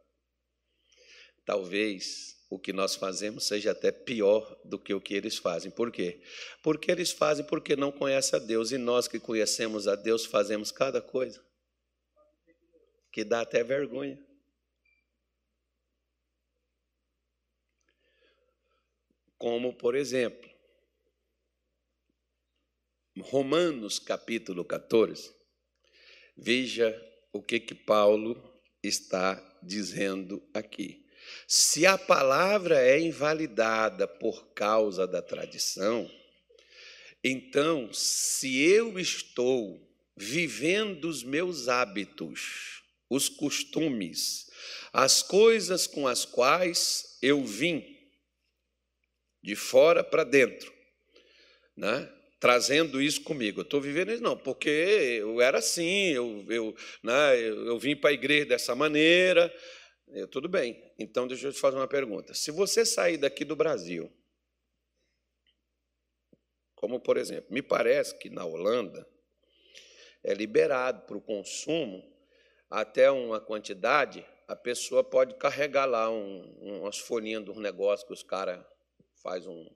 Talvez 1.44 2.38
o 2.52 2.60
que 2.60 2.72
nós 2.72 2.96
fazemos 2.96 3.46
seja 3.46 3.72
até 3.72 3.92
pior 3.92 4.56
do 4.64 4.78
que 4.78 4.94
o 4.94 5.02
que 5.02 5.16
eles 5.16 5.40
fazem. 5.40 5.72
Por 5.72 5.92
quê? 5.92 6.22
Porque 6.62 6.92
eles 6.92 7.12
fazem 7.12 7.44
porque 7.44 7.76
não 7.76 7.92
conhecem 7.92 8.38
a 8.38 8.44
Deus 8.44 8.72
e 8.72 8.78
nós 8.78 9.08
que 9.08 9.20
conhecemos 9.20 9.88
a 9.88 9.96
Deus 9.96 10.24
fazemos 10.24 10.72
cada 10.72 11.02
coisa 11.02 11.44
que 13.12 13.24
dá 13.24 13.42
até 13.42 13.64
vergonha. 13.64 14.24
Como, 19.42 19.74
por 19.74 19.96
exemplo, 19.96 20.48
Romanos 23.22 23.98
capítulo 23.98 24.64
14. 24.64 25.34
Veja 26.38 26.96
o 27.34 27.42
que 27.42 27.60
que 27.60 27.74
Paulo 27.74 28.40
está 28.84 29.42
dizendo 29.64 30.48
aqui. 30.54 31.08
Se 31.48 31.88
a 31.88 31.98
palavra 31.98 32.80
é 32.84 33.00
invalidada 33.00 34.08
por 34.08 34.54
causa 34.54 35.08
da 35.08 35.24
tradição, 35.24 36.08
então, 37.24 37.92
se 37.92 38.62
eu 38.62 39.00
estou 39.00 39.92
vivendo 40.16 41.06
os 41.06 41.24
meus 41.24 41.68
hábitos, 41.68 42.84
os 43.10 43.28
costumes, 43.28 44.52
as 44.94 45.24
coisas 45.24 45.88
com 45.88 46.08
as 46.08 46.26
quais 46.26 47.18
eu 47.24 47.44
vim 47.44 47.91
de 49.42 49.56
fora 49.56 50.04
para 50.04 50.24
dentro, 50.24 50.72
né? 51.76 52.12
trazendo 52.42 53.00
isso 53.00 53.22
comigo. 53.22 53.60
Eu 53.60 53.64
estou 53.64 53.80
vivendo 53.80 54.12
isso, 54.12 54.24
não, 54.24 54.36
porque 54.36 54.68
eu 55.20 55.40
era 55.40 55.60
assim, 55.60 56.08
eu, 56.08 56.44
eu, 56.50 56.76
né, 57.04 57.40
eu, 57.40 57.68
eu 57.68 57.78
vim 57.78 57.96
para 57.96 58.10
a 58.10 58.14
igreja 58.14 58.48
dessa 58.48 58.74
maneira. 58.74 59.54
Eu, 60.08 60.28
tudo 60.28 60.50
bem. 60.50 60.92
Então, 60.98 61.28
deixa 61.28 61.48
eu 61.48 61.54
te 61.54 61.60
fazer 61.60 61.78
uma 61.78 61.88
pergunta. 61.88 62.34
Se 62.34 62.50
você 62.50 62.84
sair 62.84 63.18
daqui 63.18 63.46
do 63.46 63.56
Brasil, 63.56 64.12
como 66.74 67.00
por 67.00 67.16
exemplo, 67.16 67.54
me 67.54 67.62
parece 67.62 68.18
que 68.18 68.28
na 68.28 68.44
Holanda 68.44 69.08
é 70.24 70.34
liberado 70.34 71.06
para 71.06 71.16
o 71.16 71.22
consumo 71.22 72.04
até 72.72 73.12
uma 73.12 73.40
quantidade, 73.40 74.26
a 74.48 74.56
pessoa 74.56 75.04
pode 75.04 75.36
carregar 75.36 75.86
lá 75.86 76.10
um, 76.10 76.80
umas 76.80 76.98
folhinhas 76.98 77.44
dos 77.44 77.58
negócios 77.58 78.08
que 78.08 78.14
os 78.14 78.24
caras 78.24 78.66
faz 79.22 79.46
um, 79.48 79.68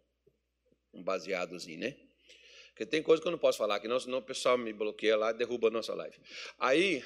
um 0.94 1.04
baseadozinho, 1.04 1.80
né? 1.80 1.96
Porque 2.70 2.86
tem 2.86 3.02
coisa 3.02 3.22
que 3.22 3.28
eu 3.28 3.32
não 3.32 3.40
posso 3.40 3.58
falar 3.58 3.76
aqui, 3.76 3.88
não, 3.88 4.00
senão 4.00 4.18
o 4.18 4.22
pessoal 4.22 4.58
me 4.58 4.74
bloqueia 4.74 5.16
lá 5.16 5.32
e 5.32 5.34
derruba 5.34 5.70
a 5.70 5.72
nossa 5.72 5.94
live. 5.94 6.18
Aí, 6.60 7.04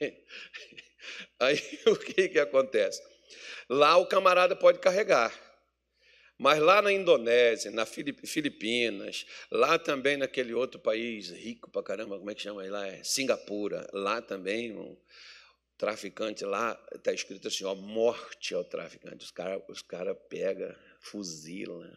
aí 1.38 1.56
o 1.86 1.96
que, 1.96 2.28
que 2.30 2.38
acontece? 2.38 3.00
Lá 3.68 3.96
o 3.96 4.06
camarada 4.06 4.56
pode 4.56 4.80
carregar. 4.80 5.32
Mas 6.36 6.58
lá 6.58 6.82
na 6.82 6.90
Indonésia, 6.90 7.70
na 7.70 7.86
Filipinas, 7.86 9.24
lá 9.52 9.78
também 9.78 10.16
naquele 10.16 10.52
outro 10.52 10.80
país 10.80 11.30
rico 11.30 11.70
pra 11.70 11.80
caramba, 11.80 12.18
como 12.18 12.28
é 12.28 12.34
que 12.34 12.42
chama 12.42 12.68
lá? 12.68 12.88
É 12.88 13.04
Singapura. 13.04 13.86
Lá 13.92 14.20
também, 14.20 14.76
um 14.76 14.96
traficante 15.78 16.44
lá, 16.44 16.76
está 16.92 17.12
escrito 17.12 17.46
assim, 17.46 17.64
ó, 17.64 17.76
morte 17.76 18.52
ao 18.52 18.64
traficante. 18.64 19.24
Os 19.24 19.30
caras 19.30 19.62
os 19.68 19.80
cara 19.80 20.12
pegam 20.12 20.74
fuzila, 21.04 21.90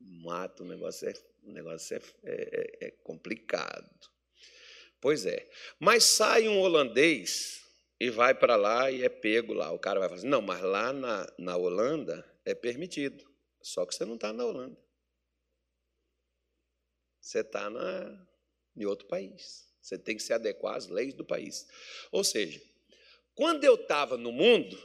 mata, 0.00 0.62
o 0.62 0.66
negócio 0.66 1.08
é, 1.08 1.12
o 1.44 1.52
negócio 1.52 1.96
é, 1.96 2.00
é, 2.24 2.86
é 2.86 2.90
complicado. 2.90 4.10
Pois 5.00 5.26
é. 5.26 5.48
Mas 5.78 6.04
sai 6.04 6.48
um 6.48 6.60
holandês 6.60 7.64
e 7.98 8.10
vai 8.10 8.34
para 8.34 8.56
lá 8.56 8.90
e 8.90 9.04
é 9.04 9.08
pego 9.08 9.52
lá. 9.52 9.72
O 9.72 9.78
cara 9.78 10.00
vai 10.00 10.08
falar 10.08 10.18
assim, 10.18 10.28
não, 10.28 10.42
mas 10.42 10.60
lá 10.60 10.92
na, 10.92 11.32
na 11.38 11.56
Holanda 11.56 12.28
é 12.44 12.54
permitido. 12.54 13.24
Só 13.60 13.86
que 13.86 13.94
você 13.94 14.04
não 14.04 14.16
está 14.16 14.32
na 14.32 14.44
Holanda. 14.44 14.78
Você 17.20 17.40
está 17.40 17.68
em 18.76 18.84
outro 18.84 19.06
país. 19.06 19.68
Você 19.80 19.98
tem 19.98 20.16
que 20.16 20.22
se 20.22 20.32
adequar 20.32 20.76
às 20.76 20.88
leis 20.88 21.14
do 21.14 21.24
país. 21.24 21.66
Ou 22.10 22.24
seja, 22.24 22.60
quando 23.34 23.64
eu 23.64 23.74
estava 23.74 24.16
no 24.16 24.32
mundo, 24.32 24.76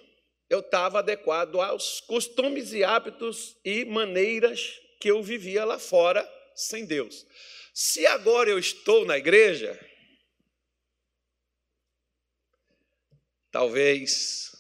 eu 0.50 0.60
estava 0.60 1.00
adequado 1.00 1.60
aos 1.60 2.00
costumes 2.02 2.74
e 2.74 2.84
hábitos 2.84 3.58
e 3.64 3.84
maneiras 3.86 4.80
que 5.00 5.12
eu 5.12 5.22
vivia 5.22 5.66
lá 5.66 5.78
fora 5.78 6.28
sem 6.56 6.86
Deus. 6.86 7.26
Se 7.74 8.08
agora 8.08 8.50
eu 8.50 8.58
estou 8.58 9.06
na 9.06 9.18
igreja, 9.18 9.80
talvez 13.52 14.52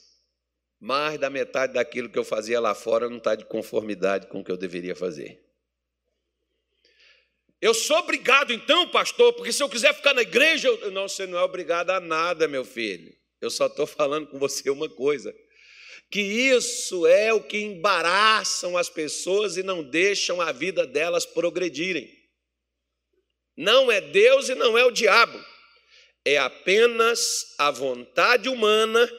mais 0.79 1.19
da 1.19 1.29
metade 1.29 1.73
daquilo 1.73 2.09
que 2.09 2.19
eu 2.19 2.23
fazia 2.23 2.59
lá 2.59 2.75
fora 2.75 3.09
não 3.09 3.17
está 3.17 3.33
de 3.33 3.45
conformidade 3.45 4.27
com 4.27 4.41
o 4.41 4.43
que 4.43 4.51
eu 4.51 4.57
deveria 4.57 4.95
fazer. 4.95 5.43
Eu 7.59 7.73
sou 7.73 7.97
obrigado 7.97 8.53
então, 8.53 8.87
pastor, 8.91 9.33
porque 9.33 9.51
se 9.51 9.63
eu 9.63 9.69
quiser 9.69 9.95
ficar 9.95 10.13
na 10.13 10.21
igreja, 10.21 10.67
eu... 10.67 10.91
não, 10.91 11.07
você 11.07 11.25
não 11.25 11.39
é 11.39 11.41
obrigado 11.41 11.89
a 11.89 11.99
nada, 11.99 12.47
meu 12.47 12.63
filho. 12.63 13.15
Eu 13.41 13.49
só 13.49 13.65
estou 13.65 13.87
falando 13.87 14.27
com 14.27 14.37
você 14.37 14.69
uma 14.69 14.87
coisa 14.87 15.33
que 16.09 16.21
isso 16.21 17.05
é 17.05 17.33
o 17.33 17.41
que 17.41 17.57
embaraçam 17.57 18.77
as 18.77 18.89
pessoas 18.89 19.57
e 19.57 19.63
não 19.63 19.83
deixam 19.83 20.39
a 20.41 20.51
vida 20.51 20.87
delas 20.87 21.25
progredirem. 21.25 22.09
Não 23.55 23.91
é 23.91 23.99
Deus 23.99 24.49
e 24.49 24.55
não 24.55 24.77
é 24.77 24.85
o 24.85 24.91
diabo, 24.91 25.43
é 26.23 26.37
apenas 26.37 27.55
a 27.57 27.71
vontade 27.71 28.47
humana 28.47 29.09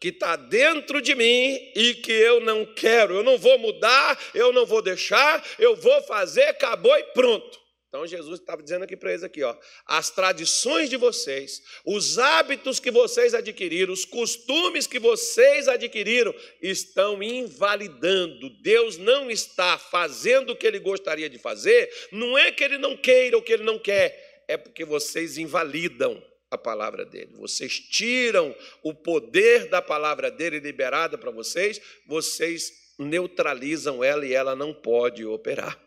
que 0.00 0.08
está 0.08 0.36
dentro 0.36 1.02
de 1.02 1.14
mim 1.14 1.58
e 1.74 1.94
que 1.94 2.12
eu 2.12 2.40
não 2.40 2.64
quero, 2.64 3.14
eu 3.14 3.22
não 3.24 3.36
vou 3.36 3.58
mudar, 3.58 4.18
eu 4.32 4.52
não 4.52 4.64
vou 4.64 4.80
deixar, 4.80 5.44
eu 5.58 5.74
vou 5.74 6.00
fazer, 6.02 6.44
acabou 6.44 6.96
e 6.96 7.02
pronto. 7.12 7.67
Então 7.88 8.06
Jesus 8.06 8.38
estava 8.38 8.62
dizendo 8.62 8.82
aqui 8.82 8.94
para 8.94 9.10
eles 9.10 9.22
aqui, 9.22 9.42
ó, 9.42 9.56
as 9.86 10.10
tradições 10.10 10.90
de 10.90 10.96
vocês, 10.98 11.62
os 11.86 12.18
hábitos 12.18 12.78
que 12.78 12.90
vocês 12.90 13.34
adquiriram, 13.34 13.94
os 13.94 14.04
costumes 14.04 14.86
que 14.86 14.98
vocês 14.98 15.68
adquiriram 15.68 16.34
estão 16.60 17.22
invalidando. 17.22 18.50
Deus 18.60 18.98
não 18.98 19.30
está 19.30 19.78
fazendo 19.78 20.50
o 20.50 20.56
que 20.56 20.66
ele 20.66 20.78
gostaria 20.78 21.30
de 21.30 21.38
fazer, 21.38 21.90
não 22.12 22.36
é 22.36 22.52
que 22.52 22.62
ele 22.62 22.76
não 22.76 22.94
queira 22.94 23.36
ou 23.36 23.42
que 23.42 23.54
ele 23.54 23.64
não 23.64 23.78
quer, 23.78 24.44
é 24.46 24.58
porque 24.58 24.84
vocês 24.84 25.38
invalidam 25.38 26.22
a 26.50 26.58
palavra 26.58 27.06
dele. 27.06 27.36
Vocês 27.36 27.78
tiram 27.78 28.54
o 28.82 28.92
poder 28.92 29.66
da 29.70 29.80
palavra 29.80 30.30
dele 30.30 30.60
liberada 30.60 31.16
para 31.16 31.30
vocês, 31.30 31.80
vocês 32.06 32.70
neutralizam 32.98 34.04
ela 34.04 34.26
e 34.26 34.34
ela 34.34 34.54
não 34.54 34.74
pode 34.74 35.24
operar. 35.24 35.80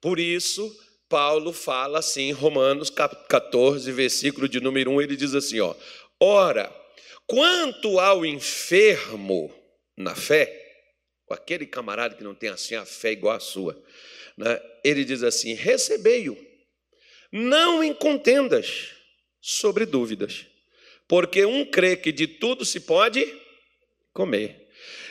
Por 0.00 0.18
isso, 0.18 0.85
Paulo 1.08 1.52
fala 1.52 2.00
assim 2.00 2.32
Romanos 2.32 2.90
14, 2.90 3.90
versículo 3.92 4.48
de 4.48 4.60
número 4.60 4.90
1, 4.90 5.02
ele 5.02 5.16
diz 5.16 5.34
assim, 5.34 5.60
ó: 5.60 5.74
Ora, 6.20 6.74
quanto 7.26 8.00
ao 8.00 8.24
enfermo 8.24 9.54
na 9.96 10.14
fé, 10.14 10.66
aquele 11.30 11.66
camarada 11.66 12.14
que 12.14 12.24
não 12.24 12.34
tem 12.34 12.50
assim 12.50 12.74
a 12.74 12.84
fé 12.84 13.12
igual 13.12 13.36
a 13.36 13.40
sua, 13.40 13.80
né? 14.36 14.60
ele 14.84 15.04
diz 15.04 15.22
assim: 15.22 15.54
recebei-o, 15.54 16.36
não 17.32 17.82
em 17.82 17.92
contendas 17.92 18.92
sobre 19.40 19.86
dúvidas, 19.86 20.46
porque 21.08 21.44
um 21.44 21.64
crê 21.64 21.96
que 21.96 22.12
de 22.12 22.26
tudo 22.26 22.64
se 22.64 22.80
pode 22.80 23.26
comer, 24.12 24.68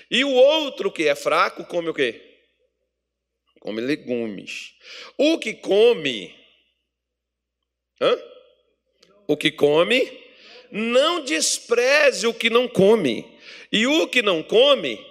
e 0.10 0.24
o 0.24 0.32
outro 0.32 0.92
que 0.92 1.08
é 1.08 1.16
fraco 1.16 1.64
come 1.66 1.90
o 1.90 1.94
quê? 1.94 2.25
Come 3.66 3.82
legumes. 3.82 4.76
O 5.18 5.40
que 5.40 5.56
come, 5.56 6.36
hã? 8.00 8.16
o 9.28 9.36
que 9.36 9.52
come, 9.52 10.08
não 10.72 11.24
despreze 11.24 12.28
o 12.28 12.34
que 12.34 12.48
não 12.48 12.68
come, 12.68 13.26
e 13.72 13.88
o 13.88 14.08
que 14.08 14.22
não 14.22 14.44
come, 14.44 15.04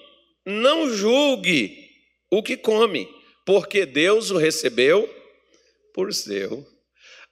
não 0.47 0.89
julgue 0.89 1.91
o 2.31 2.43
que 2.43 2.57
come, 2.57 3.09
porque 3.45 3.85
Deus 3.85 4.31
o 4.31 4.39
recebeu 4.39 5.09
por 5.93 6.15
seu. 6.15 6.65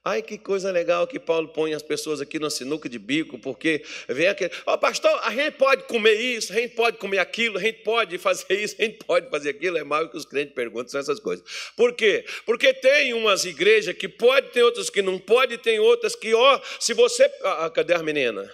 Ai, 0.05 0.21
que 0.21 0.37
coisa 0.37 0.73
legal 0.73 1.07
que 1.07 1.21
Paulo 1.21 1.49
põe 1.49 1.75
as 1.75 1.83
pessoas 1.83 2.21
aqui 2.21 2.37
na 2.41 2.51
sinuca 2.51 2.89
de 2.89 2.99
bico, 2.99 3.39
porque 3.39 3.85
vem 4.09 4.27
aquele, 4.27 4.51
ó 4.67 4.75
oh, 4.75 4.79
pastor, 4.79 5.13
a 5.23 5.31
gente 5.31 5.57
pode 5.57 5.85
comer 5.85 6.15
isso, 6.15 6.53
a 6.53 6.57
gente 6.57 6.75
pode 6.75 6.97
comer 6.97 7.19
aquilo, 7.19 7.57
a 7.57 7.61
gente 7.61 7.85
pode 7.85 8.19
fazer 8.19 8.53
isso, 8.61 8.75
a 8.81 8.85
gente 8.85 9.05
pode 9.05 9.31
fazer 9.31 9.51
aquilo, 9.51 9.79
é 9.79 9.85
mal 9.85 10.09
que 10.09 10.17
os 10.17 10.25
clientes 10.25 10.55
perguntam 10.57 10.99
essas 10.99 11.21
coisas. 11.21 11.45
Por 11.77 11.95
quê? 11.95 12.25
Porque 12.45 12.75
tem 12.75 13.15
umas 13.15 13.45
igrejas 13.45 13.95
que 13.97 14.09
pode, 14.09 14.49
tem 14.49 14.65
outras 14.65 14.91
que 14.91 15.03
não 15.03 15.21
pode, 15.21 15.57
tem 15.59 15.79
outras 15.79 16.17
que, 16.17 16.35
ó, 16.35 16.61
se 16.81 16.95
você, 16.95 17.31
ah, 17.45 17.71
cadê 17.71 17.95
a 17.95 18.03
menina? 18.03 18.53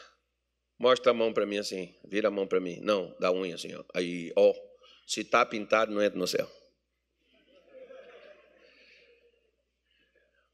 Mostra 0.78 1.12
a 1.12 1.14
mão 1.14 1.32
para 1.32 1.46
mim 1.46 1.56
assim, 1.56 1.94
vira 2.04 2.28
a 2.28 2.30
mão 2.30 2.46
para 2.46 2.60
mim, 2.60 2.78
não, 2.82 3.16
dá 3.18 3.32
unha 3.32 3.54
assim, 3.54 3.74
ó. 3.74 3.82
aí, 3.94 4.30
ó, 4.36 4.52
se 5.06 5.22
está 5.22 5.46
pintado 5.46 5.94
não 5.94 6.02
entra 6.02 6.18
no 6.18 6.26
céu. 6.26 6.46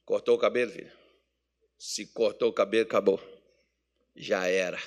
Cortou 0.05 0.37
o 0.37 0.39
cabelo, 0.39 0.71
filho? 0.71 0.93
Se 1.79 2.07
cortou 2.13 2.51
o 2.51 2.53
cabelo, 2.53 2.85
acabou. 2.85 3.21
Já 4.15 4.47
era. 4.47 4.79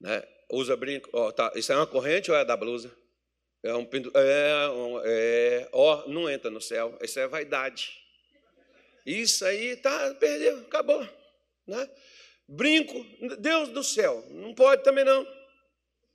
Né? 0.00 0.22
Usa 0.50 0.76
brinco. 0.76 1.08
Oh, 1.12 1.32
tá. 1.32 1.52
Isso 1.54 1.72
é 1.72 1.76
uma 1.76 1.86
corrente 1.86 2.30
ou 2.30 2.36
é 2.36 2.44
da 2.44 2.56
blusa? 2.56 2.94
É 3.62 3.74
um 3.74 3.84
pinto. 3.84 4.10
É, 4.14 4.68
é, 5.04 5.68
ó, 5.72 6.06
não 6.08 6.28
entra 6.30 6.50
no 6.50 6.60
céu. 6.60 6.96
Isso 7.02 7.18
é 7.18 7.26
vaidade. 7.26 8.00
Isso 9.04 9.44
aí 9.44 9.76
tá, 9.76 10.14
perdeu, 10.14 10.58
acabou. 10.58 11.08
Né? 11.66 11.90
Brinco, 12.48 13.04
Deus 13.38 13.68
do 13.68 13.82
céu, 13.82 14.24
não 14.30 14.54
pode 14.54 14.82
também 14.82 15.04
não. 15.04 15.26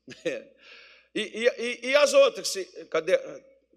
E, 1.13 1.45
e, 1.57 1.89
e, 1.89 1.95
as 1.97 2.13
outras? 2.13 2.55
Cadê, 2.89 3.19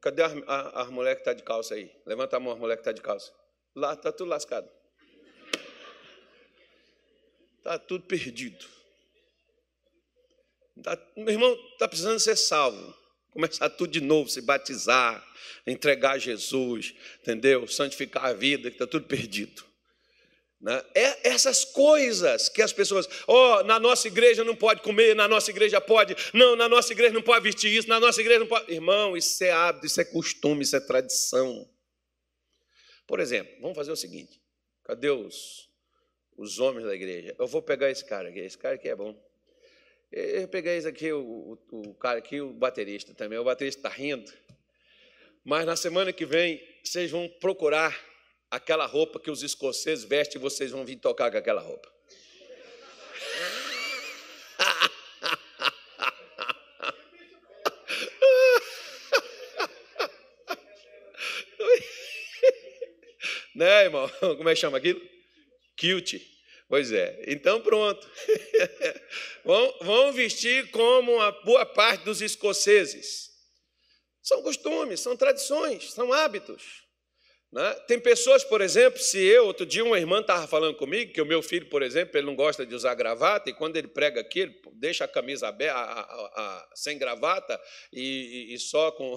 cadê 0.00 0.22
a, 0.22 0.82
a, 0.82 0.86
que 0.86 1.10
está 1.18 1.32
de 1.32 1.42
calça 1.42 1.74
aí? 1.74 1.90
Levanta 2.06 2.36
a 2.36 2.38
mão, 2.38 2.52
a 2.52 2.76
que 2.76 2.80
está 2.80 2.92
de 2.92 3.00
calça. 3.00 3.32
Lá 3.74 3.94
está 3.94 4.12
tudo 4.12 4.28
lascado. 4.28 4.68
Está 7.58 7.78
tudo 7.78 8.04
perdido. 8.04 8.64
Tá, 10.82 10.98
meu 11.16 11.30
irmão 11.30 11.52
está 11.72 11.88
precisando 11.88 12.20
ser 12.20 12.36
salvo. 12.36 12.94
Começar 13.30 13.68
tudo 13.70 13.90
de 13.90 14.00
novo, 14.00 14.28
se 14.28 14.40
batizar, 14.40 15.26
entregar 15.66 16.12
a 16.12 16.18
Jesus, 16.18 16.94
entendeu? 17.20 17.66
Santificar 17.66 18.26
a 18.26 18.32
vida, 18.32 18.70
que 18.70 18.76
está 18.76 18.86
tudo 18.86 19.06
perdido. 19.06 19.64
Né? 20.60 20.82
É 20.94 21.30
essas 21.30 21.64
coisas 21.64 22.48
que 22.48 22.62
as 22.62 22.72
pessoas, 22.72 23.08
oh, 23.26 23.62
na 23.64 23.80
nossa 23.80 24.06
igreja 24.06 24.44
não 24.44 24.54
pode 24.54 24.82
comer, 24.82 25.16
na 25.16 25.26
nossa 25.26 25.50
igreja 25.50 25.80
pode, 25.80 26.14
não, 26.32 26.54
na 26.54 26.68
nossa 26.68 26.92
igreja 26.92 27.12
não 27.12 27.22
pode 27.22 27.42
vestir 27.42 27.76
isso, 27.76 27.88
na 27.88 27.98
nossa 27.98 28.20
igreja 28.20 28.40
não 28.40 28.46
pode. 28.46 28.72
Irmão, 28.72 29.16
isso 29.16 29.42
é 29.42 29.50
hábito, 29.50 29.86
isso 29.86 30.00
é 30.00 30.04
costume, 30.04 30.62
isso 30.62 30.76
é 30.76 30.80
tradição. 30.80 31.68
Por 33.06 33.20
exemplo, 33.20 33.54
vamos 33.60 33.76
fazer 33.76 33.92
o 33.92 33.96
seguinte: 33.96 34.40
cadê 34.82 35.10
os, 35.10 35.70
os 36.36 36.58
homens 36.58 36.86
da 36.86 36.94
igreja? 36.94 37.34
Eu 37.38 37.46
vou 37.46 37.62
pegar 37.62 37.90
esse 37.90 38.04
cara 38.04 38.28
aqui, 38.28 38.40
esse 38.40 38.58
cara 38.58 38.74
aqui 38.74 38.88
é 38.88 38.96
bom. 38.96 39.18
Eu 40.10 40.46
peguei 40.46 40.76
esse 40.76 40.86
aqui, 40.86 41.12
o, 41.12 41.58
o, 41.70 41.90
o 41.90 41.94
cara 41.94 42.18
aqui, 42.18 42.40
o 42.40 42.52
baterista 42.52 43.12
também. 43.14 43.38
O 43.38 43.44
baterista 43.44 43.80
está 43.80 43.88
rindo. 43.88 44.32
Mas 45.44 45.66
na 45.66 45.76
semana 45.76 46.12
que 46.12 46.24
vem, 46.24 46.62
vocês 46.82 47.10
vão 47.10 47.28
procurar 47.28 47.94
aquela 48.50 48.86
roupa 48.86 49.18
que 49.18 49.30
os 49.30 49.42
escoceses 49.42 50.04
vestem 50.04 50.38
e 50.38 50.42
vocês 50.42 50.70
vão 50.70 50.84
vir 50.84 50.96
tocar 50.96 51.30
com 51.30 51.36
aquela 51.36 51.60
roupa. 51.60 51.93
Né, 63.64 63.84
irmão? 63.84 64.06
Como 64.36 64.46
é 64.46 64.54
que 64.54 64.60
chama 64.60 64.76
aquilo? 64.76 65.00
Kilt. 65.74 66.20
Pois 66.68 66.92
é. 66.92 67.24
Então, 67.28 67.62
pronto. 67.62 68.06
vão, 69.42 69.78
vão 69.80 70.12
vestir 70.12 70.70
como 70.70 71.18
a 71.18 71.32
boa 71.42 71.64
parte 71.64 72.04
dos 72.04 72.20
escoceses. 72.20 73.30
São 74.22 74.42
costumes, 74.42 75.00
são 75.00 75.16
tradições, 75.16 75.92
são 75.92 76.12
hábitos. 76.12 76.84
Né? 77.54 77.72
Tem 77.86 78.00
pessoas, 78.00 78.42
por 78.42 78.60
exemplo, 78.60 78.98
se 78.98 79.18
eu, 79.18 79.46
outro 79.46 79.64
dia 79.64 79.84
uma 79.84 79.96
irmã 79.96 80.20
estava 80.20 80.44
falando 80.48 80.76
comigo, 80.76 81.12
que 81.12 81.22
o 81.22 81.26
meu 81.26 81.40
filho, 81.40 81.68
por 81.68 81.82
exemplo, 81.82 82.18
ele 82.18 82.26
não 82.26 82.34
gosta 82.34 82.66
de 82.66 82.74
usar 82.74 82.94
gravata, 82.96 83.48
e 83.48 83.54
quando 83.54 83.76
ele 83.76 83.86
prega 83.86 84.20
aqui, 84.20 84.40
ele 84.40 84.60
deixa 84.72 85.04
a 85.04 85.08
camisa 85.08 85.46
aberta, 85.46 85.78
a, 85.78 86.00
a, 86.00 86.26
a, 86.36 86.70
sem 86.74 86.98
gravata 86.98 87.60
e, 87.92 88.52
e, 88.52 88.58
só 88.58 88.90
com, 88.90 89.16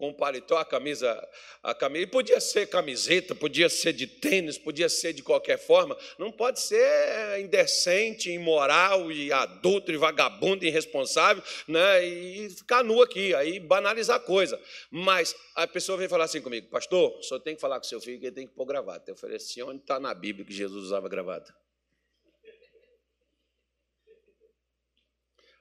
com 0.00 0.14
paletó, 0.14 0.56
a 0.56 0.64
camisa, 0.64 1.28
a 1.62 1.74
camisa, 1.74 2.06
podia 2.06 2.40
ser 2.40 2.66
camiseta, 2.66 3.34
podia 3.34 3.68
ser 3.68 3.92
de 3.92 4.06
tênis, 4.06 4.56
podia 4.56 4.88
ser 4.88 5.12
de 5.12 5.22
qualquer 5.22 5.58
forma, 5.58 5.94
não 6.18 6.32
pode 6.32 6.58
ser 6.58 7.38
indecente, 7.38 8.30
imoral 8.30 9.12
e 9.12 9.30
adulto 9.30 9.92
e 9.92 9.98
vagabundo, 9.98 10.64
irresponsável, 10.64 11.42
né, 11.68 12.02
e 12.02 12.48
ficar 12.48 12.82
nu 12.82 13.02
aqui, 13.02 13.34
aí 13.34 13.60
banalizar 13.60 14.16
a 14.16 14.20
coisa. 14.20 14.58
Mas 14.90 15.36
a 15.54 15.66
pessoa 15.66 15.98
vem 15.98 16.08
falar 16.08 16.24
assim 16.24 16.40
comigo, 16.40 16.70
pastor, 16.70 17.18
o 17.18 17.22
senhor 17.22 17.40
tem 17.40 17.54
que 17.54 17.60
falar 17.60 17.78
com 17.78 17.84
seu 17.84 18.00
filho 18.00 18.18
que 18.18 18.24
ele 18.24 18.34
tem 18.34 18.46
que 18.46 18.54
pôr 18.54 18.64
gravata. 18.64 19.10
Eu 19.10 19.16
falei 19.16 19.36
assim, 19.36 19.60
onde 19.60 19.82
está 19.82 20.00
na 20.00 20.14
Bíblia 20.14 20.46
que 20.46 20.54
Jesus 20.54 20.82
usava 20.82 21.10
gravata? 21.10 21.54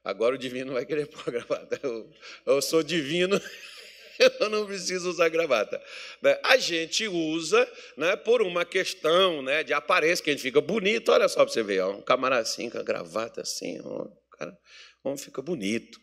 Agora 0.01 0.35
o 0.35 0.37
divino 0.37 0.71
vai 0.71 0.85
querer 0.85 1.07
pôr 1.07 1.29
gravata. 1.29 1.77
Eu, 1.83 2.09
eu 2.45 2.61
sou 2.61 2.81
divino. 2.81 3.37
eu 4.39 4.49
não 4.49 4.65
preciso 4.65 5.09
usar 5.09 5.29
gravata. 5.29 5.81
Né? 6.21 6.37
A 6.43 6.57
gente 6.57 7.07
usa 7.07 7.69
né, 7.95 8.15
por 8.15 8.41
uma 8.41 8.65
questão 8.65 9.41
né, 9.41 9.63
de 9.63 9.73
aparência, 9.73 10.23
que 10.23 10.29
a 10.29 10.33
gente 10.33 10.41
fica 10.41 10.59
bonito. 10.59 11.11
Olha 11.11 11.27
só 11.27 11.43
para 11.45 11.53
você 11.53 11.63
ver, 11.63 11.81
ó, 11.81 11.91
um 11.91 12.01
camarada 12.01 12.41
assim, 12.41 12.69
com 12.69 12.77
a 12.77 12.83
gravata 12.83 13.41
assim, 13.41 13.79
ó, 13.83 14.07
cara, 14.37 14.57
homem 15.03 15.17
fica 15.17 15.41
bonito. 15.41 15.99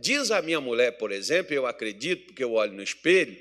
Diz 0.00 0.30
a 0.30 0.42
minha 0.42 0.60
mulher, 0.60 0.92
por 0.98 1.12
exemplo, 1.12 1.54
eu 1.54 1.66
acredito, 1.66 2.26
porque 2.26 2.42
eu 2.42 2.52
olho 2.52 2.72
no 2.72 2.82
espelho, 2.82 3.36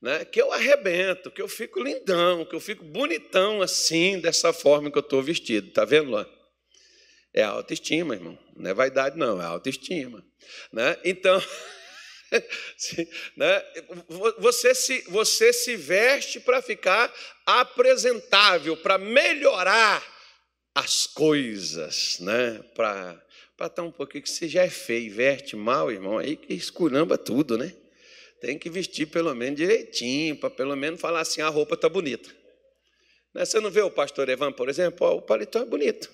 né, 0.00 0.24
que 0.24 0.40
eu 0.40 0.50
arrebento, 0.50 1.30
que 1.30 1.42
eu 1.42 1.48
fico 1.48 1.82
lindão, 1.82 2.46
que 2.46 2.54
eu 2.54 2.60
fico 2.60 2.82
bonitão 2.84 3.60
assim, 3.60 4.18
dessa 4.18 4.52
forma 4.52 4.90
que 4.90 4.96
eu 4.96 5.02
estou 5.02 5.22
vestido. 5.22 5.68
Está 5.68 5.84
vendo 5.84 6.10
lá? 6.10 6.26
É 7.34 7.42
autoestima, 7.42 8.14
irmão. 8.14 8.38
Não 8.56 8.70
é 8.70 8.74
vaidade, 8.74 9.18
não, 9.18 9.40
é 9.40 9.44
autoestima. 9.44 10.24
Né? 10.72 10.96
Então. 11.04 11.40
né? 13.36 13.64
você, 14.38 14.74
se, 14.74 15.02
você 15.08 15.52
se 15.52 15.76
veste 15.76 16.38
para 16.40 16.62
ficar 16.62 17.12
apresentável, 17.44 18.76
para 18.76 18.98
melhorar 18.98 20.02
as 20.74 21.06
coisas, 21.06 22.18
né? 22.20 22.62
para 22.74 23.22
estar 23.60 23.82
um 23.82 23.90
pouquinho 23.90 24.22
que 24.22 24.30
você 24.30 24.48
já 24.48 24.62
é 24.62 24.70
feio 24.70 25.12
veste 25.12 25.56
mal, 25.56 25.90
irmão, 25.90 26.18
aí 26.18 26.36
que 26.36 26.54
esculhamba 26.54 27.18
tudo, 27.18 27.58
né? 27.58 27.74
Tem 28.40 28.58
que 28.58 28.70
vestir 28.70 29.06
pelo 29.06 29.34
menos 29.34 29.58
direitinho, 29.58 30.36
para 30.36 30.48
pelo 30.48 30.74
menos 30.74 31.00
falar 31.00 31.20
assim, 31.20 31.42
a 31.42 31.48
roupa 31.48 31.74
está 31.74 31.88
bonita. 31.88 32.30
Né? 33.34 33.44
Você 33.44 33.60
não 33.60 33.70
vê 33.70 33.82
o 33.82 33.90
pastor 33.90 34.28
Evan, 34.30 34.52
por 34.52 34.68
exemplo? 34.68 35.06
o 35.06 35.20
paletó 35.20 35.60
é 35.60 35.64
bonito. 35.66 36.10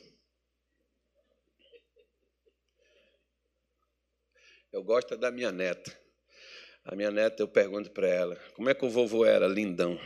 Eu 4.73 4.83
gosto 4.83 5.17
da 5.17 5.31
minha 5.31 5.53
neta. 5.53 6.06
A 6.87 6.94
minha 6.94 7.11
neta, 7.11 7.42
eu 7.42 7.49
pergunto 7.49 7.90
para 7.90 8.07
ela, 8.07 8.37
como 8.55 8.70
é 8.70 8.75
que 8.75 8.85
o 8.85 8.88
vovô 8.88 9.25
era? 9.25 9.49
Lindão. 9.49 10.01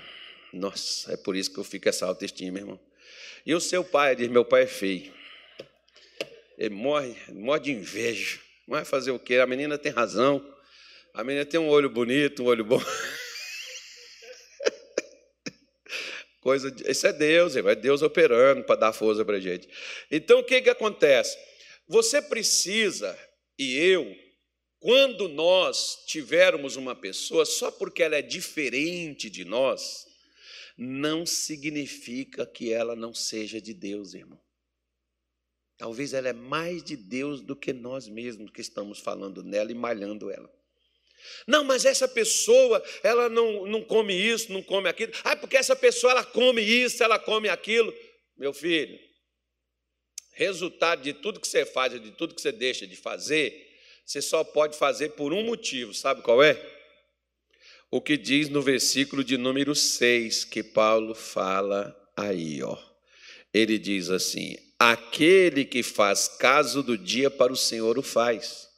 Nossa, 0.50 1.12
é 1.12 1.16
por 1.16 1.36
isso 1.36 1.52
que 1.52 1.58
eu 1.58 1.64
fico 1.64 1.90
essa 1.90 2.06
autoestima, 2.06 2.58
irmão. 2.58 2.80
E 3.44 3.54
o 3.54 3.60
seu 3.60 3.84
pai, 3.84 4.16
diz, 4.16 4.28
meu 4.28 4.46
pai 4.46 4.62
é 4.62 4.66
feio. 4.66 5.12
Ele 6.56 6.74
morre, 6.74 7.14
morre 7.28 7.60
de 7.60 7.72
inveja. 7.72 8.40
Vai 8.66 8.86
fazer 8.86 9.10
o 9.10 9.18
quê? 9.18 9.36
A 9.36 9.46
menina 9.46 9.76
tem 9.76 9.92
razão. 9.92 10.42
A 11.12 11.22
menina 11.22 11.44
tem 11.44 11.60
um 11.60 11.68
olho 11.68 11.90
bonito, 11.90 12.42
um 12.42 12.46
olho 12.46 12.64
bom. 12.64 12.82
Coisa 16.40 16.70
de, 16.70 16.90
isso 16.90 17.06
é 17.06 17.12
Deus, 17.12 17.56
é 17.56 17.74
Deus 17.74 18.00
operando 18.00 18.64
para 18.64 18.76
dar 18.76 18.94
força 18.94 19.22
para 19.22 19.36
a 19.36 19.40
gente. 19.40 19.68
Então, 20.10 20.38
o 20.38 20.44
que, 20.44 20.62
que 20.62 20.70
acontece? 20.70 21.36
Você 21.86 22.22
precisa, 22.22 23.18
e 23.58 23.76
eu, 23.76 24.16
quando 24.80 25.28
nós 25.28 26.04
tivermos 26.06 26.74
uma 26.74 26.96
pessoa, 26.96 27.44
só 27.44 27.70
porque 27.70 28.02
ela 28.02 28.16
é 28.16 28.22
diferente 28.22 29.28
de 29.28 29.44
nós, 29.44 30.06
não 30.76 31.26
significa 31.26 32.46
que 32.46 32.72
ela 32.72 32.96
não 32.96 33.12
seja 33.12 33.60
de 33.60 33.74
Deus, 33.74 34.14
irmão. 34.14 34.40
Talvez 35.76 36.14
ela 36.14 36.30
é 36.30 36.32
mais 36.32 36.82
de 36.82 36.96
Deus 36.96 37.42
do 37.42 37.54
que 37.54 37.74
nós 37.74 38.08
mesmos 38.08 38.50
que 38.50 38.62
estamos 38.62 38.98
falando 38.98 39.42
nela 39.42 39.70
e 39.70 39.74
malhando 39.74 40.30
ela. 40.30 40.50
Não, 41.46 41.62
mas 41.62 41.84
essa 41.84 42.08
pessoa, 42.08 42.82
ela 43.02 43.28
não, 43.28 43.66
não 43.66 43.84
come 43.84 44.14
isso, 44.14 44.50
não 44.50 44.62
come 44.62 44.88
aquilo. 44.88 45.12
Ah, 45.22 45.36
porque 45.36 45.58
essa 45.58 45.76
pessoa, 45.76 46.12
ela 46.12 46.24
come 46.24 46.62
isso, 46.62 47.02
ela 47.02 47.18
come 47.18 47.50
aquilo. 47.50 47.94
Meu 48.36 48.54
filho, 48.54 48.98
resultado 50.32 51.02
de 51.02 51.12
tudo 51.12 51.38
que 51.38 51.48
você 51.48 51.66
faz, 51.66 51.92
de 51.92 52.12
tudo 52.12 52.34
que 52.34 52.40
você 52.40 52.52
deixa 52.52 52.86
de 52.86 52.96
fazer, 52.96 53.69
você 54.10 54.20
só 54.20 54.42
pode 54.42 54.76
fazer 54.76 55.10
por 55.10 55.32
um 55.32 55.44
motivo, 55.44 55.94
sabe 55.94 56.20
qual 56.22 56.42
é? 56.42 56.60
O 57.88 58.00
que 58.00 58.16
diz 58.16 58.48
no 58.48 58.60
versículo 58.60 59.22
de 59.22 59.36
número 59.36 59.72
6 59.72 60.42
que 60.42 60.64
Paulo 60.64 61.14
fala 61.14 61.96
aí, 62.16 62.60
ó. 62.60 62.76
Ele 63.54 63.78
diz 63.78 64.10
assim: 64.10 64.56
Aquele 64.76 65.64
que 65.64 65.84
faz 65.84 66.26
caso 66.26 66.82
do 66.82 66.98
dia 66.98 67.30
para 67.30 67.52
o 67.52 67.56
Senhor 67.56 67.96
o 68.00 68.02
faz. 68.02 68.68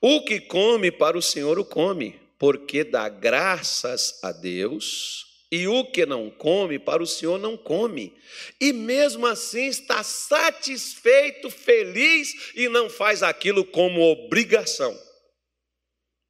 O 0.00 0.24
que 0.24 0.40
come 0.40 0.90
para 0.90 1.16
o 1.16 1.22
Senhor 1.22 1.56
o 1.56 1.64
come, 1.64 2.20
porque 2.36 2.82
dá 2.82 3.08
graças 3.08 4.18
a 4.24 4.32
Deus 4.32 5.24
e 5.54 5.68
o 5.68 5.84
que 5.84 6.04
não 6.04 6.28
come, 6.32 6.80
para 6.80 7.00
o 7.00 7.06
Senhor 7.06 7.38
não 7.38 7.56
come. 7.56 8.12
E 8.60 8.72
mesmo 8.72 9.24
assim 9.24 9.66
está 9.66 10.02
satisfeito, 10.02 11.48
feliz 11.48 12.52
e 12.56 12.68
não 12.68 12.90
faz 12.90 13.22
aquilo 13.22 13.64
como 13.64 14.00
obrigação. 14.00 15.00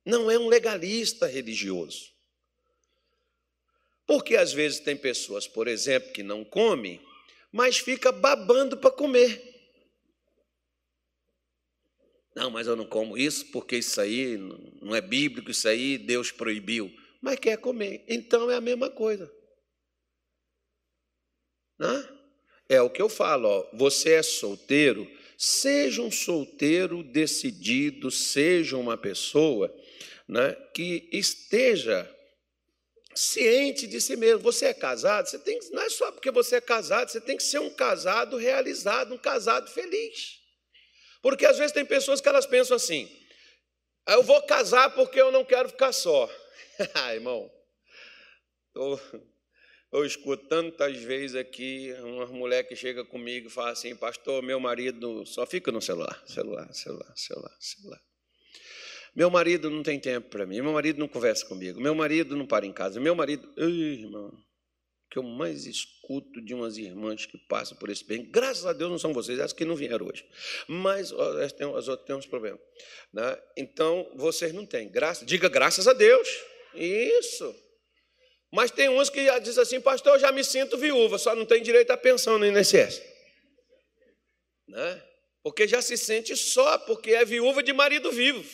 Não 0.05 0.31
é 0.31 0.39
um 0.39 0.47
legalista 0.47 1.27
religioso. 1.27 2.13
Porque 4.07 4.37
às 4.37 4.53
vezes 4.53 4.81
tem 4.81 4.95
pessoas, 4.95 5.49
por 5.49 5.69
exemplo, 5.69 6.13
que 6.13 6.23
não 6.23 6.45
comem, 6.45 7.01
mas 7.51 7.79
fica 7.79 8.13
babando 8.13 8.77
para 8.77 8.91
comer. 8.91 9.43
Não, 12.37 12.51
mas 12.51 12.67
eu 12.67 12.77
não 12.77 12.85
como 12.85 13.17
isso 13.17 13.47
porque 13.47 13.79
isso 13.79 13.99
aí 13.99 14.37
não 14.83 14.95
é 14.95 15.01
bíblico, 15.01 15.51
isso 15.51 15.67
aí 15.67 15.97
Deus 15.97 16.31
proibiu 16.31 16.95
mas 17.25 17.39
quer 17.39 17.57
comer. 17.57 18.05
Então 18.07 18.51
é 18.51 18.57
a 18.57 18.61
mesma 18.61 18.91
coisa. 18.91 19.33
Né? 21.79 22.09
É 22.69 22.83
o 22.83 22.91
que 22.91 23.01
eu 23.01 23.09
falo, 23.09 23.49
ó, 23.49 23.71
você 23.73 24.13
é 24.13 24.23
solteiro, 24.23 25.11
seja 25.39 26.03
um 26.03 26.11
solteiro 26.11 27.03
decidido, 27.03 28.11
seja 28.11 28.77
uma 28.77 28.99
pessoa 28.99 29.75
né, 30.29 30.53
que 30.75 31.09
esteja 31.11 32.11
ciente 33.15 33.87
de 33.87 34.03
si 34.03 34.17
mesmo. 34.17 34.41
Você 34.41 34.67
é 34.67 34.75
casado, 34.75 35.27
você 35.27 35.39
tem 35.39 35.59
não 35.73 35.83
é 35.83 35.89
só 35.89 36.13
porque 36.13 36.31
você 36.31 36.57
é 36.57 36.61
casado, 36.61 37.11
você 37.11 37.23
tem 37.23 37.39
que 37.39 37.43
ser 37.43 37.59
um 37.59 37.71
casado 37.71 38.37
realizado, 38.37 39.15
um 39.15 39.19
casado 39.19 39.71
feliz. 39.71 40.41
Porque 41.23 41.47
às 41.47 41.57
vezes 41.57 41.73
tem 41.73 41.87
pessoas 41.87 42.21
que 42.21 42.29
elas 42.29 42.45
pensam 42.45 42.77
assim: 42.77 43.11
ah, 44.05 44.13
eu 44.13 44.23
vou 44.23 44.43
casar 44.43 44.95
porque 44.95 45.19
eu 45.19 45.33
não 45.33 45.43
quero 45.43 45.71
ficar 45.71 45.93
só. 45.93 46.31
ah, 46.95 47.15
irmão, 47.15 47.51
eu, 48.75 49.01
eu 49.93 50.05
escuto 50.05 50.47
tantas 50.49 50.97
vezes 50.97 51.37
aqui 51.37 51.95
uma 52.01 52.27
mulher 52.27 52.65
que 52.65 52.75
chega 52.75 53.05
comigo 53.05 53.47
e 53.47 53.51
fala 53.51 53.71
assim, 53.71 53.95
pastor, 53.95 54.43
meu 54.43 54.59
marido 54.59 55.25
só 55.27 55.47
fica 55.47 55.71
no 55.71 55.81
celular, 55.81 56.23
celular, 56.27 56.73
celular, 56.73 57.13
celular, 57.17 57.57
celular. 57.61 58.01
Meu 59.15 59.31
marido 59.31 59.71
não 59.71 59.83
tem 59.83 60.01
tempo 60.01 60.29
para 60.29 60.45
mim, 60.45 60.61
meu 60.61 60.73
marido 60.73 60.99
não 60.99 61.07
conversa 61.07 61.47
comigo, 61.47 61.81
meu 61.81 61.95
marido 61.95 62.37
não 62.37 62.47
para 62.47 62.67
em 62.67 62.73
casa, 62.73 62.99
meu 62.99 63.15
marido. 63.15 63.49
Irmão, 63.57 64.37
que 65.09 65.19
eu 65.21 65.23
mais 65.23 65.65
escuto 65.67 66.45
de 66.45 66.53
umas 66.53 66.77
irmãs 66.77 67.25
que 67.25 67.39
passam 67.47 67.79
por 67.79 67.89
esse 67.89 68.05
bem, 68.05 68.29
graças 68.29 68.67
a 68.67 68.73
Deus 68.73 68.91
não 68.91 68.99
são 68.99 69.13
vocês, 69.13 69.39
as 69.39 69.53
que 69.53 69.65
não 69.65 69.77
vieram 69.77 70.09
hoje, 70.09 70.27
mas 70.67 71.13
as 71.13 71.87
outras 71.87 72.05
têm 72.05 72.17
uns 72.17 72.27
problemas. 72.27 72.61
Né? 73.13 73.39
Então, 73.57 74.11
vocês 74.17 74.53
não 74.53 74.67
têm. 74.67 74.91
Diga 75.25 75.49
graças 75.49 75.87
a 75.87 75.93
Deus. 75.93 76.29
Isso. 76.75 77.55
Mas 78.55 78.71
tem 78.71 78.89
uns 78.89 79.11
que 79.11 79.41
dizem 79.41 79.63
assim, 79.63 79.81
pastor, 79.81 80.15
eu 80.15 80.21
já 80.21 80.31
me 80.31 80.45
sinto 80.45 80.79
viúva, 80.79 81.19
só 81.19 81.35
não 81.35 81.45
tem 81.45 81.61
direito 81.61 81.91
à 81.91 81.97
pensão 81.97 82.39
no 82.39 82.47
INSS. 82.47 83.03
Né? 84.69 85.03
Porque 85.43 85.67
já 85.67 85.83
se 85.83 85.97
sente 85.97 86.37
só, 86.37 86.79
porque 86.79 87.13
é 87.15 87.25
viúva 87.25 87.65
de 87.65 87.73
marido 87.73 88.13
vivo. 88.13 88.49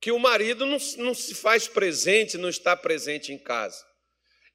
Que 0.00 0.10
o 0.10 0.18
marido 0.18 0.64
não, 0.64 0.78
não 0.96 1.14
se 1.14 1.34
faz 1.34 1.68
presente, 1.68 2.38
não 2.38 2.48
está 2.48 2.74
presente 2.74 3.30
em 3.30 3.36
casa. 3.36 3.84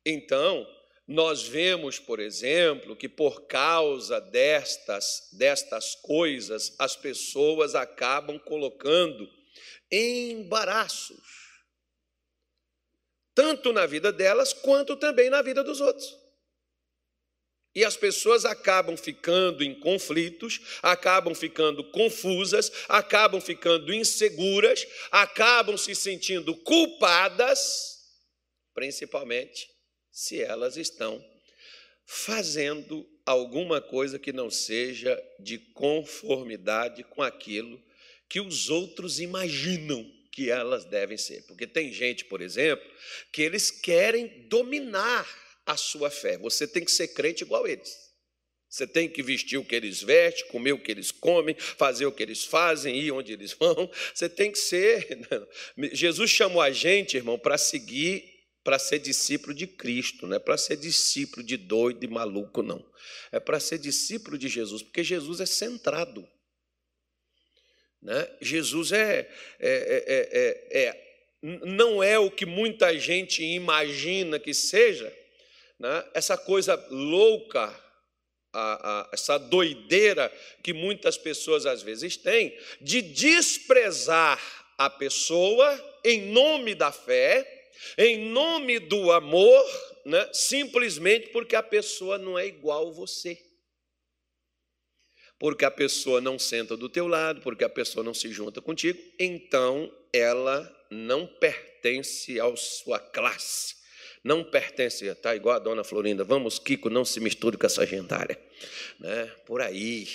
Então, 0.03 0.67
nós 1.07 1.43
vemos, 1.43 1.99
por 1.99 2.19
exemplo, 2.19 2.95
que 2.95 3.07
por 3.07 3.45
causa 3.45 4.19
destas, 4.19 5.29
destas 5.33 5.93
coisas, 5.93 6.73
as 6.79 6.95
pessoas 6.95 7.75
acabam 7.75 8.39
colocando 8.39 9.29
embaraços 9.91 11.40
tanto 13.33 13.71
na 13.71 13.85
vida 13.85 14.11
delas 14.11 14.53
quanto 14.53 14.95
também 14.95 15.29
na 15.29 15.41
vida 15.41 15.63
dos 15.63 15.79
outros. 15.81 16.21
E 17.73 17.85
as 17.85 17.95
pessoas 17.95 18.43
acabam 18.43 18.97
ficando 18.97 19.63
em 19.63 19.73
conflitos, 19.79 20.59
acabam 20.81 21.33
ficando 21.33 21.89
confusas, 21.91 22.69
acabam 22.89 23.39
ficando 23.39 23.93
inseguras, 23.93 24.85
acabam 25.09 25.77
se 25.77 25.95
sentindo 25.95 26.53
culpadas, 26.53 27.97
principalmente 28.73 29.69
se 30.11 30.41
elas 30.41 30.75
estão 30.75 31.23
fazendo 32.05 33.07
alguma 33.25 33.79
coisa 33.79 34.19
que 34.19 34.33
não 34.33 34.49
seja 34.49 35.17
de 35.39 35.57
conformidade 35.57 37.05
com 37.05 37.23
aquilo 37.23 37.81
que 38.27 38.41
os 38.41 38.69
outros 38.69 39.21
imaginam 39.21 40.05
que 40.31 40.49
elas 40.49 40.85
devem 40.85 41.17
ser. 41.17 41.43
Porque 41.43 41.67
tem 41.67 41.91
gente, 41.91 42.25
por 42.25 42.41
exemplo, 42.41 42.89
que 43.31 43.41
eles 43.41 43.69
querem 43.69 44.47
dominar 44.47 45.27
a 45.65 45.75
sua 45.75 46.09
fé. 46.09 46.37
Você 46.37 46.67
tem 46.67 46.83
que 46.83 46.91
ser 46.91 47.09
crente 47.09 47.43
igual 47.43 47.67
eles. 47.67 48.11
Você 48.69 48.87
tem 48.87 49.09
que 49.09 49.21
vestir 49.21 49.57
o 49.57 49.65
que 49.65 49.75
eles 49.75 50.01
vestem, 50.01 50.47
comer 50.47 50.71
o 50.71 50.81
que 50.81 50.89
eles 50.89 51.11
comem, 51.11 51.53
fazer 51.59 52.05
o 52.05 52.11
que 52.11 52.23
eles 52.23 52.45
fazem, 52.45 52.97
ir 52.97 53.11
onde 53.11 53.33
eles 53.33 53.51
vão. 53.59 53.91
Você 54.13 54.29
tem 54.29 54.49
que 54.49 54.59
ser. 54.59 55.19
Jesus 55.91 56.31
chamou 56.31 56.61
a 56.61 56.71
gente, 56.71 57.17
irmão, 57.17 57.37
para 57.37 57.57
seguir, 57.57 58.23
para 58.63 58.79
ser 58.79 58.99
discípulo 58.99 59.53
de 59.53 59.67
Cristo, 59.67 60.25
não 60.25 60.37
é 60.37 60.39
para 60.39 60.57
ser 60.57 60.77
discípulo 60.77 61.45
de 61.45 61.57
doido 61.57 62.03
e 62.05 62.07
maluco, 62.07 62.63
não. 62.63 62.81
É 63.31 63.41
para 63.41 63.59
ser 63.59 63.77
discípulo 63.77 64.37
de 64.37 64.47
Jesus, 64.47 64.81
porque 64.81 65.03
Jesus 65.03 65.41
é 65.41 65.45
centrado. 65.45 66.25
Né? 68.01 68.27
Jesus 68.41 68.91
é, 68.91 69.29
é, 69.59 70.69
é, 70.71 70.81
é, 70.81 71.11
não 71.41 72.01
é 72.01 72.17
o 72.17 72.31
que 72.31 72.45
muita 72.45 72.97
gente 72.97 73.43
imagina 73.43 74.39
que 74.39 74.53
seja, 74.53 75.13
né? 75.79 76.03
essa 76.13 76.37
coisa 76.37 76.75
louca, 76.89 77.73
a, 78.53 79.01
a, 79.01 79.09
essa 79.13 79.37
doideira 79.37 80.31
que 80.63 80.73
muitas 80.73 81.17
pessoas 81.17 81.65
às 81.65 81.83
vezes 81.83 82.17
têm, 82.17 82.57
de 82.81 83.01
desprezar 83.01 84.41
a 84.77 84.89
pessoa 84.89 85.99
em 86.03 86.31
nome 86.31 86.73
da 86.73 86.91
fé, 86.91 87.47
em 87.97 88.29
nome 88.29 88.79
do 88.79 89.11
amor, 89.11 89.63
né? 90.05 90.27
simplesmente 90.33 91.29
porque 91.29 91.55
a 91.55 91.63
pessoa 91.63 92.17
não 92.17 92.37
é 92.37 92.47
igual 92.47 92.87
a 92.87 92.91
você. 92.91 93.50
Porque 95.41 95.65
a 95.65 95.71
pessoa 95.71 96.21
não 96.21 96.39
senta 96.39 96.77
do 96.77 96.87
teu 96.87 97.05
lado, 97.05 97.41
porque 97.41 97.65
a 97.65 97.69
pessoa 97.69 98.01
não 98.01 98.13
se 98.13 98.31
junta 98.31 98.61
contigo, 98.61 98.97
então 99.19 99.91
ela 100.13 100.71
não 100.89 101.27
pertence 101.27 102.39
à 102.39 102.55
sua 102.55 102.97
classe 102.97 103.81
não 104.23 104.43
pertence, 104.43 105.05
está 105.05 105.35
igual 105.35 105.55
a 105.55 105.59
dona 105.59 105.83
Florinda, 105.83 106.23
vamos, 106.23 106.59
Kiko, 106.59 106.89
não 106.89 107.03
se 107.03 107.19
misture 107.19 107.57
com 107.57 107.65
essa 107.65 107.85
gentária. 107.85 108.39
Né? 108.99 109.25
Por 109.45 109.61
aí. 109.61 110.07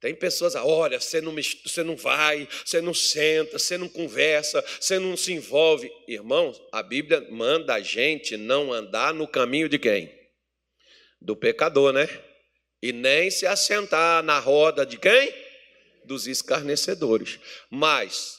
Tem 0.00 0.14
pessoas, 0.14 0.54
olha, 0.54 1.00
você 1.00 1.20
não, 1.20 1.34
você 1.34 1.82
não 1.82 1.96
vai, 1.96 2.48
você 2.64 2.80
não 2.80 2.94
senta, 2.94 3.58
você 3.58 3.76
não 3.76 3.88
conversa, 3.88 4.64
você 4.80 4.98
não 4.98 5.16
se 5.16 5.32
envolve. 5.32 5.90
Irmãos, 6.06 6.60
a 6.72 6.82
Bíblia 6.82 7.26
manda 7.30 7.74
a 7.74 7.80
gente 7.80 8.36
não 8.36 8.72
andar 8.72 9.12
no 9.12 9.26
caminho 9.26 9.68
de 9.68 9.78
quem? 9.78 10.14
Do 11.20 11.34
pecador, 11.34 11.92
né? 11.92 12.08
E 12.86 12.92
nem 12.92 13.28
se 13.32 13.44
assentar 13.44 14.22
na 14.22 14.38
roda 14.38 14.86
de 14.86 14.96
quem? 14.96 15.34
Dos 16.04 16.28
escarnecedores. 16.28 17.40
Mas 17.68 18.38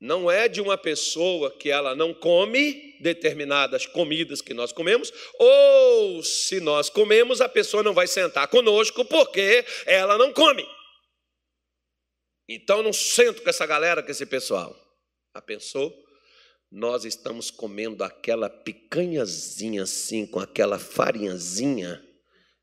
não 0.00 0.30
é 0.30 0.46
de 0.46 0.60
uma 0.60 0.78
pessoa 0.78 1.50
que 1.50 1.68
ela 1.68 1.96
não 1.96 2.14
come 2.14 2.96
determinadas 3.00 3.84
comidas 3.84 4.40
que 4.40 4.54
nós 4.54 4.70
comemos, 4.70 5.12
ou 5.40 6.22
se 6.22 6.60
nós 6.60 6.88
comemos, 6.88 7.40
a 7.40 7.48
pessoa 7.48 7.82
não 7.82 7.92
vai 7.92 8.06
sentar 8.06 8.46
conosco 8.46 9.04
porque 9.04 9.64
ela 9.86 10.16
não 10.16 10.32
come. 10.32 10.64
Então 12.48 12.80
não 12.80 12.92
sento 12.92 13.42
com 13.42 13.50
essa 13.50 13.66
galera, 13.66 14.04
com 14.04 14.10
esse 14.12 14.24
pessoal. 14.24 14.72
A 15.34 15.42
pensou? 15.42 15.92
Nós 16.70 17.04
estamos 17.04 17.50
comendo 17.50 18.04
aquela 18.04 18.48
picanhazinha 18.48 19.82
assim, 19.82 20.28
com 20.28 20.38
aquela 20.38 20.78
farinhazinha, 20.78 22.00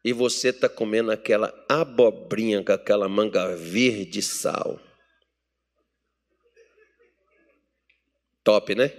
e 0.04 0.14
você 0.14 0.50
está 0.50 0.70
comendo 0.70 1.12
aquela 1.12 1.54
abobrinha 1.68 2.64
com 2.64 2.72
aquela 2.72 3.10
manga 3.10 3.56
verde 3.56 4.22
sal. 4.22 4.80
Top, 8.44 8.74
né? 8.74 8.92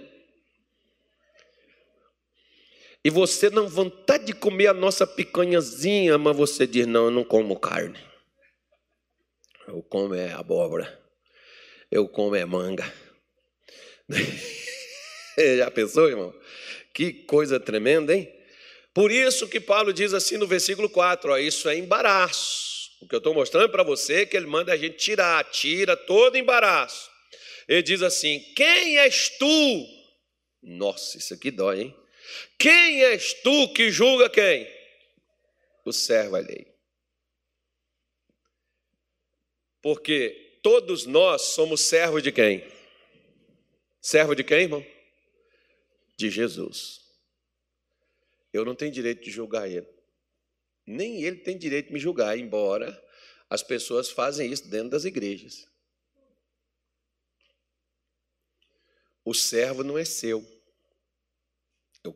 E 3.03 3.09
você 3.09 3.49
não 3.49 3.67
vontade 3.67 4.25
de 4.25 4.33
comer 4.33 4.67
a 4.67 4.73
nossa 4.73 5.07
picanhazinha, 5.07 6.17
mas 6.17 6.37
você 6.37 6.67
diz: 6.67 6.85
não, 6.85 7.05
eu 7.05 7.11
não 7.11 7.23
como 7.23 7.59
carne. 7.59 7.99
Eu 9.67 9.81
como 9.81 10.13
é 10.13 10.31
abóbora. 10.33 10.99
Eu 11.89 12.07
como 12.07 12.35
é 12.35 12.45
manga. 12.45 12.85
Já 15.57 15.71
pensou, 15.71 16.09
irmão? 16.09 16.33
Que 16.93 17.11
coisa 17.11 17.59
tremenda, 17.59 18.15
hein? 18.15 18.31
Por 18.93 19.11
isso 19.11 19.47
que 19.47 19.59
Paulo 19.59 19.93
diz 19.93 20.13
assim 20.13 20.37
no 20.37 20.47
versículo 20.47 20.89
4: 20.89 21.31
ó, 21.31 21.37
isso 21.37 21.69
é 21.69 21.77
embaraço. 21.77 22.91
O 23.01 23.07
que 23.07 23.15
eu 23.15 23.19
estou 23.19 23.33
mostrando 23.33 23.69
para 23.69 23.83
você 23.83 24.21
é 24.21 24.25
que 24.25 24.37
ele 24.37 24.45
manda 24.45 24.73
a 24.73 24.77
gente 24.77 24.97
tirar, 24.97 25.43
tira 25.45 25.97
todo 25.97 26.37
embaraço. 26.37 27.09
Ele 27.67 27.81
diz 27.81 28.01
assim: 28.01 28.39
Quem 28.55 28.99
és 28.99 29.29
tu? 29.37 29.87
Nossa, 30.61 31.17
isso 31.17 31.33
aqui 31.33 31.49
dói, 31.49 31.81
hein? 31.81 31.95
Quem 32.59 33.03
és 33.03 33.33
tu 33.41 33.73
que 33.73 33.89
julga 33.89 34.29
quem? 34.29 34.67
O 35.83 35.91
servo 35.91 36.35
alheio. 36.35 36.71
Porque 39.81 40.59
todos 40.61 41.07
nós 41.07 41.41
somos 41.41 41.81
servos 41.81 42.21
de 42.21 42.31
quem? 42.31 42.63
Servo 43.99 44.35
de 44.35 44.43
quem, 44.43 44.61
irmão? 44.61 44.85
De 46.15 46.29
Jesus. 46.29 47.00
Eu 48.53 48.65
não 48.65 48.75
tenho 48.75 48.91
direito 48.91 49.23
de 49.23 49.31
julgar 49.31 49.69
ele. 49.69 49.87
Nem 50.85 51.23
ele 51.23 51.37
tem 51.37 51.57
direito 51.57 51.87
de 51.87 51.93
me 51.93 51.99
julgar, 51.99 52.37
embora 52.37 53.01
as 53.49 53.61
pessoas 53.61 54.09
fazem 54.09 54.51
isso 54.51 54.67
dentro 54.69 54.89
das 54.89 55.05
igrejas. 55.05 55.67
O 59.23 59.33
servo 59.33 59.83
não 59.83 59.97
é 59.97 60.05
seu. 60.05 60.45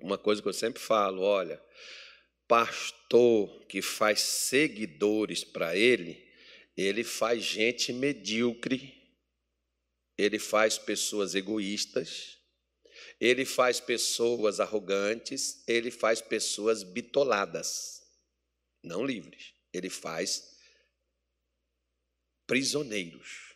Uma 0.02 0.18
coisa 0.18 0.42
que 0.42 0.48
eu 0.48 0.54
sempre 0.54 0.82
falo, 0.82 1.22
olha, 1.22 1.62
pastor 2.48 3.66
que 3.68 3.82
faz 3.82 4.20
seguidores 4.22 5.44
para 5.44 5.76
ele, 5.76 6.26
ele 6.76 7.04
faz 7.04 7.44
gente 7.44 7.94
medíocre, 7.94 8.94
ele 10.18 10.40
faz 10.40 10.78
pessoas 10.78 11.36
egoístas, 11.36 12.35
ele 13.20 13.46
faz 13.46 13.80
pessoas 13.80 14.60
arrogantes, 14.60 15.64
ele 15.68 15.90
faz 15.90 16.22
pessoas 16.22 16.84
bitoladas, 16.84 18.04
não 18.84 19.06
livres. 19.06 19.54
Ele 19.74 19.90
faz 19.90 20.56
prisioneiros. 22.46 23.56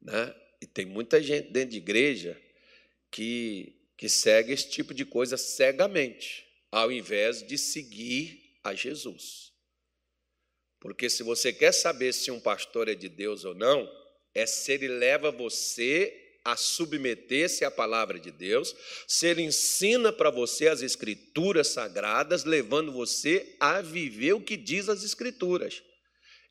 Né? 0.00 0.34
E 0.60 0.66
tem 0.66 0.86
muita 0.86 1.22
gente 1.22 1.50
dentro 1.50 1.70
de 1.70 1.78
igreja 1.78 2.40
que, 3.10 3.74
que 3.96 4.08
segue 4.08 4.52
esse 4.52 4.70
tipo 4.70 4.94
de 4.94 5.04
coisa 5.04 5.36
cegamente, 5.36 6.46
ao 6.70 6.92
invés 6.92 7.46
de 7.46 7.58
seguir 7.58 8.58
a 8.62 8.74
Jesus. 8.74 9.52
Porque 10.78 11.08
se 11.08 11.22
você 11.22 11.52
quer 11.52 11.72
saber 11.72 12.12
se 12.12 12.30
um 12.30 12.40
pastor 12.40 12.88
é 12.88 12.94
de 12.94 13.08
Deus 13.08 13.44
ou 13.44 13.54
não, 13.54 13.90
é 14.34 14.46
se 14.46 14.72
ele 14.72 14.88
leva 14.88 15.30
você 15.30 16.25
a 16.46 16.56
submeter-se 16.56 17.64
à 17.64 17.70
palavra 17.70 18.20
de 18.20 18.30
Deus, 18.30 18.74
se 19.06 19.26
ele 19.26 19.42
ensina 19.42 20.12
para 20.12 20.30
você 20.30 20.68
as 20.68 20.80
escrituras 20.80 21.66
sagradas, 21.66 22.44
levando 22.44 22.92
você 22.92 23.56
a 23.58 23.82
viver 23.82 24.32
o 24.34 24.40
que 24.40 24.56
diz 24.56 24.88
as 24.88 25.02
escrituras. 25.02 25.82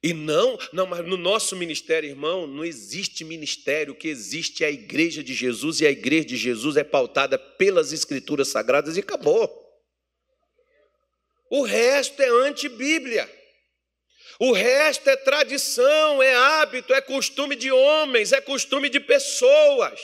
E 0.03 0.13
não, 0.13 0.59
não, 0.73 0.85
mas 0.85 1.07
no 1.07 1.15
nosso 1.15 1.55
ministério, 1.55 2.09
irmão, 2.09 2.45
não 2.45 2.63
existe 2.63 3.23
ministério, 3.23 3.93
o 3.93 3.95
que 3.95 4.09
existe 4.09 4.63
é 4.63 4.67
a 4.67 4.71
igreja 4.71 5.23
de 5.23 5.33
Jesus, 5.33 5.79
e 5.79 5.87
a 5.87 5.91
igreja 5.91 6.25
de 6.25 6.37
Jesus 6.37 6.75
é 6.75 6.83
pautada 6.83 7.39
pelas 7.39 7.93
escrituras 7.93 8.49
sagradas 8.49 8.97
e 8.97 8.99
acabou. 8.99 9.49
O 11.49 11.63
resto 11.63 12.21
é 12.21 12.27
antibíblia. 12.47 13.27
O 14.39 14.51
resto 14.51 15.09
é 15.09 15.15
tradição, 15.15 16.21
é 16.21 16.35
hábito, 16.35 16.93
é 16.93 17.01
costume 17.01 17.55
de 17.55 17.71
homens, 17.71 18.33
é 18.33 18.41
costume 18.41 18.89
de 18.89 18.99
pessoas 18.99 19.99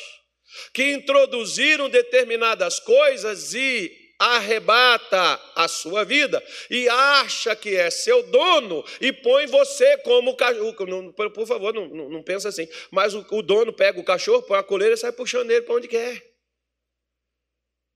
que 0.74 0.92
introduziram 0.92 1.90
determinadas 1.90 2.80
coisas 2.80 3.54
e 3.54 3.92
arrebata 4.22 5.42
a 5.56 5.68
sua 5.68 6.04
vida 6.04 6.44
e 6.70 6.88
acha 6.88 7.56
que 7.56 7.76
é 7.76 7.90
seu 7.90 8.22
dono 8.24 8.86
e 9.00 9.12
põe 9.12 9.48
você 9.48 9.98
como 9.98 10.36
cachorro. 10.36 11.14
Por 11.14 11.48
favor, 11.48 11.74
não, 11.74 11.88
não, 11.88 12.10
não 12.10 12.24
pensa 12.24 12.50
assim. 12.50 12.68
Mas 12.92 13.16
o, 13.16 13.26
o, 13.32 13.42
dono 13.42 13.74
pega 13.74 14.00
o 14.00 14.04
cachorro, 14.04 14.44
põe 14.44 14.60
a 14.60 14.64
coleira 14.64 14.94
e 14.94 14.98
sai 14.98 15.12
puxando 15.12 15.50
ele 15.50 15.64
para 15.64 15.76
onde 15.76 15.88
quer. 15.88 16.24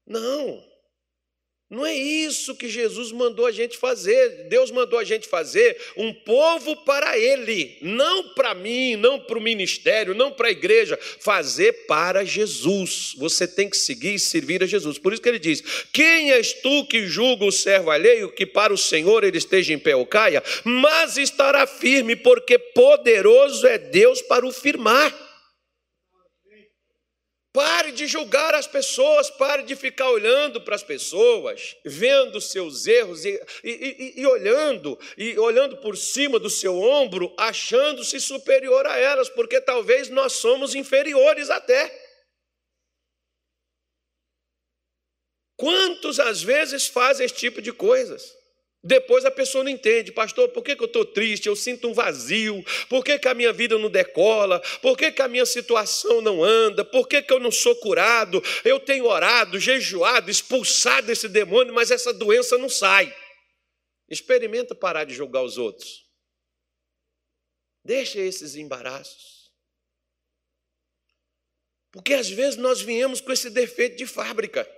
Não. 0.07 0.74
Não 1.76 1.86
é 1.86 1.93
isso 1.93 2.55
que 2.55 2.69
Jesus 2.69 3.11
mandou 3.11 3.45
a 3.45 3.51
gente 3.51 3.78
fazer. 3.78 4.45
Deus 4.47 4.71
mandou 4.71 4.97
a 4.97 5.03
gente 5.03 5.28
fazer 5.28 5.76
um 5.97 6.13
povo 6.13 6.73
para 6.86 7.19
Ele, 7.19 7.78
não 7.82 8.30
para 8.30 8.53
mim, 8.53 8.95
não 8.95 9.19
para 9.19 9.38
o 9.38 9.41
ministério, 9.41 10.15
não 10.15 10.32
para 10.32 10.47
a 10.47 10.51
igreja. 10.51 10.97
Fazer 11.19 11.86
para 11.86 12.23
Jesus. 12.23 13.13
Você 13.17 13.45
tem 13.45 13.69
que 13.69 13.76
seguir 13.76 14.13
e 14.13 14.19
servir 14.19 14.63
a 14.63 14.65
Jesus. 14.65 14.97
Por 14.97 15.11
isso 15.11 15.21
que 15.21 15.28
ele 15.28 15.38
diz: 15.38 15.61
Quem 15.91 16.32
és 16.32 16.53
tu 16.53 16.86
que 16.86 17.07
julga 17.07 17.43
o 17.43 17.51
servo 17.51 17.91
alheio, 17.91 18.32
que 18.32 18.45
para 18.45 18.73
o 18.73 18.78
Senhor 18.78 19.26
ele 19.26 19.38
esteja 19.38 19.73
em 19.73 19.78
pé 19.78 19.97
ou 19.97 20.05
caia, 20.05 20.41
mas 20.63 21.17
estará 21.17 21.67
firme, 21.67 22.15
porque 22.15 22.57
poderoso 22.57 23.67
é 23.67 23.78
Deus 23.78 24.21
para 24.21 24.47
o 24.47 24.51
firmar. 24.53 25.24
Pare 27.56 27.93
de 27.93 28.06
julgar 28.06 28.53
as 28.53 28.68
pessoas, 28.68 29.30
pare 29.30 29.64
de 29.64 29.78
ficar 29.78 30.10
olhando 30.10 30.60
para 30.60 30.76
as 30.76 30.84
pessoas, 30.84 31.78
vendo 31.86 32.41
seus 32.41 32.86
erros 32.86 33.24
e, 33.24 33.30
e, 33.64 33.72
e, 33.72 34.22
e, 34.22 34.28
olhando 34.28 34.99
e 35.18 35.39
olhando 35.39 35.78
por 35.78 35.95
cima 35.95 36.38
do 36.38 36.49
seu 36.49 36.78
ombro, 36.78 37.34
achando-se 37.38 38.20
superior 38.20 38.86
a 38.86 38.97
elas, 38.97 39.30
porque 39.30 39.62
talvez 39.62 40.10
nós 40.10 40.34
somos 40.34 40.76
inferiores 40.76 41.49
até. 41.49 41.89
Quantos 45.56 46.20
às 46.20 46.43
vezes 46.43 46.88
fazem 46.88 47.26
esse 47.26 47.36
tipo 47.36 47.62
de 47.62 47.72
coisas? 47.72 48.36
Depois 48.88 49.25
a 49.25 49.31
pessoa 49.31 49.63
não 49.63 49.71
entende, 49.71 50.11
pastor, 50.11 50.49
por 50.49 50.63
que, 50.63 50.75
que 50.75 50.83
eu 50.83 50.86
estou 50.86 51.03
triste? 51.03 51.47
Eu 51.47 51.55
sinto 51.55 51.88
um 51.88 51.93
vazio, 51.93 52.63
por 52.88 53.03
que, 53.03 53.17
que 53.17 53.27
a 53.27 53.33
minha 53.33 53.51
vida 53.51 53.79
não 53.79 53.89
decola? 53.89 54.59
Por 54.79 54.95
que, 54.95 55.11
que 55.11 55.23
a 55.23 55.27
minha 55.27 55.45
situação 55.47 56.21
não 56.21 56.43
anda? 56.43 56.86
Por 56.86 57.07
que, 57.07 57.19
que 57.23 57.33
eu 57.33 57.39
não 57.39 57.49
sou 57.49 57.75
curado? 57.77 58.43
Eu 58.63 58.79
tenho 58.79 59.05
orado, 59.05 59.59
jejuado, 59.59 60.29
expulsado 60.29 61.11
esse 61.11 61.27
demônio, 61.27 61.73
mas 61.73 61.89
essa 61.89 62.13
doença 62.13 62.59
não 62.59 62.69
sai. 62.69 63.11
Experimenta 64.07 64.75
parar 64.75 65.03
de 65.03 65.15
julgar 65.15 65.41
os 65.41 65.57
outros. 65.57 66.05
Deixa 67.83 68.19
esses 68.19 68.55
embaraços. 68.55 69.51
Porque 71.89 72.13
às 72.13 72.29
vezes 72.29 72.55
nós 72.55 72.81
viemos 72.81 73.19
com 73.19 73.31
esse 73.31 73.49
defeito 73.49 73.97
de 73.97 74.05
fábrica. 74.05 74.69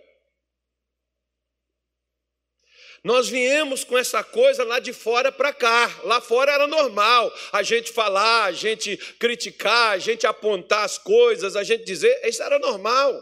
Nós 3.08 3.30
viemos 3.30 3.86
com 3.86 3.98
essa 3.98 4.22
coisa 4.22 4.66
lá 4.66 4.80
de 4.80 4.92
fora 4.92 5.32
para 5.32 5.54
cá. 5.54 5.90
Lá 6.04 6.20
fora 6.20 6.52
era 6.52 6.68
normal 6.68 7.34
a 7.54 7.64
gente 7.64 7.90
falar, 7.90 8.44
a 8.44 8.52
gente 8.52 8.98
criticar, 9.18 9.94
a 9.94 9.98
gente 9.98 10.28
apontar 10.28 10.84
as 10.84 10.98
coisas, 10.98 11.56
a 11.56 11.64
gente 11.64 11.86
dizer, 11.86 12.20
isso 12.26 12.44
era 12.44 12.60
normal. 12.60 13.18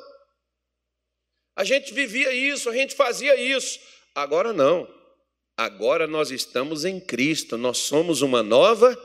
A 1.56 1.64
gente 1.64 1.94
vivia 1.94 2.34
isso, 2.34 2.68
a 2.68 2.74
gente 2.74 2.96
fazia 2.96 3.36
isso. 3.40 3.80
Agora 4.16 4.52
não. 4.52 4.92
Agora 5.56 6.08
nós 6.08 6.32
estamos 6.32 6.84
em 6.84 7.00
Cristo, 7.00 7.56
nós 7.56 7.78
somos 7.78 8.24
uma 8.24 8.42
nova 8.42 9.00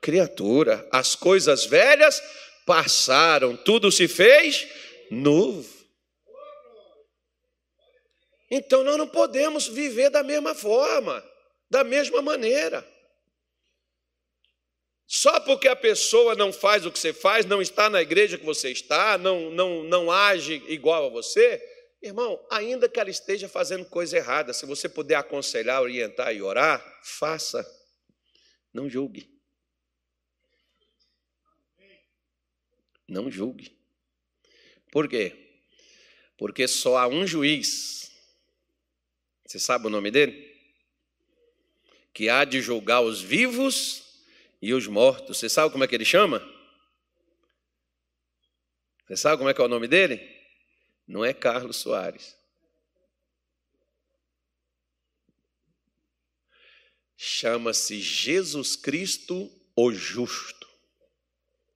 criatura. 0.00 0.88
As 0.92 1.16
coisas 1.16 1.66
velhas 1.66 2.22
passaram, 2.64 3.56
tudo 3.56 3.90
se 3.90 4.06
fez 4.06 4.64
novo. 5.10 5.79
Então 8.50 8.82
nós 8.82 8.96
não 8.96 9.06
podemos 9.06 9.68
viver 9.68 10.10
da 10.10 10.22
mesma 10.22 10.54
forma, 10.54 11.24
da 11.70 11.84
mesma 11.84 12.20
maneira. 12.20 12.86
Só 15.06 15.40
porque 15.40 15.68
a 15.68 15.76
pessoa 15.76 16.34
não 16.34 16.52
faz 16.52 16.84
o 16.86 16.90
que 16.90 16.98
você 16.98 17.12
faz, 17.12 17.44
não 17.46 17.60
está 17.60 17.88
na 17.88 18.00
igreja 18.00 18.38
que 18.38 18.44
você 18.44 18.70
está, 18.70 19.18
não, 19.18 19.50
não, 19.50 19.84
não 19.84 20.10
age 20.10 20.62
igual 20.68 21.06
a 21.06 21.08
você, 21.08 21.60
irmão, 22.00 22.44
ainda 22.50 22.88
que 22.88 22.98
ela 22.98 23.10
esteja 23.10 23.48
fazendo 23.48 23.84
coisa 23.84 24.16
errada, 24.16 24.52
se 24.52 24.64
você 24.66 24.88
puder 24.88 25.16
aconselhar, 25.16 25.82
orientar 25.82 26.34
e 26.34 26.40
orar, 26.40 26.80
faça. 27.02 27.64
Não 28.72 28.88
julgue. 28.88 29.28
Não 33.08 33.28
julgue. 33.28 33.76
Por 34.92 35.08
quê? 35.08 35.60
Porque 36.38 36.68
só 36.68 36.96
há 36.96 37.08
um 37.08 37.26
juiz 37.26 38.09
você 39.50 39.58
sabe 39.58 39.88
o 39.88 39.90
nome 39.90 40.12
dele? 40.12 40.48
Que 42.14 42.28
há 42.28 42.44
de 42.44 42.62
julgar 42.62 43.00
os 43.00 43.20
vivos 43.20 44.22
e 44.62 44.72
os 44.72 44.86
mortos. 44.86 45.38
Você 45.38 45.48
sabe 45.48 45.72
como 45.72 45.82
é 45.82 45.88
que 45.88 45.94
ele 45.96 46.04
chama? 46.04 46.38
Você 49.04 49.16
sabe 49.16 49.38
como 49.38 49.50
é 49.50 49.54
que 49.54 49.60
é 49.60 49.64
o 49.64 49.68
nome 49.68 49.88
dele? 49.88 50.20
Não 51.04 51.24
é 51.24 51.34
Carlos 51.34 51.78
Soares. 51.78 52.38
Chama-se 57.16 58.00
Jesus 58.00 58.76
Cristo 58.76 59.50
o 59.74 59.92
Justo. 59.92 60.68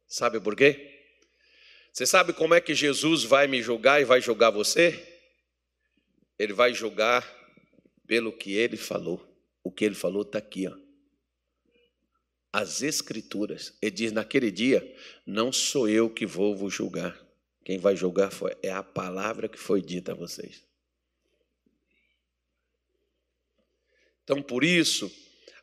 Sabe 0.07 0.39
por 0.39 0.55
quê? 0.55 1.11
Você 1.93 2.07
sabe 2.07 2.33
como 2.33 2.55
é 2.55 2.61
que 2.61 2.73
Jesus 2.73 3.25
vai 3.25 3.49
me 3.49 3.61
julgar 3.61 4.01
e 4.01 4.05
vai 4.05 4.21
julgar 4.21 4.51
você? 4.51 5.21
Ele 6.39 6.53
vai 6.53 6.73
julgar 6.73 7.44
pelo 8.15 8.33
que 8.33 8.53
ele 8.53 8.77
falou. 8.77 9.21
O 9.61 9.73
que 9.73 9.85
ele 9.85 9.97
falou 9.97 10.23
está 10.23 10.39
aqui, 10.39 10.69
ó. 10.69 10.77
As 12.53 12.81
Escrituras. 12.81 13.77
Ele 13.83 13.91
diz: 13.91 14.13
naquele 14.13 14.53
dia, 14.53 14.97
não 15.27 15.53
sou 15.53 15.89
eu 15.89 16.09
que 16.09 16.25
vou 16.25 16.55
vos 16.55 16.73
julgar. 16.73 17.21
Quem 17.65 17.77
vai 17.77 17.97
julgar 17.97 18.31
foi, 18.31 18.57
é 18.63 18.71
a 18.71 18.85
palavra 18.85 19.49
que 19.49 19.59
foi 19.59 19.83
dita 19.83 20.13
a 20.13 20.15
vocês. 20.15 20.63
Então, 24.23 24.41
por 24.41 24.63
isso, 24.63 25.11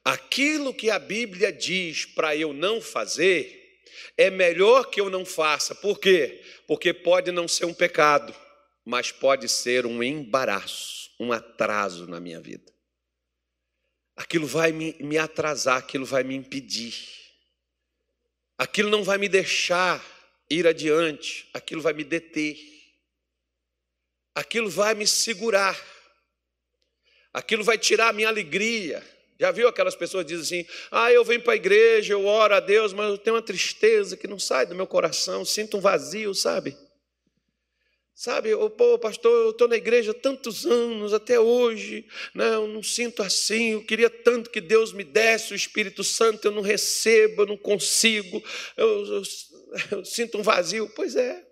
aquilo 0.03 0.73
que 0.73 0.89
a 0.89 0.99
Bíblia 0.99 1.53
diz 1.53 2.03
para 2.03 2.35
eu 2.35 2.51
não 2.51 2.81
fazer, 2.81 3.81
é 4.17 4.29
melhor 4.29 4.89
que 4.89 4.99
eu 4.99 5.09
não 5.09 5.23
faça. 5.23 5.73
Por 5.73 5.97
quê? 5.97 6.43
Porque 6.67 6.93
pode 6.93 7.31
não 7.31 7.47
ser 7.47 7.63
um 7.63 7.73
pecado, 7.73 8.35
mas 8.83 9.09
pode 9.09 9.47
ser 9.47 9.85
um 9.85 10.03
embaraço 10.03 11.01
um 11.21 11.31
atraso 11.31 12.07
na 12.07 12.19
minha 12.19 12.41
vida. 12.41 12.73
Aquilo 14.15 14.47
vai 14.47 14.71
me, 14.71 14.95
me 14.99 15.19
atrasar, 15.19 15.77
aquilo 15.77 16.03
vai 16.03 16.23
me 16.23 16.33
impedir. 16.33 16.95
Aquilo 18.57 18.89
não 18.89 19.03
vai 19.03 19.19
me 19.19 19.29
deixar 19.29 20.03
ir 20.49 20.65
adiante, 20.65 21.47
aquilo 21.53 21.79
vai 21.79 21.93
me 21.93 22.03
deter. 22.03 22.57
Aquilo 24.33 24.67
vai 24.67 24.95
me 24.95 25.05
segurar. 25.05 25.79
Aquilo 27.31 27.63
vai 27.63 27.77
tirar 27.77 28.09
a 28.09 28.13
minha 28.13 28.27
alegria. 28.27 29.07
Já 29.39 29.51
viu 29.51 29.67
aquelas 29.67 29.95
pessoas 29.95 30.25
que 30.25 30.35
dizem 30.35 30.61
assim: 30.61 30.69
ah, 30.89 31.11
eu 31.11 31.23
venho 31.23 31.43
para 31.43 31.53
a 31.53 31.55
igreja, 31.55 32.13
eu 32.13 32.25
oro 32.25 32.55
a 32.55 32.59
Deus, 32.59 32.93
mas 32.93 33.07
eu 33.07 33.17
tenho 33.19 33.35
uma 33.35 33.43
tristeza 33.43 34.17
que 34.17 34.27
não 34.27 34.39
sai 34.39 34.65
do 34.65 34.73
meu 34.73 34.87
coração, 34.87 35.45
sinto 35.45 35.77
um 35.77 35.81
vazio, 35.81 36.33
sabe? 36.33 36.75
Sabe, 38.21 38.53
oh, 38.53 38.69
pô, 38.69 38.99
pastor, 38.99 39.31
eu 39.45 39.49
estou 39.49 39.67
na 39.67 39.75
igreja 39.75 40.13
tantos 40.13 40.63
anos, 40.63 41.11
até 41.11 41.39
hoje, 41.39 42.05
né, 42.35 42.53
eu 42.53 42.67
não 42.67 42.83
sinto 42.83 43.23
assim, 43.23 43.71
eu 43.71 43.83
queria 43.83 44.11
tanto 44.11 44.51
que 44.51 44.61
Deus 44.61 44.93
me 44.93 45.03
desse 45.03 45.53
o 45.53 45.55
Espírito 45.55 46.03
Santo, 46.03 46.45
eu 46.45 46.51
não 46.51 46.61
recebo, 46.61 47.41
eu 47.41 47.45
não 47.47 47.57
consigo, 47.57 48.39
eu, 48.77 49.05
eu, 49.07 49.23
eu 49.89 50.05
sinto 50.05 50.37
um 50.37 50.43
vazio. 50.43 50.87
Pois 50.95 51.15
é. 51.15 51.43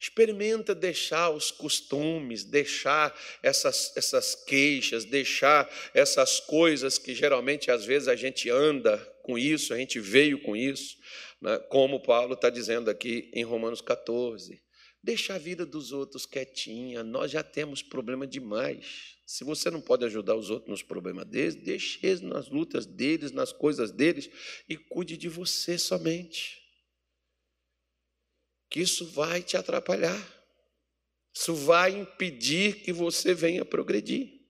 Experimenta 0.00 0.74
deixar 0.74 1.30
os 1.30 1.52
costumes, 1.52 2.42
deixar 2.42 3.16
essas, 3.44 3.92
essas 3.96 4.34
queixas, 4.34 5.04
deixar 5.04 5.72
essas 5.94 6.40
coisas 6.40 6.98
que 6.98 7.14
geralmente 7.14 7.70
às 7.70 7.84
vezes 7.84 8.08
a 8.08 8.16
gente 8.16 8.50
anda 8.50 8.98
com 9.22 9.38
isso, 9.38 9.72
a 9.72 9.76
gente 9.76 10.00
veio 10.00 10.42
com 10.42 10.56
isso, 10.56 10.96
né, 11.40 11.60
como 11.70 12.02
Paulo 12.02 12.34
está 12.34 12.50
dizendo 12.50 12.90
aqui 12.90 13.30
em 13.32 13.44
Romanos 13.44 13.80
14. 13.80 14.65
Deixa 15.06 15.36
a 15.36 15.38
vida 15.38 15.64
dos 15.64 15.92
outros 15.92 16.26
quietinha, 16.26 17.04
nós 17.04 17.30
já 17.30 17.40
temos 17.40 17.80
problema 17.80 18.26
demais. 18.26 19.16
Se 19.24 19.44
você 19.44 19.70
não 19.70 19.80
pode 19.80 20.04
ajudar 20.04 20.34
os 20.34 20.50
outros 20.50 20.68
nos 20.68 20.82
problemas 20.82 21.26
deles, 21.26 21.54
deixe 21.54 22.04
eles 22.04 22.20
nas 22.20 22.48
lutas 22.48 22.86
deles, 22.86 23.30
nas 23.30 23.52
coisas 23.52 23.92
deles 23.92 24.28
e 24.68 24.76
cuide 24.76 25.16
de 25.16 25.28
você 25.28 25.78
somente. 25.78 26.60
Que 28.68 28.80
isso 28.80 29.06
vai 29.06 29.44
te 29.44 29.56
atrapalhar. 29.56 30.20
Isso 31.32 31.54
vai 31.54 31.92
impedir 31.92 32.82
que 32.82 32.92
você 32.92 33.32
venha 33.32 33.64
progredir. 33.64 34.40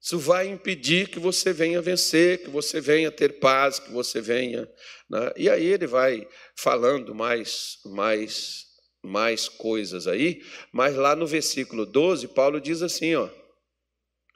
Isso 0.00 0.18
vai 0.18 0.48
impedir 0.48 1.10
que 1.10 1.18
você 1.18 1.52
venha 1.52 1.82
vencer, 1.82 2.44
que 2.44 2.48
você 2.48 2.80
venha 2.80 3.12
ter 3.12 3.40
paz, 3.40 3.78
que 3.78 3.90
você 3.90 4.22
venha. 4.22 4.66
Né? 5.10 5.32
E 5.36 5.50
aí 5.50 5.66
ele 5.66 5.86
vai 5.86 6.26
falando 6.54 7.14
mais, 7.14 7.78
mais 7.84 8.65
mais 9.06 9.48
coisas 9.48 10.06
aí, 10.06 10.44
mas 10.72 10.94
lá 10.94 11.16
no 11.16 11.26
versículo 11.26 11.86
12, 11.86 12.28
Paulo 12.28 12.60
diz 12.60 12.82
assim, 12.82 13.14
ó: 13.14 13.28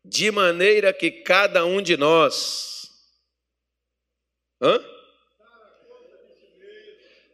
De 0.04 0.30
maneira 0.30 0.92
que 0.92 1.10
cada 1.10 1.64
um 1.66 1.82
de 1.82 1.96
nós 1.96 2.70
Hã? 4.60 4.78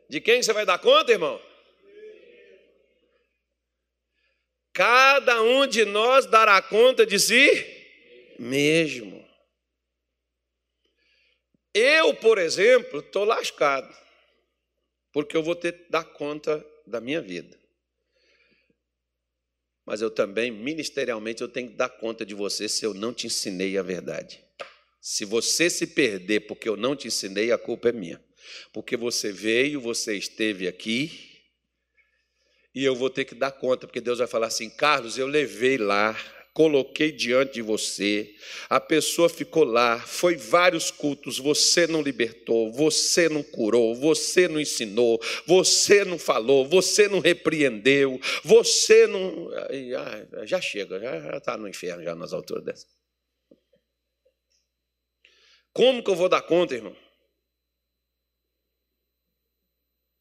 De 0.09 0.21
quem 0.21 0.41
você 0.43 0.53
vai 0.53 0.65
dar 0.65 0.79
conta, 0.79 1.11
irmão? 1.11 1.43
Cada 4.73 5.43
um 5.43 5.67
de 5.67 5.85
nós 5.85 6.27
dará 6.27 6.63
conta 6.63 7.05
de 7.05 7.19
si 7.19 8.37
mesmo. 8.39 9.27
Eu, 11.75 12.15
por 12.15 12.39
exemplo, 12.39 13.01
estou 13.01 13.25
lascado, 13.25 13.93
porque 15.13 15.37
eu 15.37 15.43
vou 15.43 15.57
ter 15.57 15.73
que 15.73 15.91
dar 15.91 16.05
conta 16.05 16.65
da 16.87 17.01
minha 17.01 17.21
vida. 17.21 17.59
Mas 19.85 20.03
eu 20.03 20.11
também, 20.11 20.51
ministerialmente, 20.51 21.43
eu 21.43 21.49
tenho 21.49 21.71
que 21.71 21.77
dar 21.77 21.89
conta 21.89 22.27
de 22.27 22.35
você 22.35 22.69
se 22.69 22.85
eu 22.85 22.93
não 22.93 23.15
te 23.15 23.27
ensinei 23.27 23.79
a 23.79 23.83
verdade. 23.83 24.45
Se 25.01 25.25
você 25.25 25.71
se 25.71 25.87
perder 25.87 26.41
porque 26.47 26.69
eu 26.69 26.77
não 26.77 26.97
te 26.97 27.07
ensinei, 27.07 27.53
a 27.53 27.59
culpa 27.59 27.91
é 27.91 27.93
minha. 27.93 28.25
Porque 28.73 28.97
você 28.97 29.31
veio, 29.31 29.81
você 29.81 30.17
esteve 30.17 30.67
aqui, 30.67 31.37
e 32.77 32.85
eu 32.85 32.95
vou 32.95 33.09
ter 33.09 33.25
que 33.25 33.35
dar 33.35 33.53
conta, 33.53 33.87
porque 33.87 34.03
Deus 34.03 34.19
vai 34.19 34.27
falar 34.27 34.49
assim: 34.49 34.69
Carlos, 34.69 35.17
eu 35.17 35.27
levei 35.27 35.79
lá, 35.79 36.15
coloquei 36.57 37.13
diante 37.13 37.53
de 37.53 37.63
você, 37.63 38.35
a 38.71 38.81
pessoa 38.81 39.29
ficou 39.29 39.63
lá, 39.63 40.01
foi 40.01 40.37
vários 40.37 40.91
cultos, 40.91 41.39
você 41.39 41.87
não 41.87 42.01
libertou, 42.01 42.73
você 42.73 43.29
não 43.29 43.43
curou, 43.43 43.95
você 43.95 44.49
não 44.49 44.59
ensinou, 44.59 45.21
você 45.45 46.03
não 46.03 46.19
falou, 46.19 46.67
você 46.67 47.09
não 47.09 47.19
repreendeu, 47.19 48.19
você 48.43 49.07
não. 49.07 49.51
Já 50.47 50.59
chega, 50.59 50.99
já 50.99 51.37
está 51.37 51.59
no 51.59 51.69
inferno 51.69 52.03
já 52.03 52.15
nas 52.15 52.33
alturas 52.33 52.65
dessa. 52.65 52.87
Como 55.75 56.03
que 56.03 56.09
eu 56.09 56.17
vou 56.17 56.31
dar 56.31 56.41
conta, 56.41 56.75
irmão? 56.75 56.97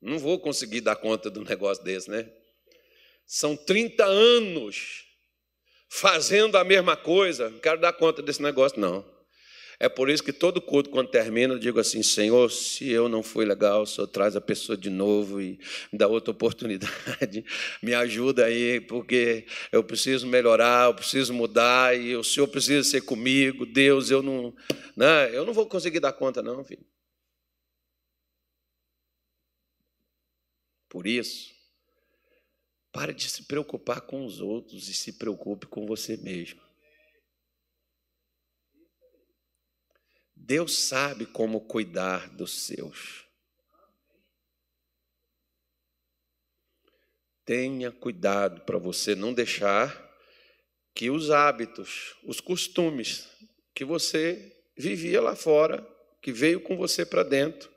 Não 0.02 0.20
vou 0.20 0.38
conseguir 0.38 0.82
dar 0.82 0.98
conta 0.98 1.32
de 1.32 1.40
um 1.40 1.44
negócio 1.44 1.82
desse, 1.82 2.12
né? 2.12 2.30
São 3.26 3.56
30 3.56 4.04
anos 4.04 5.05
fazendo 5.90 6.58
a 6.58 6.64
mesma 6.64 6.96
coisa. 6.96 7.50
Não 7.50 7.60
quero 7.60 7.80
dar 7.80 7.94
conta 7.94 8.22
desse 8.22 8.42
negócio, 8.42 8.80
não. 8.80 9.06
É 9.80 9.90
por 9.90 10.10
isso 10.10 10.24
que 10.24 10.32
todo 10.32 10.62
culto, 10.62 10.90
quando 10.90 11.10
termina, 11.10 11.54
eu 11.54 11.60
digo 11.60 11.80
assim: 11.80 12.02
Senhor, 12.02 12.50
se 12.50 12.90
eu 12.90 13.10
não 13.10 13.22
fui 13.22 13.46
legal, 13.46 13.82
o 13.82 13.86
Senhor 13.86 14.08
traz 14.08 14.36
a 14.36 14.42
pessoa 14.42 14.78
de 14.78 14.90
novo 14.90 15.42
e 15.42 15.60
me 15.92 16.00
dá 16.00 16.08
outra 16.08 16.32
oportunidade. 16.32 17.44
Me 17.84 17.94
ajuda 17.94 18.46
aí, 18.46 18.80
porque 18.80 19.46
eu 19.72 19.84
preciso 19.84 20.28
melhorar, 20.28 20.88
eu 20.88 20.94
preciso 20.94 21.34
mudar 21.34 21.98
e 21.98 22.16
o 22.16 22.24
Senhor 22.24 22.48
precisa 22.48 22.84
ser 22.90 23.02
comigo. 23.02 23.66
Deus, 23.66 24.10
eu 24.10 24.22
não, 24.24 24.56
né, 24.96 25.36
eu 25.36 25.46
não 25.46 25.54
vou 25.54 25.66
conseguir 25.68 26.00
dar 26.00 26.14
conta, 26.14 26.42
não, 26.42 26.64
filho. 26.64 26.86
Por 30.90 31.06
isso, 31.06 31.55
Pare 32.96 33.14
de 33.14 33.30
se 33.30 33.44
preocupar 33.44 34.00
com 34.00 34.26
os 34.26 34.40
outros 34.40 34.88
e 34.88 34.94
se 34.94 35.12
preocupe 35.12 35.68
com 35.68 35.86
você 35.86 36.16
mesmo. 36.16 36.62
Deus 40.34 40.78
sabe 40.78 41.26
como 41.26 41.68
cuidar 41.68 42.30
dos 42.30 42.54
seus. 42.54 43.26
Tenha 47.44 47.92
cuidado 47.92 48.62
para 48.62 48.78
você 48.78 49.14
não 49.14 49.34
deixar 49.34 49.94
que 50.94 51.10
os 51.10 51.32
hábitos, 51.32 52.16
os 52.24 52.40
costumes 52.40 53.28
que 53.74 53.84
você 53.84 54.56
vivia 54.78 55.20
lá 55.20 55.36
fora, 55.36 55.86
que 56.22 56.32
veio 56.32 56.62
com 56.62 56.78
você 56.78 57.06
para 57.06 57.24
dentro, 57.24 57.70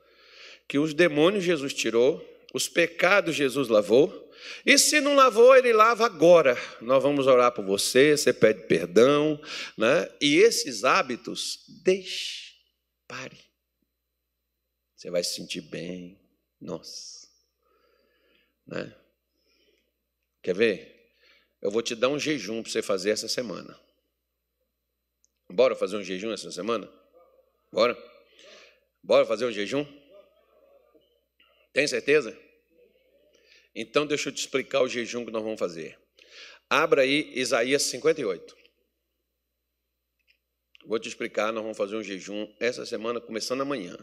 que 0.65 0.79
os 0.79 0.93
demônios 0.93 1.43
Jesus 1.43 1.73
tirou, 1.73 2.25
os 2.53 2.69
pecados 2.69 3.35
Jesus 3.35 3.67
lavou, 3.67 4.28
e 4.65 4.77
se 4.77 5.01
não 5.01 5.15
lavou, 5.15 5.55
ele 5.55 5.73
lava 5.73 6.05
agora. 6.05 6.57
Nós 6.81 7.01
vamos 7.01 7.27
orar 7.27 7.51
por 7.51 7.65
você, 7.65 8.17
você 8.17 8.33
pede 8.33 8.67
perdão, 8.67 9.39
né? 9.77 10.09
E 10.21 10.37
esses 10.37 10.83
hábitos, 10.83 11.63
deixe, 11.83 12.53
pare. 13.07 13.37
Você 14.95 15.09
vai 15.09 15.23
se 15.23 15.35
sentir 15.35 15.61
bem. 15.61 16.19
Nossa. 16.59 17.27
Né? 18.67 18.93
Quer 20.41 20.55
ver? 20.55 21.13
Eu 21.61 21.71
vou 21.71 21.81
te 21.81 21.95
dar 21.95 22.09
um 22.09 22.19
jejum 22.19 22.61
para 22.61 22.71
você 22.71 22.81
fazer 22.81 23.11
essa 23.11 23.27
semana. 23.27 23.79
Bora 25.49 25.75
fazer 25.75 25.97
um 25.97 26.03
jejum 26.03 26.31
essa 26.31 26.51
semana? 26.51 26.91
Bora? 27.71 27.97
Bora 29.01 29.25
fazer 29.25 29.45
um 29.45 29.51
jejum? 29.51 29.85
Tem 31.73 31.87
certeza? 31.87 32.37
Então, 33.75 34.05
deixa 34.05 34.29
eu 34.29 34.33
te 34.33 34.39
explicar 34.39 34.81
o 34.81 34.87
jejum 34.87 35.25
que 35.25 35.31
nós 35.31 35.43
vamos 35.43 35.59
fazer. 35.59 35.97
Abra 36.69 37.01
aí 37.01 37.31
Isaías 37.35 37.83
58. 37.83 38.55
Vou 40.85 40.99
te 40.99 41.07
explicar, 41.07 41.51
nós 41.51 41.61
vamos 41.61 41.77
fazer 41.77 41.95
um 41.95 42.03
jejum 42.03 42.47
essa 42.59 42.85
semana, 42.85 43.21
começando 43.21 43.61
amanhã. 43.61 43.97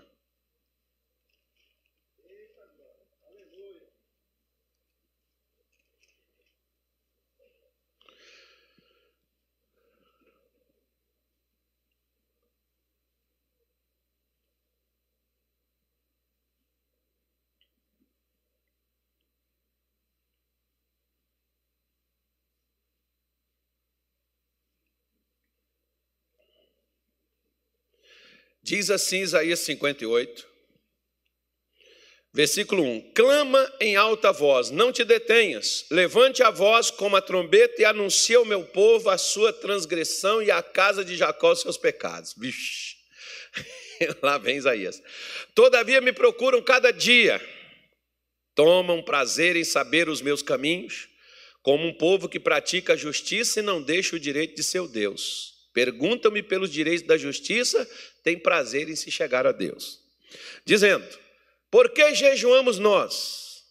Diz 28.67 28.91
assim 28.91 29.21
Isaías 29.21 29.61
58, 29.61 30.45
versículo 32.35 32.83
1: 32.83 33.12
Clama 33.14 33.73
em 33.79 33.95
alta 33.95 34.33
voz, 34.33 34.73
não 34.73 34.91
te 34.91 35.05
detenhas, 35.05 35.87
levante 35.89 36.43
a 36.43 36.51
voz 36.51 36.91
como 36.91 37.14
a 37.14 37.23
trombeta 37.23 37.81
e 37.81 37.85
anuncia 37.85 38.39
ao 38.39 38.45
meu 38.45 38.64
povo 38.64 39.09
a 39.09 39.17
sua 39.17 39.53
transgressão 39.53 40.43
e 40.43 40.51
à 40.51 40.61
casa 40.64 41.05
de 41.05 41.14
Jacó 41.14 41.53
os 41.53 41.61
seus 41.61 41.77
pecados. 41.77 42.35
Vixe, 42.37 42.97
lá 44.21 44.37
vem 44.37 44.57
Isaías. 44.57 45.01
Todavia 45.55 46.01
me 46.01 46.12
procuram 46.12 46.61
cada 46.61 46.91
dia, 46.91 47.41
tomam 48.53 49.01
prazer 49.01 49.55
em 49.55 49.62
saber 49.62 50.09
os 50.09 50.21
meus 50.21 50.43
caminhos, 50.43 51.07
como 51.62 51.87
um 51.87 51.95
povo 51.95 52.29
que 52.29 52.41
pratica 52.41 52.95
a 52.95 52.97
justiça 52.97 53.61
e 53.61 53.62
não 53.62 53.81
deixa 53.81 54.17
o 54.17 54.19
direito 54.19 54.57
de 54.57 54.64
seu 54.64 54.89
Deus. 54.89 55.55
Perguntam-me 55.77 56.43
pelos 56.43 56.72
direitos 56.72 57.07
da 57.07 57.18
justiça, 57.18 57.87
tem 58.24 58.39
prazer 58.39 58.89
em 58.89 58.97
se 58.97 59.11
chegar 59.11 59.47
a 59.47 59.53
Deus. 59.53 60.01
Dizendo: 60.64 61.07
Por 61.70 61.91
que 61.91 62.14
jejuamos 62.14 62.79
nós? 62.79 63.62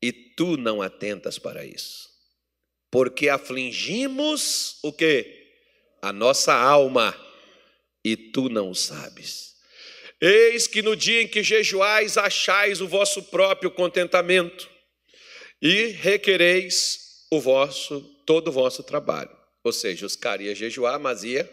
E 0.00 0.10
tu 0.10 0.56
não 0.56 0.80
atentas 0.80 1.38
para 1.38 1.62
isso. 1.62 2.08
Porque 2.90 3.28
afligimos 3.28 4.78
o 4.82 4.94
que? 4.94 5.26
A 6.00 6.10
nossa 6.10 6.54
alma, 6.54 7.14
e 8.02 8.16
tu 8.16 8.48
não 8.48 8.70
o 8.70 8.74
sabes. 8.74 9.54
Eis 10.22 10.66
que 10.66 10.80
no 10.80 10.96
dia 10.96 11.20
em 11.20 11.28
que 11.28 11.42
jejuais, 11.42 12.16
achais 12.16 12.80
o 12.80 12.88
vosso 12.88 13.24
próprio 13.24 13.70
contentamento, 13.70 14.70
e 15.60 15.88
requereis 15.88 17.26
o 17.30 17.38
vosso, 17.38 18.00
todo 18.24 18.48
o 18.48 18.52
vosso 18.52 18.82
trabalho. 18.82 19.41
Ou 19.64 19.72
seja, 19.72 20.06
os 20.06 20.16
caras 20.16 20.46
iam 20.46 20.54
jejuar, 20.54 20.98
mas 20.98 21.22
ia 21.22 21.48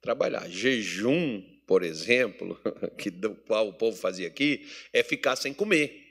trabalhar. 0.00 0.48
Jejum, 0.48 1.42
por 1.66 1.82
exemplo, 1.82 2.60
que 2.98 3.10
do 3.10 3.34
qual 3.34 3.68
o 3.68 3.72
povo 3.72 3.96
fazia 3.96 4.28
aqui, 4.28 4.68
é 4.92 5.02
ficar 5.02 5.36
sem 5.36 5.52
comer. 5.52 6.06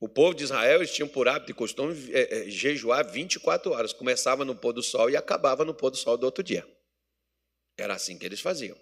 O 0.00 0.08
povo 0.08 0.34
de 0.34 0.44
Israel 0.44 0.78
eles 0.78 0.92
tinham 0.92 1.08
por 1.08 1.26
hábito 1.26 1.50
e 1.50 1.54
costume 1.54 1.94
é, 2.12 2.46
é, 2.46 2.50
jejuar 2.50 3.10
24 3.10 3.72
horas. 3.72 3.92
Começava 3.92 4.44
no 4.44 4.54
pôr 4.54 4.72
do 4.72 4.82
sol 4.82 5.10
e 5.10 5.16
acabava 5.16 5.64
no 5.64 5.74
pôr 5.74 5.90
do 5.90 5.96
sol 5.96 6.16
do 6.16 6.24
outro 6.24 6.42
dia. 6.42 6.66
Era 7.76 7.94
assim 7.94 8.18
que 8.18 8.24
eles 8.24 8.40
faziam. 8.40 8.78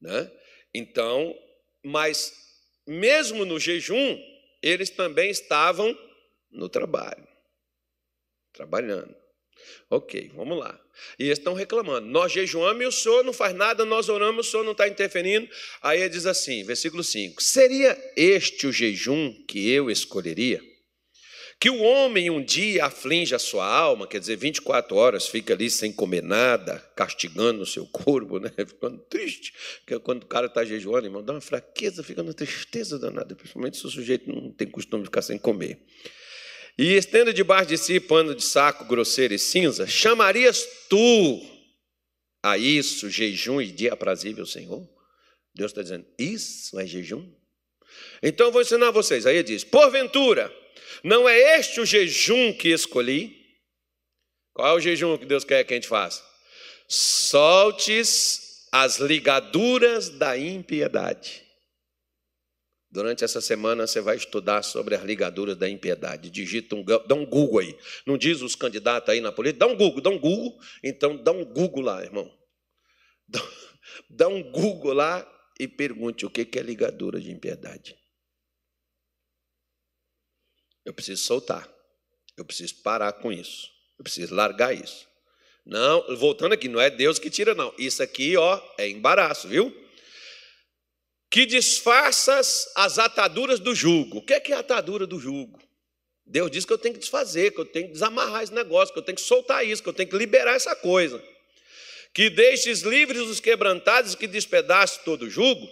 Né? 0.00 0.30
Então, 0.74 1.34
mas 1.82 2.32
mesmo 2.86 3.44
no 3.44 3.58
jejum, 3.58 4.18
eles 4.62 4.90
também 4.90 5.30
estavam 5.30 5.96
no 6.50 6.68
trabalho, 6.68 7.26
trabalhando. 8.52 9.14
Ok, 9.90 10.32
vamos 10.34 10.58
lá. 10.58 10.78
E 11.18 11.24
eles 11.24 11.38
estão 11.38 11.54
reclamando. 11.54 12.06
Nós 12.06 12.32
jejuamos 12.32 12.82
e 12.82 12.86
o 12.86 12.92
senhor 12.92 13.24
não 13.24 13.32
faz 13.32 13.54
nada, 13.54 13.84
nós 13.84 14.08
oramos, 14.08 14.46
o 14.46 14.50
senhor 14.50 14.64
não 14.64 14.72
está 14.72 14.88
interferindo. 14.88 15.48
Aí 15.82 16.00
ele 16.00 16.08
diz 16.08 16.26
assim, 16.26 16.64
versículo 16.64 17.04
5: 17.04 17.42
Seria 17.42 17.96
este 18.16 18.66
o 18.66 18.72
jejum 18.72 19.32
que 19.46 19.70
eu 19.70 19.90
escolheria? 19.90 20.60
Que 21.58 21.70
o 21.70 21.80
homem 21.80 22.28
um 22.28 22.44
dia 22.44 22.84
aflige 22.84 23.34
a 23.34 23.38
sua 23.38 23.66
alma, 23.66 24.06
quer 24.06 24.20
dizer, 24.20 24.36
24 24.36 24.94
horas 24.94 25.26
fica 25.26 25.54
ali 25.54 25.70
sem 25.70 25.90
comer 25.90 26.22
nada, 26.22 26.78
castigando 26.94 27.62
o 27.62 27.66
seu 27.66 27.86
corpo, 27.86 28.38
né? 28.38 28.52
ficando 28.66 28.98
triste. 29.08 29.54
Porque 29.78 29.98
quando 30.00 30.24
o 30.24 30.26
cara 30.26 30.48
está 30.48 30.64
jejuando, 30.64 31.06
irmão, 31.06 31.24
dá 31.24 31.32
uma 31.32 31.40
fraqueza, 31.40 32.02
fica 32.02 32.20
uma 32.20 32.34
tristeza 32.34 32.98
danada, 32.98 33.34
principalmente 33.34 33.78
se 33.78 33.86
o 33.86 33.90
sujeito 33.90 34.30
não 34.30 34.52
tem 34.52 34.68
costume 34.68 35.02
de 35.02 35.06
ficar 35.06 35.22
sem 35.22 35.38
comer. 35.38 35.80
E 36.78 36.92
estenda 36.92 37.32
debaixo 37.32 37.68
de 37.68 37.78
si 37.78 37.98
pano 37.98 38.34
de 38.34 38.44
saco 38.44 38.84
grosseiro 38.84 39.34
e 39.34 39.38
cinza, 39.38 39.86
chamarias 39.86 40.66
tu 40.88 41.40
a 42.42 42.58
isso 42.58 43.08
jejum 43.08 43.60
e 43.60 43.70
dia 43.70 43.92
aprazível, 43.92 44.44
Senhor? 44.44 44.86
Deus 45.54 45.70
está 45.70 45.82
dizendo, 45.82 46.06
isso 46.18 46.78
é 46.78 46.86
jejum? 46.86 47.26
Então 48.22 48.48
eu 48.48 48.52
vou 48.52 48.60
ensinar 48.60 48.90
vocês. 48.90 49.26
Aí 49.26 49.36
ele 49.36 49.42
diz: 49.42 49.64
porventura, 49.64 50.54
não 51.02 51.28
é 51.28 51.58
este 51.58 51.80
o 51.80 51.86
jejum 51.86 52.52
que 52.52 52.68
escolhi? 52.68 53.34
Qual 54.52 54.68
é 54.68 54.72
o 54.74 54.80
jejum 54.80 55.16
que 55.16 55.26
Deus 55.26 55.44
quer 55.44 55.64
que 55.64 55.72
a 55.72 55.76
gente 55.76 55.88
faça? 55.88 56.22
Soltes 56.88 58.66
as 58.72 58.98
ligaduras 58.98 60.10
da 60.10 60.36
impiedade. 60.38 61.45
Durante 62.96 63.22
essa 63.22 63.42
semana 63.42 63.86
você 63.86 64.00
vai 64.00 64.16
estudar 64.16 64.62
sobre 64.62 64.94
as 64.94 65.04
ligaduras 65.04 65.54
da 65.54 65.68
impiedade. 65.68 66.30
Digita 66.30 66.74
um, 66.74 66.82
dá 66.82 67.14
um 67.14 67.26
Google 67.26 67.58
aí. 67.58 67.78
Não 68.06 68.16
diz 68.16 68.40
os 68.40 68.56
candidatos 68.56 69.10
aí 69.10 69.20
na 69.20 69.30
política? 69.30 69.66
Dá 69.66 69.70
um 69.70 69.76
Google, 69.76 70.00
dá 70.00 70.08
um 70.08 70.18
Google. 70.18 70.58
Então 70.82 71.14
dá 71.14 71.30
um 71.30 71.44
Google 71.44 71.82
lá, 71.82 72.02
irmão. 72.02 72.34
Dá, 73.28 73.38
dá 74.08 74.28
um 74.28 74.42
Google 74.50 74.94
lá 74.94 75.30
e 75.60 75.68
pergunte 75.68 76.24
o 76.24 76.30
que 76.30 76.58
é 76.58 76.62
ligadura 76.62 77.20
de 77.20 77.30
impiedade. 77.30 77.94
Eu 80.82 80.94
preciso 80.94 81.22
soltar. 81.22 81.70
Eu 82.34 82.46
preciso 82.46 82.76
parar 82.76 83.12
com 83.12 83.30
isso. 83.30 83.68
Eu 83.98 84.04
preciso 84.04 84.34
largar 84.34 84.74
isso. 84.74 85.06
Não, 85.66 86.16
voltando 86.16 86.54
aqui, 86.54 86.66
não 86.66 86.80
é 86.80 86.88
Deus 86.88 87.18
que 87.18 87.28
tira, 87.28 87.54
não. 87.54 87.74
Isso 87.76 88.02
aqui, 88.02 88.38
ó, 88.38 88.58
é 88.78 88.88
embaraço, 88.88 89.48
viu? 89.48 89.85
Que 91.30 91.44
disfarças 91.44 92.66
as 92.74 92.98
ataduras 92.98 93.60
do 93.60 93.74
jugo. 93.74 94.18
O 94.18 94.22
que 94.22 94.34
é, 94.34 94.40
que 94.40 94.52
é 94.52 94.56
a 94.56 94.60
atadura 94.60 95.06
do 95.06 95.18
jugo? 95.18 95.60
Deus 96.24 96.50
diz 96.50 96.64
que 96.64 96.72
eu 96.72 96.78
tenho 96.78 96.94
que 96.94 97.00
desfazer, 97.00 97.52
que 97.52 97.60
eu 97.60 97.64
tenho 97.64 97.86
que 97.86 97.92
desamarrar 97.92 98.42
esse 98.42 98.52
negócio, 98.52 98.92
que 98.92 98.98
eu 98.98 99.04
tenho 99.04 99.16
que 99.16 99.22
soltar 99.22 99.64
isso, 99.64 99.82
que 99.82 99.88
eu 99.88 99.92
tenho 99.92 100.08
que 100.08 100.16
liberar 100.16 100.54
essa 100.54 100.74
coisa. 100.74 101.22
Que 102.12 102.28
deixes 102.28 102.80
livres 102.80 103.22
os 103.22 103.38
quebrantados 103.38 104.14
e 104.14 104.16
que 104.16 104.26
despedace 104.26 105.04
todo 105.04 105.22
o 105.22 105.30
jugo. 105.30 105.68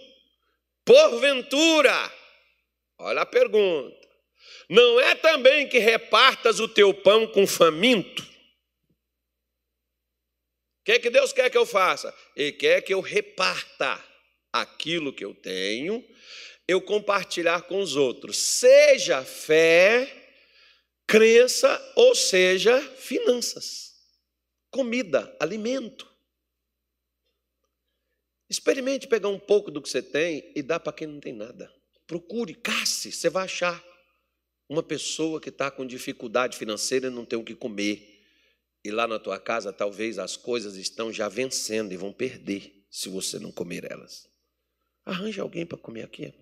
Porventura, 0.85 2.13
olha 2.99 3.21
a 3.21 3.25
pergunta, 3.25 4.05
não 4.69 4.99
é 4.99 5.15
também 5.15 5.67
que 5.67 5.79
repartas 5.79 6.59
o 6.59 6.67
teu 6.67 6.93
pão 6.93 7.27
com 7.27 7.45
faminto? 7.45 8.23
O 8.23 8.25
que, 10.85 10.93
é 10.93 10.99
que 10.99 11.09
Deus 11.09 11.33
quer 11.33 11.49
que 11.49 11.57
eu 11.57 11.65
faça? 11.65 12.13
Ele 12.35 12.51
quer 12.51 12.81
que 12.81 12.93
eu 12.93 13.01
reparta 13.01 14.01
aquilo 14.61 15.13
que 15.13 15.23
eu 15.23 15.33
tenho, 15.33 16.03
eu 16.67 16.81
compartilhar 16.81 17.63
com 17.63 17.79
os 17.79 17.95
outros, 17.95 18.37
seja 18.37 19.23
fé, 19.23 20.31
crença 21.05 21.93
ou 21.95 22.15
seja 22.15 22.81
finanças, 22.81 23.93
comida, 24.71 25.35
alimento. 25.39 26.09
Experimente 28.49 29.07
pegar 29.07 29.29
um 29.29 29.39
pouco 29.39 29.71
do 29.71 29.81
que 29.81 29.89
você 29.89 30.01
tem 30.01 30.51
e 30.55 30.61
dar 30.61 30.79
para 30.79 30.93
quem 30.93 31.07
não 31.07 31.19
tem 31.19 31.33
nada. 31.33 31.71
Procure, 32.07 32.53
casse, 32.53 33.11
você 33.11 33.29
vai 33.29 33.45
achar. 33.45 33.83
Uma 34.69 34.81
pessoa 34.81 35.39
que 35.39 35.49
está 35.49 35.69
com 35.69 35.85
dificuldade 35.85 36.57
financeira 36.57 37.07
e 37.07 37.11
não 37.11 37.25
tem 37.25 37.37
o 37.37 37.43
que 37.43 37.55
comer. 37.55 38.23
E 38.83 38.91
lá 38.91 39.07
na 39.07 39.19
tua 39.19 39.39
casa, 39.39 39.73
talvez 39.73 40.17
as 40.17 40.37
coisas 40.37 40.75
estão 40.75 41.11
já 41.11 41.27
vencendo 41.27 41.91
e 41.91 41.97
vão 41.97 42.13
perder 42.13 42.85
se 42.89 43.09
você 43.09 43.37
não 43.39 43.51
comer 43.51 43.91
elas. 43.91 44.34
Arranje 45.05 45.39
alguém 45.39 45.65
para 45.65 45.77
comer 45.77 46.03
aqui. 46.03 46.33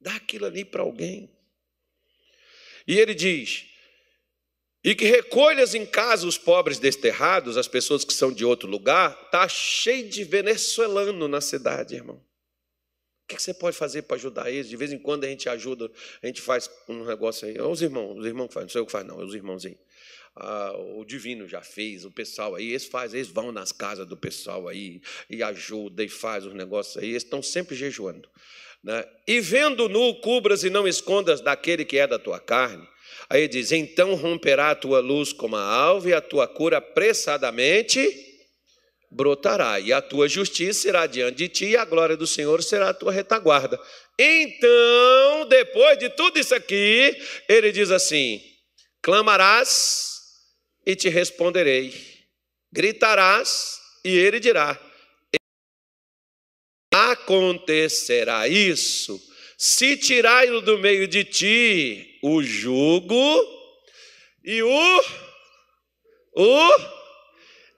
Dá 0.00 0.16
aquilo 0.16 0.46
ali 0.46 0.64
para 0.64 0.82
alguém. 0.82 1.30
E 2.86 2.98
ele 2.98 3.14
diz: 3.14 3.72
e 4.84 4.96
que 4.96 5.04
recolhas 5.04 5.74
em 5.74 5.86
casa 5.86 6.26
os 6.26 6.36
pobres 6.36 6.78
desterrados, 6.80 7.56
as 7.56 7.68
pessoas 7.68 8.04
que 8.04 8.12
são 8.12 8.32
de 8.32 8.44
outro 8.44 8.68
lugar, 8.68 9.16
está 9.26 9.48
cheio 9.48 10.08
de 10.08 10.24
venezuelano 10.24 11.28
na 11.28 11.40
cidade, 11.40 11.94
irmão. 11.94 12.16
O 12.16 13.28
que 13.28 13.40
você 13.40 13.54
pode 13.54 13.76
fazer 13.76 14.02
para 14.02 14.16
ajudar 14.16 14.50
eles? 14.50 14.68
De 14.68 14.76
vez 14.76 14.92
em 14.92 14.98
quando 14.98 15.24
a 15.24 15.28
gente 15.28 15.48
ajuda, 15.48 15.90
a 16.20 16.26
gente 16.26 16.40
faz 16.40 16.68
um 16.88 17.04
negócio 17.04 17.46
aí. 17.46 17.58
Os 17.60 17.80
irmãos, 17.80 18.18
os 18.18 18.26
irmãos 18.26 18.48
que 18.48 18.54
fazem, 18.54 18.66
não 18.66 18.70
sou 18.70 18.80
eu 18.80 18.86
que 18.86 18.92
faz, 18.92 19.06
não, 19.06 19.20
é 19.20 19.24
os 19.24 19.34
irmãos 19.34 19.64
aí. 19.64 19.78
Ah, 20.34 20.72
o 20.96 21.04
divino 21.04 21.46
já 21.46 21.60
fez, 21.60 22.04
o 22.06 22.10
pessoal 22.10 22.54
aí, 22.54 22.70
eles 22.70 22.86
fazem, 22.86 23.20
eles 23.20 23.30
vão 23.30 23.52
nas 23.52 23.70
casas 23.70 24.06
do 24.06 24.16
pessoal 24.16 24.66
aí 24.66 25.02
e 25.28 25.42
ajuda 25.42 26.02
e 26.02 26.08
faz 26.08 26.46
os 26.46 26.54
negócios 26.54 26.96
aí, 26.96 27.10
eles 27.10 27.22
estão 27.22 27.42
sempre 27.42 27.76
jejuando. 27.76 28.28
Né? 28.82 29.04
E 29.28 29.40
vendo 29.40 29.88
nu, 29.88 30.14
cubras 30.20 30.64
e 30.64 30.70
não 30.70 30.88
escondas 30.88 31.40
daquele 31.40 31.84
que 31.84 31.98
é 31.98 32.06
da 32.06 32.18
tua 32.18 32.40
carne. 32.40 32.86
Aí 33.28 33.46
diz: 33.46 33.72
então 33.72 34.14
romperá 34.14 34.70
a 34.70 34.74
tua 34.74 35.00
luz 35.00 35.32
como 35.32 35.54
a 35.54 35.62
alva 35.62 36.08
e 36.08 36.14
a 36.14 36.20
tua 36.20 36.48
cura 36.48 36.78
apressadamente 36.78 38.00
brotará, 39.10 39.78
e 39.78 39.92
a 39.92 40.00
tua 40.00 40.26
justiça 40.26 40.80
será 40.80 41.06
diante 41.06 41.36
de 41.36 41.48
ti, 41.48 41.66
e 41.66 41.76
a 41.76 41.84
glória 41.84 42.16
do 42.16 42.26
Senhor 42.26 42.62
será 42.62 42.88
a 42.88 42.94
tua 42.94 43.12
retaguarda. 43.12 43.78
Então, 44.18 45.46
depois 45.48 45.98
de 45.98 46.08
tudo 46.08 46.38
isso 46.38 46.54
aqui, 46.54 47.14
ele 47.48 47.70
diz 47.70 47.90
assim: 47.90 48.40
clamarás 49.02 50.11
e 50.84 50.96
te 50.96 51.08
responderei, 51.08 51.94
gritarás 52.72 53.80
e 54.04 54.16
ele 54.16 54.40
dirá: 54.40 54.78
acontecerá 56.92 58.46
isso, 58.48 59.20
se 59.56 59.96
tirai 59.96 60.48
do 60.60 60.78
meio 60.78 61.06
de 61.06 61.24
ti 61.24 62.18
o 62.22 62.42
jugo 62.42 63.62
e 64.44 64.62
o 64.62 65.02
o 66.34 67.02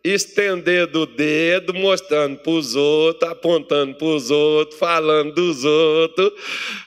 estendendo 0.05 1.01
o 1.01 1.07
dedo, 1.07 1.73
mostrando 1.73 2.39
para 2.39 2.53
os 2.53 2.77
outros, 2.77 3.31
apontando 3.31 3.95
para 3.97 4.07
os 4.07 4.31
outros, 4.31 4.79
falando 4.79 5.35
dos 5.35 5.65
outros, 5.65 6.31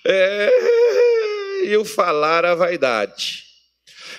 é, 0.06 1.66
e 1.66 1.76
o 1.76 1.84
falar 1.84 2.46
a 2.46 2.54
vaidade. 2.54 3.47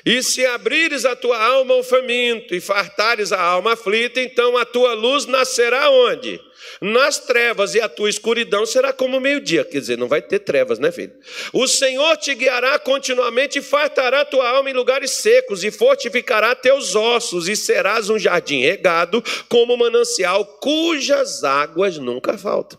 E 0.04 0.22
se 0.22 0.44
abrires 0.46 1.04
a 1.04 1.16
tua 1.16 1.42
alma 1.42 1.74
ao 1.74 1.82
faminto 1.82 2.54
e 2.54 2.60
fartares 2.60 3.32
a 3.32 3.40
alma 3.40 3.72
aflita, 3.72 4.20
então 4.20 4.56
a 4.56 4.64
tua 4.64 4.94
luz 4.94 5.26
nascerá 5.26 5.90
onde? 5.90 6.40
nas 6.80 7.18
trevas, 7.18 7.74
e 7.74 7.80
a 7.80 7.88
tua 7.88 8.08
escuridão 8.08 8.64
será 8.66 8.92
como 8.92 9.20
meio-dia. 9.20 9.64
Quer 9.64 9.80
dizer, 9.80 9.98
não 9.98 10.08
vai 10.08 10.22
ter 10.22 10.40
trevas, 10.40 10.78
né, 10.78 10.90
filho? 10.92 11.12
O 11.52 11.66
Senhor 11.66 12.16
te 12.16 12.34
guiará 12.34 12.78
continuamente 12.78 13.58
e 13.58 13.62
fartará 13.62 14.24
tua 14.24 14.48
alma 14.48 14.70
em 14.70 14.74
lugares 14.74 15.12
secos, 15.12 15.64
e 15.64 15.70
fortificará 15.70 16.54
teus 16.54 16.94
ossos, 16.94 17.48
e 17.48 17.56
serás 17.56 18.10
um 18.10 18.18
jardim 18.18 18.60
regado, 18.62 19.22
como 19.48 19.76
manancial, 19.76 20.44
cujas 20.60 21.44
águas 21.44 21.98
nunca 21.98 22.36
faltam. 22.36 22.78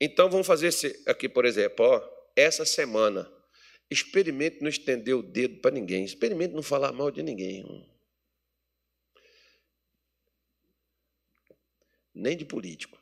Então 0.00 0.30
vamos 0.30 0.46
fazer 0.46 0.68
esse 0.68 1.02
aqui, 1.06 1.28
por 1.28 1.44
exemplo, 1.44 1.84
ó, 1.84 2.02
essa 2.36 2.64
semana. 2.64 3.28
Experimente 3.90 4.60
não 4.60 4.68
estender 4.68 5.14
o 5.14 5.22
dedo 5.22 5.60
para 5.60 5.74
ninguém. 5.74 6.04
Experimente 6.04 6.54
não 6.54 6.62
falar 6.62 6.92
mal 6.92 7.10
de 7.10 7.22
ninguém 7.22 7.64
nem 12.18 12.36
de 12.36 12.44
político. 12.44 13.00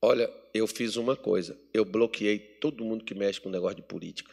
Olha, 0.00 0.30
eu 0.52 0.66
fiz 0.66 0.96
uma 0.96 1.16
coisa, 1.16 1.58
eu 1.72 1.84
bloqueei 1.84 2.38
todo 2.38 2.84
mundo 2.84 3.04
que 3.04 3.14
mexe 3.14 3.40
com 3.40 3.48
negócio 3.48 3.76
de 3.76 3.82
política. 3.82 4.32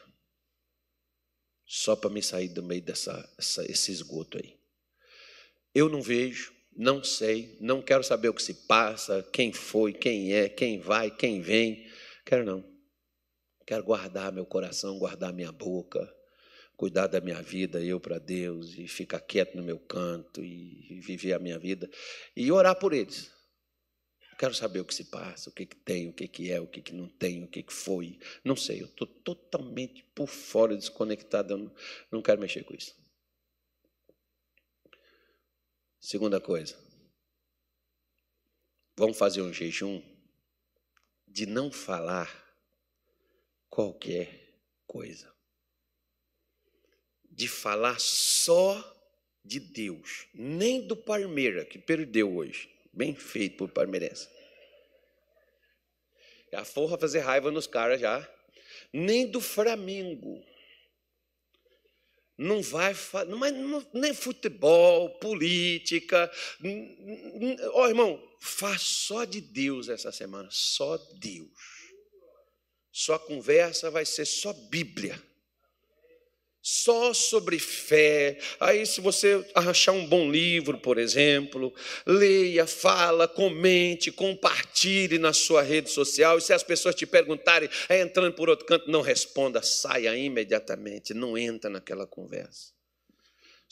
Só 1.65 1.95
para 1.95 2.09
me 2.09 2.21
sair 2.21 2.49
do 2.49 2.61
meio 2.61 2.81
dessa 2.81 3.27
essa, 3.37 3.69
esse 3.69 3.91
esgoto 3.91 4.37
aí. 4.37 4.59
Eu 5.73 5.87
não 5.87 6.01
vejo, 6.01 6.53
não 6.75 7.03
sei, 7.03 7.57
não 7.61 7.81
quero 7.81 8.03
saber 8.03 8.29
o 8.29 8.33
que 8.33 8.43
se 8.43 8.53
passa, 8.53 9.23
quem 9.31 9.53
foi, 9.53 9.93
quem 9.93 10.33
é, 10.33 10.49
quem 10.49 10.79
vai, 10.79 11.09
quem 11.09 11.41
vem. 11.41 11.89
Quero 12.31 12.45
não. 12.45 12.63
Quero 13.67 13.83
guardar 13.83 14.31
meu 14.31 14.45
coração, 14.45 14.97
guardar 14.97 15.33
minha 15.33 15.51
boca, 15.51 15.99
cuidar 16.77 17.07
da 17.07 17.19
minha 17.19 17.41
vida, 17.41 17.83
eu 17.83 17.99
para 17.99 18.19
Deus, 18.19 18.77
e 18.77 18.87
ficar 18.87 19.19
quieto 19.19 19.57
no 19.57 19.61
meu 19.61 19.77
canto 19.77 20.41
e 20.41 21.01
viver 21.01 21.33
a 21.33 21.39
minha 21.39 21.59
vida 21.59 21.89
e 22.33 22.49
orar 22.49 22.79
por 22.79 22.93
eles. 22.93 23.29
Quero 24.39 24.53
saber 24.53 24.79
o 24.79 24.85
que 24.85 24.95
se 24.95 25.11
passa, 25.11 25.49
o 25.49 25.53
que, 25.53 25.65
que 25.65 25.75
tem, 25.75 26.07
o 26.07 26.13
que, 26.13 26.25
que 26.25 26.49
é, 26.49 26.61
o 26.61 26.67
que, 26.67 26.81
que 26.81 26.93
não 26.93 27.09
tem, 27.09 27.43
o 27.43 27.49
que, 27.49 27.63
que 27.63 27.73
foi. 27.73 28.17
Não 28.45 28.55
sei, 28.55 28.81
eu 28.81 28.85
estou 28.85 29.05
totalmente 29.05 30.01
por 30.15 30.27
fora, 30.27 30.77
desconectado, 30.77 31.55
eu 31.55 31.57
não, 31.57 31.75
não 32.09 32.21
quero 32.21 32.39
mexer 32.39 32.63
com 32.63 32.73
isso. 32.73 32.95
Segunda 35.99 36.39
coisa, 36.39 36.79
vamos 38.97 39.17
fazer 39.17 39.41
um 39.41 39.51
jejum 39.51 40.10
de 41.31 41.45
não 41.45 41.71
falar 41.71 42.29
qualquer 43.69 44.59
coisa 44.85 45.31
de 47.31 47.47
falar 47.47 47.99
só 47.99 48.85
de 49.43 49.59
Deus, 49.59 50.27
nem 50.33 50.85
do 50.85 50.95
Parmeira, 50.95 51.65
que 51.65 51.79
perdeu 51.79 52.35
hoje. 52.35 52.69
Bem 52.93 53.15
feito 53.15 53.57
por 53.57 53.71
Parmeirense. 53.71 54.27
A 56.53 56.65
forra 56.65 56.97
fazer 56.97 57.19
raiva 57.19 57.49
nos 57.49 57.65
caras 57.65 58.01
já. 58.01 58.29
Nem 58.91 59.25
do 59.25 59.39
Flamengo. 59.39 60.43
Não 62.41 62.61
vai, 62.61 62.95
mas 63.37 63.53
nem 63.93 64.13
futebol, 64.15 65.11
política. 65.19 66.31
Ó, 67.73 67.83
oh, 67.83 67.87
irmão, 67.87 68.21
faz 68.39 68.81
só 68.81 69.25
de 69.25 69.39
Deus 69.39 69.87
essa 69.87 70.11
semana, 70.11 70.49
só 70.51 70.97
Deus. 71.19 71.49
Sua 72.91 73.19
conversa 73.19 73.91
vai 73.91 74.05
ser 74.05 74.25
só 74.25 74.53
Bíblia 74.53 75.21
só 76.61 77.13
sobre 77.13 77.57
fé. 77.57 78.37
Aí, 78.59 78.85
se 78.85 79.01
você 79.01 79.45
achar 79.55 79.93
um 79.93 80.05
bom 80.05 80.29
livro, 80.29 80.77
por 80.77 80.97
exemplo, 80.97 81.73
leia, 82.05 82.67
fala, 82.67 83.27
comente, 83.27 84.11
compartilhe 84.11 85.17
na 85.17 85.33
sua 85.33 85.61
rede 85.61 85.89
social. 85.89 86.37
E 86.37 86.41
se 86.41 86.53
as 86.53 86.63
pessoas 86.63 86.95
te 86.95 87.05
perguntarem, 87.05 87.69
é 87.89 88.01
entrando 88.01 88.33
por 88.33 88.49
outro 88.49 88.65
canto, 88.65 88.89
não 88.89 89.01
responda, 89.01 89.61
saia 89.63 90.15
imediatamente, 90.15 91.13
não 91.13 91.37
entra 91.37 91.69
naquela 91.69 92.05
conversa. 92.05 92.80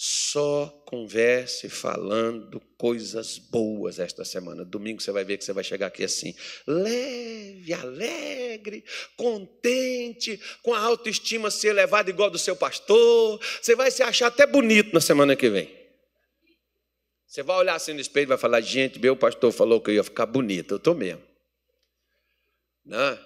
Só 0.01 0.67
converse 0.85 1.67
falando 1.67 2.61
coisas 2.77 3.37
boas 3.37 3.99
esta 3.99 4.23
semana. 4.23 4.63
Domingo 4.63 5.01
você 5.01 5.11
vai 5.11 5.25
ver 5.25 5.37
que 5.37 5.43
você 5.43 5.51
vai 5.51 5.61
chegar 5.61 5.87
aqui 5.87 6.05
assim, 6.05 6.33
leve, 6.65 7.73
alegre, 7.73 8.81
contente, 9.17 10.39
com 10.63 10.73
a 10.73 10.79
autoestima 10.79 11.51
ser 11.51 11.71
elevada 11.71 12.09
igual 12.09 12.29
do 12.29 12.39
seu 12.39 12.55
pastor. 12.55 13.41
Você 13.61 13.75
vai 13.75 13.91
se 13.91 14.01
achar 14.01 14.27
até 14.27 14.47
bonito 14.47 14.93
na 14.93 15.01
semana 15.01 15.35
que 15.35 15.49
vem. 15.49 15.69
Você 17.27 17.43
vai 17.43 17.57
olhar 17.57 17.75
assim 17.75 17.91
no 17.91 17.99
espelho 17.99 18.23
e 18.23 18.27
vai 18.27 18.37
falar: 18.37 18.61
gente, 18.61 18.99
meu 18.99 19.17
pastor 19.17 19.51
falou 19.51 19.81
que 19.81 19.91
eu 19.91 19.95
ia 19.95 20.03
ficar 20.05 20.27
bonito. 20.27 20.75
Eu 20.75 20.77
estou 20.77 20.95
mesmo. 20.95 21.21
Não? 22.85 23.11
Né? 23.11 23.19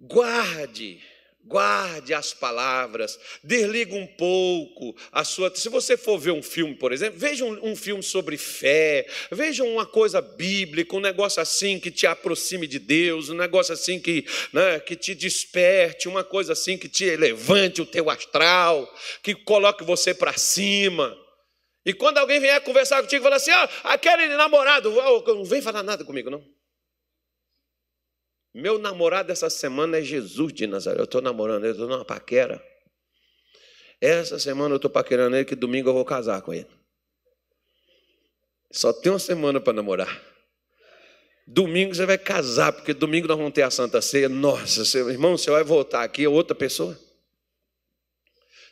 Guarde 0.00 1.02
Guarde 1.44 2.14
as 2.14 2.32
palavras, 2.32 3.18
desliga 3.42 3.96
um 3.96 4.06
pouco 4.06 4.94
a 5.10 5.24
sua. 5.24 5.52
Se 5.54 5.68
você 5.68 5.96
for 5.96 6.16
ver 6.16 6.30
um 6.30 6.42
filme, 6.42 6.76
por 6.76 6.92
exemplo, 6.92 7.18
veja 7.18 7.44
um, 7.44 7.72
um, 7.72 7.74
filme 7.74 8.00
sobre 8.00 8.36
fé, 8.36 9.04
veja 9.30 9.64
uma 9.64 9.84
coisa 9.84 10.20
bíblica, 10.20 10.94
um 10.94 11.00
negócio 11.00 11.42
assim 11.42 11.80
que 11.80 11.90
te 11.90 12.06
aproxime 12.06 12.68
de 12.68 12.78
Deus, 12.78 13.28
um 13.28 13.34
negócio 13.34 13.74
assim 13.74 13.98
que, 13.98 14.24
né, 14.52 14.78
que 14.78 14.94
te 14.94 15.16
desperte, 15.16 16.06
uma 16.06 16.22
coisa 16.22 16.52
assim 16.52 16.78
que 16.78 16.88
te 16.88 17.16
levante 17.16 17.82
o 17.82 17.86
teu 17.86 18.08
astral, 18.08 18.88
que 19.20 19.34
coloque 19.34 19.82
você 19.82 20.14
para 20.14 20.34
cima. 20.34 21.12
E 21.84 21.92
quando 21.92 22.18
alguém 22.18 22.38
vier 22.38 22.60
conversar 22.62 23.02
contigo, 23.02 23.24
fala 23.24 23.36
assim: 23.36 23.50
ah, 23.50 23.68
aquele 23.82 24.28
namorado, 24.36 24.92
não 25.26 25.44
vem 25.44 25.60
falar 25.60 25.82
nada 25.82 26.04
comigo, 26.04 26.30
não. 26.30 26.51
Meu 28.54 28.78
namorado 28.78 29.32
essa 29.32 29.48
semana 29.48 29.98
é 29.98 30.02
Jesus 30.02 30.52
de 30.52 30.66
Nazaré. 30.66 31.00
Eu 31.00 31.04
estou 31.04 31.22
namorando 31.22 31.64
ele, 31.64 31.72
estou 31.72 31.88
numa 31.88 32.04
paquera. 32.04 32.62
Essa 34.00 34.38
semana 34.38 34.74
eu 34.74 34.76
estou 34.76 34.90
paquerando 34.90 35.36
ele, 35.36 35.44
que 35.44 35.54
domingo 35.54 35.88
eu 35.88 35.94
vou 35.94 36.04
casar 36.04 36.42
com 36.42 36.52
ele. 36.52 36.66
Só 38.70 38.92
tem 38.92 39.12
uma 39.12 39.18
semana 39.18 39.60
para 39.60 39.72
namorar. 39.72 40.22
Domingo 41.46 41.94
você 41.94 42.04
vai 42.04 42.18
casar, 42.18 42.72
porque 42.72 42.92
domingo 42.92 43.26
nós 43.26 43.36
vamos 43.36 43.52
ter 43.52 43.62
a 43.62 43.70
Santa 43.70 44.00
Ceia. 44.02 44.28
Nossa, 44.28 44.84
seu 44.84 45.10
irmão, 45.10 45.36
você 45.36 45.50
vai 45.50 45.64
voltar 45.64 46.02
aqui, 46.02 46.24
é 46.24 46.28
outra 46.28 46.54
pessoa. 46.54 46.98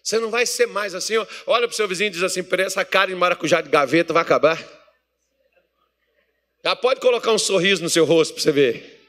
Você 0.03 0.19
não 0.19 0.31
vai 0.31 0.47
ser 0.47 0.67
mais 0.67 0.95
assim, 0.95 1.17
ó. 1.17 1.27
olha 1.47 1.67
para 1.67 1.75
o 1.75 1.77
seu 1.77 1.87
vizinho 1.87 2.09
e 2.09 2.11
diz 2.11 2.23
assim: 2.23 2.45
essa 2.59 2.85
cara 2.85 3.11
de 3.11 3.15
maracujá 3.15 3.61
de 3.61 3.69
gaveta 3.69 4.13
vai 4.13 4.23
acabar. 4.23 4.59
Já 6.65 6.77
pode 6.77 7.01
colocar 7.01 7.33
um 7.33 7.39
sorriso 7.39 7.83
no 7.83 7.91
seu 7.91 8.05
rosto 8.05 8.35
para 8.35 8.43
você 8.43 8.53
ver. 8.53 9.00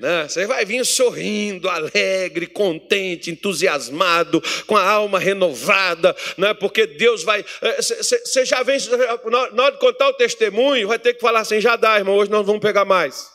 Né? 0.00 0.26
Você 0.26 0.46
vai 0.46 0.64
vir 0.64 0.82
sorrindo, 0.86 1.68
alegre, 1.68 2.46
contente, 2.46 3.30
entusiasmado, 3.30 4.42
com 4.66 4.74
a 4.74 4.82
alma 4.82 5.18
renovada, 5.18 6.16
né? 6.38 6.54
porque 6.54 6.86
Deus 6.86 7.22
vai. 7.22 7.44
Você 7.76 8.40
eh, 8.40 8.44
já 8.46 8.62
vem, 8.62 8.78
na 9.52 9.64
hora 9.64 9.72
de 9.72 9.78
contar 9.78 10.08
o 10.08 10.14
testemunho, 10.14 10.88
vai 10.88 10.98
ter 10.98 11.12
que 11.12 11.20
falar 11.20 11.40
assim: 11.40 11.60
já 11.60 11.76
dá, 11.76 11.98
irmão, 11.98 12.16
hoje 12.16 12.30
nós 12.30 12.46
vamos 12.46 12.62
pegar 12.62 12.86
mais. 12.86 13.28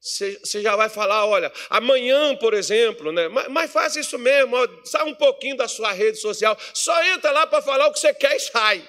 Você 0.00 0.60
já 0.60 0.74
vai 0.74 0.88
falar, 0.88 1.24
olha, 1.24 1.52
amanhã, 1.70 2.34
por 2.36 2.52
exemplo, 2.52 3.12
né? 3.12 3.28
mas, 3.28 3.48
mas 3.48 3.72
faz 3.72 3.96
isso 3.96 4.18
mesmo, 4.18 4.56
ó, 4.56 4.68
sai 4.84 5.04
um 5.04 5.14
pouquinho 5.14 5.56
da 5.56 5.68
sua 5.68 5.92
rede 5.92 6.18
social, 6.18 6.58
só 6.74 7.02
entra 7.04 7.30
lá 7.30 7.46
para 7.46 7.62
falar 7.62 7.86
o 7.86 7.92
que 7.92 8.00
você 8.00 8.12
quer 8.12 8.36
e 8.36 8.40
sai. 8.40 8.86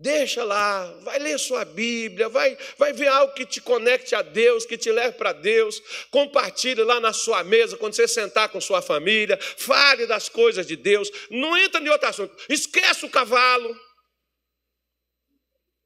Deixa 0.00 0.42
lá, 0.44 0.90
vai 1.02 1.18
ler 1.18 1.38
sua 1.38 1.62
Bíblia, 1.62 2.26
vai, 2.30 2.56
vai 2.78 2.90
ver 2.90 3.08
algo 3.08 3.34
que 3.34 3.44
te 3.44 3.60
conecte 3.60 4.14
a 4.14 4.22
Deus, 4.22 4.64
que 4.64 4.78
te 4.78 4.90
leve 4.90 5.18
para 5.18 5.34
Deus. 5.34 5.78
Compartilhe 6.10 6.82
lá 6.82 6.98
na 6.98 7.12
sua 7.12 7.44
mesa, 7.44 7.76
quando 7.76 7.92
você 7.92 8.08
sentar 8.08 8.48
com 8.48 8.58
sua 8.62 8.80
família. 8.80 9.38
Fale 9.38 10.06
das 10.06 10.26
coisas 10.26 10.66
de 10.66 10.74
Deus. 10.74 11.10
Não 11.30 11.54
entra 11.54 11.82
em 11.82 11.88
outro 11.90 12.08
assunto. 12.08 12.34
Esquece 12.48 13.04
o 13.04 13.10
cavalo, 13.10 13.78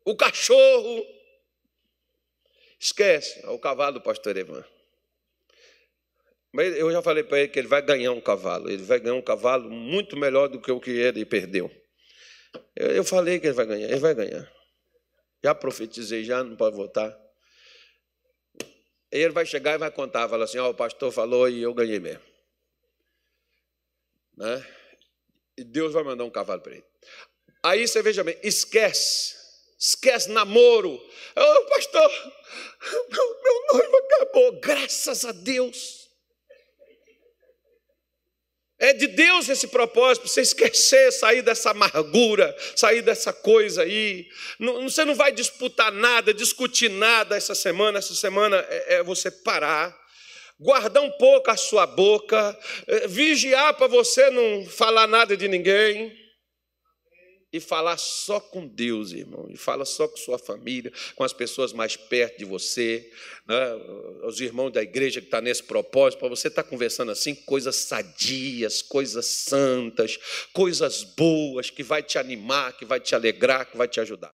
o 0.04 0.14
cachorro. 0.14 1.04
Esquece, 2.78 3.44
é 3.44 3.48
o 3.48 3.58
cavalo 3.58 3.94
do 3.94 4.00
pastor 4.00 4.36
Evan. 4.36 4.64
Mas 6.52 6.76
eu 6.76 6.92
já 6.92 7.02
falei 7.02 7.24
para 7.24 7.40
ele 7.40 7.48
que 7.48 7.58
ele 7.58 7.66
vai 7.66 7.82
ganhar 7.82 8.12
um 8.12 8.20
cavalo. 8.20 8.70
Ele 8.70 8.84
vai 8.84 9.00
ganhar 9.00 9.16
um 9.16 9.22
cavalo 9.22 9.68
muito 9.68 10.16
melhor 10.16 10.46
do 10.46 10.60
que 10.60 10.70
o 10.70 10.78
que 10.78 10.92
ele 10.92 11.24
perdeu. 11.24 11.68
Eu, 12.76 12.88
eu 12.88 13.04
falei 13.04 13.38
que 13.38 13.46
ele 13.46 13.54
vai 13.54 13.66
ganhar, 13.66 13.88
ele 13.88 14.00
vai 14.00 14.14
ganhar. 14.14 14.50
Já 15.42 15.54
profetizei, 15.54 16.24
já 16.24 16.42
não 16.42 16.56
pode 16.56 16.76
voltar. 16.76 17.16
Ele 19.10 19.32
vai 19.32 19.46
chegar 19.46 19.74
e 19.74 19.78
vai 19.78 19.90
contar, 19.90 20.28
fala 20.28 20.44
assim, 20.44 20.58
ó, 20.58 20.66
oh, 20.66 20.70
o 20.70 20.74
pastor 20.74 21.12
falou 21.12 21.48
e 21.48 21.62
eu 21.62 21.72
ganhei 21.72 22.00
mesmo. 22.00 22.22
Né? 24.36 24.66
E 25.56 25.62
Deus 25.62 25.92
vai 25.92 26.02
mandar 26.02 26.24
um 26.24 26.30
cavalo 26.30 26.60
para 26.60 26.72
ele. 26.72 26.84
Aí 27.62 27.86
você 27.86 28.02
veja 28.02 28.24
bem, 28.24 28.36
esquece, 28.42 29.34
esquece 29.78 30.30
namoro. 30.30 30.90
Ô 30.90 31.00
oh, 31.40 31.66
pastor, 31.66 32.10
meu, 33.10 33.42
meu 33.42 33.66
noivo 33.72 33.96
acabou, 33.96 34.60
graças 34.60 35.24
a 35.24 35.32
Deus. 35.32 36.03
É 38.84 38.92
de 38.92 39.06
Deus 39.06 39.48
esse 39.48 39.68
propósito, 39.68 40.28
você 40.28 40.42
esquecer, 40.42 41.10
sair 41.10 41.40
dessa 41.40 41.70
amargura, 41.70 42.54
sair 42.76 43.00
dessa 43.00 43.32
coisa 43.32 43.82
aí. 43.82 44.28
Não, 44.58 44.82
você 44.82 45.06
não 45.06 45.14
vai 45.14 45.32
disputar 45.32 45.90
nada, 45.90 46.34
discutir 46.34 46.90
nada 46.90 47.34
essa 47.34 47.54
semana. 47.54 47.98
Essa 47.98 48.14
semana 48.14 48.62
é, 48.68 48.96
é 48.96 49.02
você 49.02 49.30
parar, 49.30 49.96
guardar 50.60 51.02
um 51.02 51.10
pouco 51.12 51.50
a 51.50 51.56
sua 51.56 51.86
boca, 51.86 52.58
é, 52.86 53.08
vigiar 53.08 53.72
para 53.72 53.86
você 53.86 54.28
não 54.28 54.66
falar 54.66 55.06
nada 55.06 55.34
de 55.34 55.48
ninguém 55.48 56.23
e 57.54 57.60
falar 57.60 57.96
só 57.98 58.40
com 58.40 58.66
Deus, 58.66 59.12
irmão, 59.12 59.46
e 59.48 59.56
fala 59.56 59.84
só 59.84 60.08
com 60.08 60.16
sua 60.16 60.40
família, 60.40 60.92
com 61.14 61.22
as 61.22 61.32
pessoas 61.32 61.72
mais 61.72 61.96
perto 61.96 62.38
de 62.38 62.44
você, 62.44 63.08
né? 63.46 63.74
os 64.24 64.40
irmãos 64.40 64.72
da 64.72 64.82
igreja 64.82 65.20
que 65.20 65.28
estão 65.28 65.38
tá 65.38 65.44
nesse 65.44 65.62
propósito, 65.62 66.18
para 66.18 66.28
você 66.28 66.48
estar 66.48 66.64
tá 66.64 66.68
conversando 66.68 67.12
assim, 67.12 67.32
coisas 67.32 67.76
sadias, 67.76 68.82
coisas 68.82 69.26
santas, 69.26 70.18
coisas 70.52 71.04
boas, 71.04 71.70
que 71.70 71.84
vai 71.84 72.02
te 72.02 72.18
animar, 72.18 72.76
que 72.76 72.84
vai 72.84 72.98
te 72.98 73.14
alegrar, 73.14 73.70
que 73.70 73.76
vai 73.76 73.86
te 73.86 74.00
ajudar. 74.00 74.32